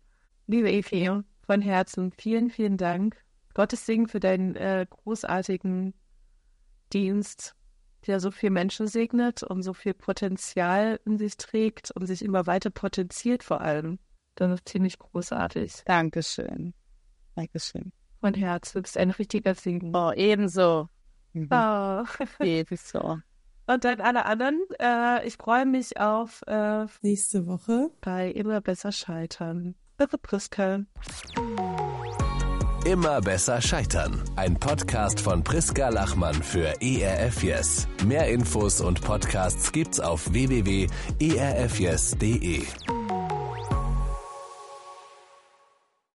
Liebe 0.46 0.70
Evi, 0.70 1.10
von 1.44 1.60
Herzen 1.60 2.12
vielen, 2.12 2.50
vielen 2.50 2.76
Dank 2.76 3.16
Gottes 3.54 3.84
Segen 3.84 4.06
für 4.06 4.20
deinen 4.20 4.54
äh, 4.54 4.86
großartigen 4.88 5.92
Dienst, 6.92 7.54
der 8.06 8.20
so 8.20 8.30
viel 8.30 8.50
Menschen 8.50 8.86
segnet 8.86 9.42
und 9.42 9.62
so 9.62 9.72
viel 9.72 9.94
Potenzial 9.94 11.00
in 11.04 11.18
sich 11.18 11.36
trägt 11.36 11.90
und 11.92 12.06
sich 12.06 12.24
immer 12.24 12.46
weiter 12.46 12.70
potenziert 12.70 13.42
vor 13.42 13.60
allem. 13.60 13.98
Das 14.34 14.50
ist 14.52 14.68
ziemlich 14.68 14.98
großartig. 14.98 15.82
Dankeschön. 15.84 16.74
Dankeschön. 17.34 17.92
Mein 18.20 18.34
Herz, 18.34 18.72
du 18.72 18.82
bist 18.82 18.96
ein 18.96 19.10
richtiger 19.10 19.54
Segen. 19.54 19.94
Oh, 19.94 20.12
ebenso. 20.12 20.88
Mhm. 21.32 21.48
Oh. 21.50 22.04
Ebenso. 22.40 23.18
Und 23.66 23.84
dann 23.84 24.00
alle 24.00 24.26
anderen, 24.26 24.60
äh, 24.78 25.26
ich 25.26 25.36
freue 25.36 25.66
mich 25.66 25.98
auf 25.98 26.42
äh, 26.46 26.86
nächste 27.00 27.46
Woche 27.46 27.90
bei 28.00 28.30
Immer 28.30 28.60
besser 28.60 28.92
scheitern. 28.92 29.74
Irre 29.98 30.18
Priska. 30.18 30.80
Immer 32.84 33.20
besser 33.20 33.60
scheitern. 33.60 34.20
Ein 34.34 34.56
Podcast 34.56 35.20
von 35.20 35.44
Priska 35.44 35.88
Lachmann 35.90 36.34
für 36.42 36.74
ERF 36.82 37.44
Yes. 37.44 37.86
Mehr 38.04 38.26
Infos 38.28 38.80
und 38.80 39.00
Podcasts 39.00 39.70
gibt's 39.70 40.00
auf 40.00 40.32
www.erfyes.de. 40.32 40.90